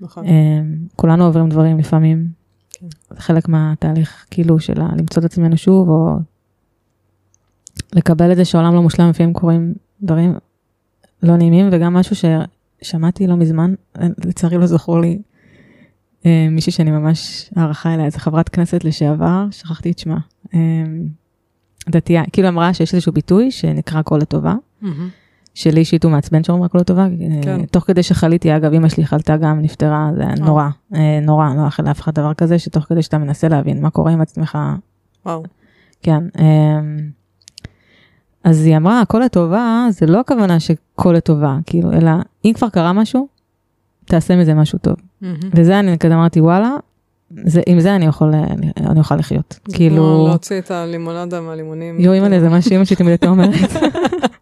נכון. 0.00 0.24
אמ, 0.24 0.76
כולנו 0.96 1.24
עוברים 1.24 1.48
דברים 1.48 1.78
לפעמים, 1.78 2.28
כן. 2.70 2.86
זה 3.10 3.20
חלק 3.20 3.48
מהתהליך 3.48 4.26
כאילו 4.30 4.60
של 4.60 4.74
למצוא 4.98 5.20
את 5.20 5.24
עצמנו 5.24 5.56
שוב, 5.56 5.88
או 5.88 6.16
לקבל 7.94 8.32
את 8.32 8.36
זה 8.36 8.44
שהעולם 8.44 8.74
לא 8.74 8.82
מושלם, 8.82 9.10
לפעמים 9.10 9.32
קורים 9.32 9.74
דברים 10.02 10.34
לא 11.22 11.36
נעימים, 11.36 11.68
וגם 11.72 11.94
משהו 11.94 12.16
ששמעתי 12.16 13.26
לא 13.26 13.36
מזמן, 13.36 13.74
לצערי 14.24 14.58
לא 14.58 14.66
זכור 14.66 15.00
לי, 15.00 15.18
אה, 16.26 16.46
מישהי 16.50 16.72
שאני 16.72 16.90
ממש 16.90 17.50
הערכה 17.56 17.94
אליה, 17.94 18.06
איזה 18.06 18.18
חברת 18.18 18.48
כנסת 18.48 18.84
לשעבר, 18.84 19.46
שכחתי 19.50 19.90
את 19.90 19.98
שמה, 19.98 20.18
אה, 20.54 20.60
דתייה, 21.88 22.22
כאילו 22.32 22.48
אמרה 22.48 22.74
שיש 22.74 22.94
איזשהו 22.94 23.12
ביטוי 23.12 23.50
שנקרא 23.50 24.02
כל 24.02 24.18
לטובה. 24.18 24.54
מהמם. 24.80 25.08
שלי 25.54 25.80
אישית 25.80 26.04
הוא 26.04 26.12
מעצבן 26.12 26.44
שאומרים 26.44 26.64
הכל 26.64 26.78
לטובה, 26.78 27.06
כן. 27.18 27.42
כן. 27.42 27.64
תוך 27.66 27.84
כדי 27.84 28.02
שחליתי, 28.02 28.56
אגב, 28.56 28.72
אמא 28.72 28.88
שלי 28.88 29.06
חלתה 29.06 29.36
גם, 29.36 29.60
נפטרה, 29.60 30.10
זה 30.16 30.22
היה 30.22 30.34
נורא, 30.34 30.68
אה, 30.94 31.18
נורא, 31.22 31.54
לא 31.56 31.64
אאחל 31.64 31.82
לאף 31.82 32.00
אחד 32.00 32.14
דבר 32.14 32.34
כזה, 32.34 32.58
שתוך 32.58 32.84
כדי 32.84 33.02
שאתה 33.02 33.18
מנסה 33.18 33.48
להבין 33.48 33.82
מה 33.82 33.90
קורה 33.90 34.12
עם 34.12 34.20
עצמך, 34.20 34.58
וואו. 35.26 35.42
כן. 36.02 36.24
אז 38.44 38.64
היא 38.64 38.76
אמרה, 38.76 39.00
הכל 39.00 39.18
לטובה, 39.24 39.86
זה 39.90 40.06
לא 40.06 40.20
הכוונה 40.20 40.60
שכל 40.60 41.12
לטובה, 41.12 41.58
כאילו, 41.66 41.92
אלא 41.92 42.10
אם 42.44 42.52
כבר 42.54 42.68
קרה 42.68 42.92
משהו, 42.92 43.28
תעשה 44.04 44.36
מזה 44.36 44.54
משהו 44.54 44.78
טוב. 44.78 44.94
מהמם. 45.20 45.38
וזה 45.54 45.78
אני 45.78 45.98
כזה 45.98 46.14
אמרתי, 46.14 46.40
וואלה, 46.40 46.76
זה, 47.30 47.62
עם 47.66 47.80
זה 47.80 47.96
אני 47.96 48.06
יכול, 48.06 48.34
אני 48.76 48.98
אוכל 48.98 49.16
לחיות. 49.16 49.58
כאילו, 49.72 50.26
להוציא 50.28 50.58
את 50.58 50.70
הלימונדה 50.70 51.40
מהלימונים. 51.40 52.00
יואו, 52.00 52.14
אימא'לה, 52.14 52.40
זה 52.40 52.48
מה 52.48 52.62
שאימא 52.62 52.84
שלי 52.84 52.96
תמיד 52.96 53.08
הייתה 53.08 53.28
אומרת. 53.28 53.54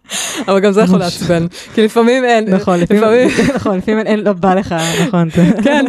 אבל 0.49 0.61
גם 0.61 0.73
זה 0.73 0.81
יכול. 0.81 0.99
לעצבן. 0.99 1.47
כי 1.75 1.85
לפעמים 1.85 2.25
אין. 2.25 2.55
נכון, 2.55 2.81
לפעמים, 2.81 3.29
נכון, 3.57 3.79
לפעמים 3.79 4.07
אין, 4.07 4.21
לא 4.21 4.33
בא 4.33 4.55
לך, 4.55 4.75
נכון. 5.07 5.31
כן, 5.65 5.85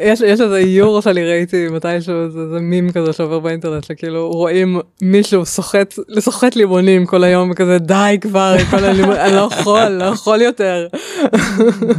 יש 0.00 0.20
יש 0.20 0.40
איזה 0.40 0.56
איור 0.56 1.00
שאני 1.02 1.24
ראיתי 1.24 1.68
מתישהו, 1.68 2.30
זה 2.30 2.48
זה 2.48 2.60
מים 2.60 2.92
כזה 2.92 3.12
שעובר 3.12 3.38
באינטרנט, 3.38 3.84
שכאילו 3.84 4.30
רואים 4.30 4.80
מישהו 5.02 5.46
סוחט, 5.46 5.94
סוחט 6.18 6.56
לימונים 6.56 7.06
כל 7.06 7.24
היום, 7.24 7.50
וכזה 7.50 7.78
די 7.78 8.18
כבר, 8.20 8.56
אני 8.72 9.32
לא 9.32 9.48
יכול, 9.52 9.88
לא 9.88 10.04
יכול 10.04 10.42
יותר. 10.42 10.86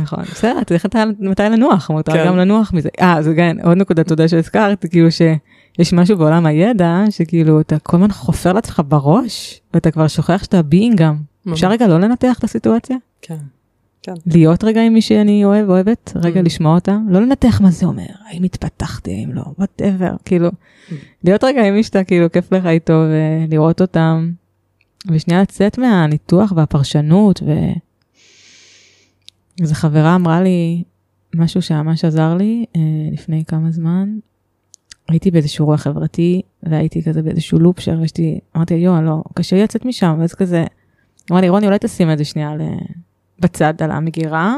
נכון, 0.02 0.24
בסדר, 0.32 0.64
צריך 0.66 0.86
מתי 1.20 1.44
לנוח, 1.44 1.90
מותר 1.90 2.14
כן. 2.14 2.26
גם 2.28 2.38
לנוח 2.38 2.74
מזה. 2.74 2.90
אה, 3.02 3.18
זה 3.22 3.34
גם 3.34 3.52
עוד 3.64 3.78
נקודה, 3.78 4.04
תודה 4.04 4.28
שהזכרת, 4.28 4.86
כאילו 4.90 5.12
שיש 5.12 5.94
משהו 5.94 6.18
בעולם 6.18 6.46
הידע, 6.46 7.04
שכאילו 7.10 7.62
אתה 7.62 7.80
כל 7.80 7.98
הזמן 7.98 8.12
חופר 8.12 8.54
לעצמך 8.54 8.82
בראש, 8.88 9.62
ואתה 9.74 9.92
כבר 9.92 10.08
שוכח 10.08 10.44
שאתה 10.44 10.62
being 10.62 10.98
גם. 10.98 11.16
אפשר 11.54 11.70
רגע 11.70 11.88
לא 11.88 12.00
לנתח 12.00 12.40
את 12.40 12.44
הסיטואציה? 12.44 12.98
כן. 13.22 13.38
להיות 14.26 14.64
רגע 14.64 14.82
עם 14.82 14.94
מי 14.94 15.02
שאני 15.02 15.46
אוהב, 15.46 15.70
אוהבת, 15.70 16.14
רגע 16.16 16.42
Mm. 16.42 16.44
לשמוע 16.44 16.76
אותה, 16.76 16.98
לא 17.10 17.22
לנתח 17.22 17.62
מה 17.62 17.72
זה 17.72 17.86
אומר, 17.86 18.06
האם 18.30 18.44
התפתחתי, 18.44 19.12
האם 19.12 19.34
לא, 19.34 19.44
whatever, 19.58 20.16
כאילו, 20.26 20.50
להיות 21.24 21.44
רגע 21.44 21.68
עם 21.68 21.74
מי 21.74 21.84
שאתה 21.84 22.04
כאילו 22.04 22.32
כיף 22.32 22.52
לך 22.54 22.66
איתו 22.66 22.94
ולראות 23.50 23.82
אותם, 23.82 24.32
ושנייה 25.12 25.42
לצאת 25.42 25.78
מהניתוח 25.78 26.54
והפרשנות, 26.56 27.44
ו... 27.46 27.52
איזו 29.62 29.76
חברה 29.76 30.16
אמרה 30.16 30.42
לי 30.42 30.84
משהו 31.36 31.62
שממש 31.62 32.06
עזר 32.06 32.36
לי 32.36 32.66
אה, 32.76 32.82
לפני 33.12 33.44
כמה 33.48 33.72
זמן, 33.72 34.18
הייתי 35.10 35.32
באיזשהו 35.32 35.64
אירוע 35.64 35.78
חברתי, 35.78 36.42
והייתי 36.64 37.04
כזה 37.04 37.22
באיזשהו 37.22 37.60
loop 37.60 37.80
שהרגשתי, 37.80 38.40
אמרתי, 38.56 38.74
יואו, 38.74 39.02
לא, 39.02 39.24
קשה 39.34 39.56
לי 39.56 39.64
לצאת 39.64 39.86
משם, 39.86 40.18
ואז 40.20 40.34
כזה, 40.34 40.66
אמרה 41.32 41.42
לי, 41.42 41.50
רוני, 41.50 41.66
אולי 41.66 41.78
תשים 41.82 42.12
את 42.12 42.18
זה 42.18 42.26
שנייה. 42.26 42.52
בצד 43.40 43.74
על 43.82 43.92
המגירה, 43.92 44.56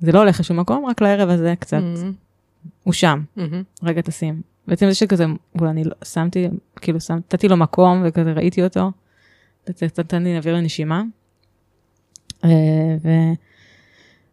זה 0.00 0.12
לא 0.12 0.18
הולך 0.18 0.40
לשום 0.40 0.60
מקום, 0.60 0.84
רק 0.86 1.02
לערב 1.02 1.28
הזה 1.28 1.54
קצת, 1.58 1.76
מהמם, 1.96 2.12
הוא 2.84 2.92
שם, 2.92 3.22
מהמם. 3.36 3.62
רגע 3.82 4.00
תשים. 4.02 4.40
בעצם 4.68 4.88
זה 4.88 4.94
שכזה, 4.94 5.24
אולי 5.60 5.70
אני 5.70 5.84
לא, 5.84 5.92
שמתי, 6.04 6.48
כאילו, 6.76 7.00
שם, 7.00 7.14
נתתי 7.16 7.48
לו 7.48 7.56
מקום 7.56 8.02
וכזה 8.06 8.32
ראיתי 8.32 8.64
אותו, 8.64 8.90
נתן 9.98 10.22
לי 10.22 10.36
אוויר 10.36 10.54
לנשימה. 10.56 11.02
אה, 12.44 12.96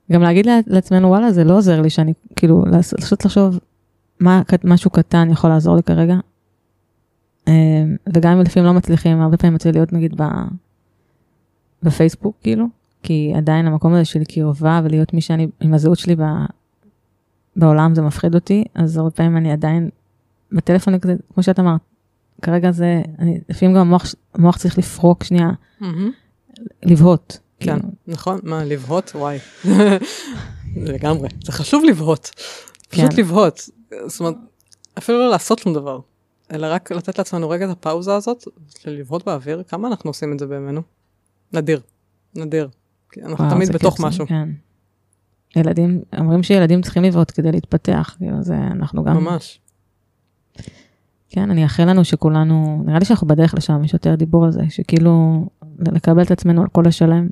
וגם 0.10 0.22
להגיד 0.22 0.46
לעצ- 0.46 0.68
לעצמנו, 0.68 1.08
וואלה, 1.08 1.32
זה 1.32 1.44
לא 1.44 1.58
עוזר 1.58 1.82
לי 1.82 1.90
שאני, 1.90 2.14
כאילו, 2.36 2.64
פשוט 3.02 3.26
לחשוב 3.26 3.60
מה 4.20 4.42
משהו 4.64 4.92
קטן 4.92 5.30
יכול 5.32 5.50
לעזור 5.50 5.76
לי 5.76 5.84
כרגע. 5.84 6.16
אה, 7.48 7.54
וגם 8.14 8.32
אם 8.32 8.42
לפעמים 8.42 8.68
לא 8.68 8.74
מצליחים, 8.74 9.22
הרבה 9.22 9.38
פעמים 9.38 9.54
יוצא 9.54 9.72
להיות 9.72 9.94
נגיד 9.94 10.22
ב... 10.22 10.24
בפייסבוק, 11.84 12.38
כאילו, 12.44 12.66
כי 13.04 13.34
עדיין 13.38 13.68
המקום 13.68 13.94
הזה 13.94 14.06
של 14.06 14.24
קרבה 14.24 14.82
ולהיות 14.84 15.14
מי 15.14 15.22
שאני, 15.22 15.48
עם 15.62 15.74
הזהות 15.74 16.00
שלי 16.00 16.16
ב... 16.16 16.22
בעולם 17.56 17.96
זה 17.96 18.02
מפחיד 18.02 18.36
אותי, 18.36 18.64
אז 18.76 18.98
הרבה 18.98 19.12
פעמים 19.12 19.38
אני 19.38 19.52
עדיין 19.52 19.90
בטלפון 20.52 20.94
כמו 21.34 21.44
שאת 21.44 21.60
אמרת, 21.60 21.82
כרגע 22.42 22.72
זה, 22.72 23.02
אני, 23.20 23.40
לפעמים 23.50 23.76
גם 23.76 23.82
המוח, 23.82 24.06
המוח 24.34 24.58
צריך 24.58 24.78
לפרוק 24.78 25.24
שנייה, 25.24 25.50
מהמם. 25.80 26.12
לבהות. 26.84 27.40
כן, 27.60 27.80
כאילו. 27.80 27.94
נכון, 28.08 28.40
מה, 28.44 28.64
לבהות? 28.64 29.12
וואי. 29.16 29.38
לגמרי, 30.76 31.30
זה 31.44 31.52
חשוב 31.52 31.84
לבהות. 31.86 32.32
פשוט 32.90 33.14
כן. 33.14 33.22
לבהות. 33.22 33.70
זאת 34.08 34.20
אומרת, 34.20 34.36
אפילו 34.98 35.20
לא 35.20 35.30
לעשות 35.30 35.60
שום 35.60 35.74
דבר, 35.74 36.00
אלא 36.52 36.68
רק 36.72 36.92
לתת 36.92 37.18
לעצמנו 37.18 37.50
רגע 37.50 37.66
את 37.66 37.70
הפאוזה 37.70 38.16
הזאת, 38.16 38.44
של 38.80 38.92
לבהות 38.92 39.26
באוויר, 39.26 39.64
כמה 39.68 39.88
אנחנו 39.88 40.10
עושים 40.10 40.34
את 40.34 40.40
זה 40.40 40.48
בימינו? 40.48 40.82
נדיר, 41.54 41.82
נדיר. 42.36 42.70
כי 43.12 43.22
אנחנו 43.22 43.46
וואו, 43.46 43.56
תמיד 43.56 43.70
בתוך 43.70 43.94
כיף, 43.96 44.02
זה- 44.02 44.08
משהו, 44.08 44.28
כן. 44.28 44.50
ילדים, 45.56 46.02
אומרים 46.18 46.44
שילדים 46.44 46.82
צריכים 46.82 47.04
לבהות 47.04 47.32
כדי 47.32 47.52
להתפתח, 47.52 48.16
כאילו 48.18 48.44
זה, 48.44 48.58
אנחנו 48.58 49.04
גם, 49.04 49.18
ממש. 49.18 49.60
כן, 51.30 51.52
אני 51.52 51.64
אאחל 51.64 51.90
לנו 51.90 52.06
שכולנו, 52.06 52.84
נראה 52.86 53.00
לי 53.00 53.06
שאנחנו 53.06 53.28
בדרך 53.28 53.54
לשם, 53.54 53.84
יש 53.84 53.94
יותר 53.94 54.16
דיבור 54.16 54.46
על 54.46 54.52
זה, 54.52 54.62
שכאילו, 54.70 55.46
לקבל 55.80 56.22
את 56.22 56.32
עצמנו 56.32 56.62
על 56.62 56.68
כל 56.68 56.88
השלם, 56.88 57.28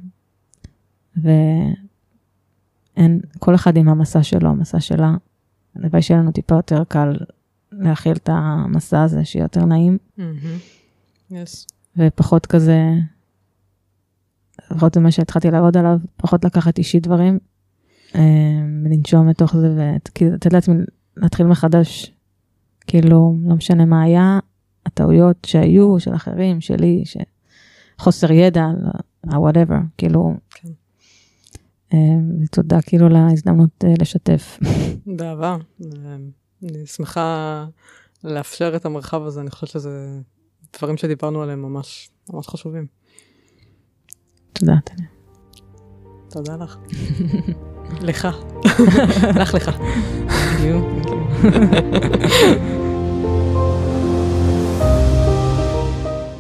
ואין, 1.18 1.62
כל 3.40 3.56
אחד 3.56 3.78
עם 3.78 3.90
המסע 3.90 4.24
שלו, 4.24 4.50
המסע 4.50 4.80
שלה, 4.80 5.16
הלוואי 5.76 6.02
שיהיה 6.02 6.20
לנו 6.20 6.32
טיפה 6.32 6.56
יותר 6.56 6.84
קל 6.84 7.18
להכיל 7.72 8.12
את 8.14 8.30
המסע 8.32 9.04
הזה, 9.04 9.26
שיהיה 9.26 9.44
יותר 9.44 9.66
נעים. 9.66 9.98
מהמם. 10.18 10.58
יס. 11.32 11.68
ופחות 11.98 12.46
כזה, 12.46 12.80
לפחות 14.72 14.94
זה 14.94 15.00
מה 15.00 15.12
שהתחלתי 15.12 15.52
לעבוד 15.52 15.78
עליו, 15.78 15.98
פחות 16.18 16.46
לקחת 16.46 16.78
אישית 16.78 17.04
דברים, 17.04 17.40
אה, 18.16 18.22
ולנשום 18.84 19.30
לתוך 19.30 19.58
זה, 19.58 19.96
ולתת 20.22 20.54
לעצמי 20.54 20.76
להתחיל 21.18 21.46
מחדש, 21.46 22.14
כאילו, 22.88 23.36
לא 23.44 23.56
משנה 23.56 23.86
מה 23.86 24.04
היה, 24.04 24.40
הטעויות 24.86 25.38
שהיו, 25.46 26.00
של 26.00 26.16
אחרים, 26.16 26.62
שלי, 26.62 27.02
ש... 27.06 27.18
חוסר 28.00 28.32
ידע, 28.32 28.66
ה-whatever, 29.24 29.80
כאילו, 29.98 30.34
כן. 30.50 30.70
אה, 31.94 32.00
ותודה 32.44 32.82
כאילו 32.82 33.10
להזדמנות 33.10 33.84
אה, 33.84 33.94
לשתף. 34.00 34.60
באהבה. 35.18 35.58
אני 36.64 36.86
שמחה 36.86 37.66
לאפשר 38.24 38.76
את 38.76 38.86
המרחב 38.86 39.24
הזה, 39.24 39.42
אני 39.42 39.52
חושבת 39.52 39.70
שזה 39.70 40.20
דברים 40.78 40.98
שדיברנו 40.98 41.42
עליהם 41.42 41.62
ממש 41.62 42.10
ממש 42.34 42.48
חשובים. 42.48 42.88
תודה, 44.60 44.74
טניה. 44.84 45.08
תודה 46.30 46.56
לך. 46.56 46.78
לך. 48.02 48.28
לך 49.36 49.54
לך. 49.54 49.72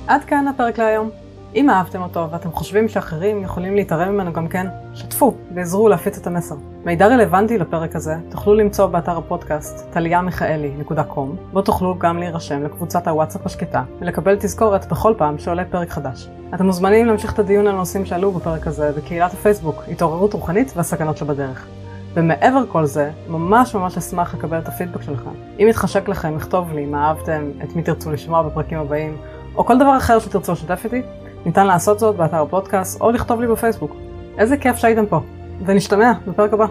עד 0.07 0.23
כאן 0.23 0.47
הפרק 0.47 0.79
להיום. 0.79 1.26
אם 1.57 1.69
אהבתם 1.69 2.01
אותו 2.01 2.27
ואתם 2.31 2.51
חושבים 2.51 2.87
שאחרים 2.87 3.43
יכולים 3.43 3.75
להתערב 3.75 4.09
ממנו 4.09 4.33
גם 4.33 4.47
כן, 4.47 4.67
שתפו 4.93 5.35
ועזרו 5.55 5.89
להפיץ 5.89 6.17
את 6.17 6.27
המסר. 6.27 6.55
מידע 6.85 7.07
רלוונטי 7.07 7.57
לפרק 7.57 7.95
הזה 7.95 8.15
תוכלו 8.29 8.53
למצוא 8.53 8.85
באתר 8.85 9.17
הפודקאסט 9.17 9.93
טליאמיכאלי.com, 9.93 11.53
בו 11.53 11.61
תוכלו 11.61 11.99
גם 11.99 12.17
להירשם 12.17 12.63
לקבוצת 12.63 13.07
הוואטסאפ 13.07 13.45
השקטה 13.45 13.83
ולקבל 13.99 14.35
תזכורת 14.35 14.91
בכל 14.91 15.13
פעם 15.17 15.37
שעולה 15.37 15.65
פרק 15.65 15.89
חדש. 15.89 16.29
אתם 16.55 16.65
מוזמנים 16.65 17.05
להמשיך 17.05 17.33
את 17.33 17.39
הדיון 17.39 17.67
על 17.67 17.75
הנושאים 17.75 18.05
שעלו 18.05 18.31
בפרק 18.31 18.67
הזה 18.67 18.91
בקהילת 18.97 19.33
הפייסבוק 19.33 19.83
התעוררות 19.91 20.33
רוחנית 20.33 20.73
והסכנות 20.75 21.17
שבדרך. 21.17 21.67
ומעבר 22.13 22.63
כל 22.71 22.85
זה, 22.85 23.11
ממש 23.27 23.75
ממש 23.75 23.97
אשמח 23.97 24.35
לקבל 24.35 24.59
את 24.59 24.67
הפידבק 24.67 25.01
שלכם. 25.01 25.31
אם 25.59 25.67
יתחשק 25.69 26.07
לכם, 26.09 26.35
לכתוב 26.35 26.73
לי 26.73 26.85
מה 26.85 27.07
אהבתם, 27.07 27.51
את 27.63 27.75
מי 27.75 27.83
תרצו 27.83 28.11
לשמוע 28.11 28.41
בפרקים 28.41 28.79
הבאים, 28.79 29.17
או 29.55 29.65
כל 29.65 29.77
דבר 29.77 29.97
אחר 29.97 30.19
שתרצו 30.19 30.51
לשתף 30.51 30.81
איתי, 30.85 31.01
ניתן 31.47 31.67
לעשות 31.67 31.99
זאת 31.99 32.15
באתר 32.15 32.41
הפודקאסט 32.41 33.01
או 33.01 33.11
לכתוב 33.11 33.41
לי 33.41 33.47
בפייסבוק. 33.47 33.95
איזה 34.37 34.57
כיף 34.57 34.77
שהייתם 34.77 35.05
פה, 35.05 35.19
ונשתמע 35.65 36.11
בפרק 36.27 36.53
הבא. 36.53 36.65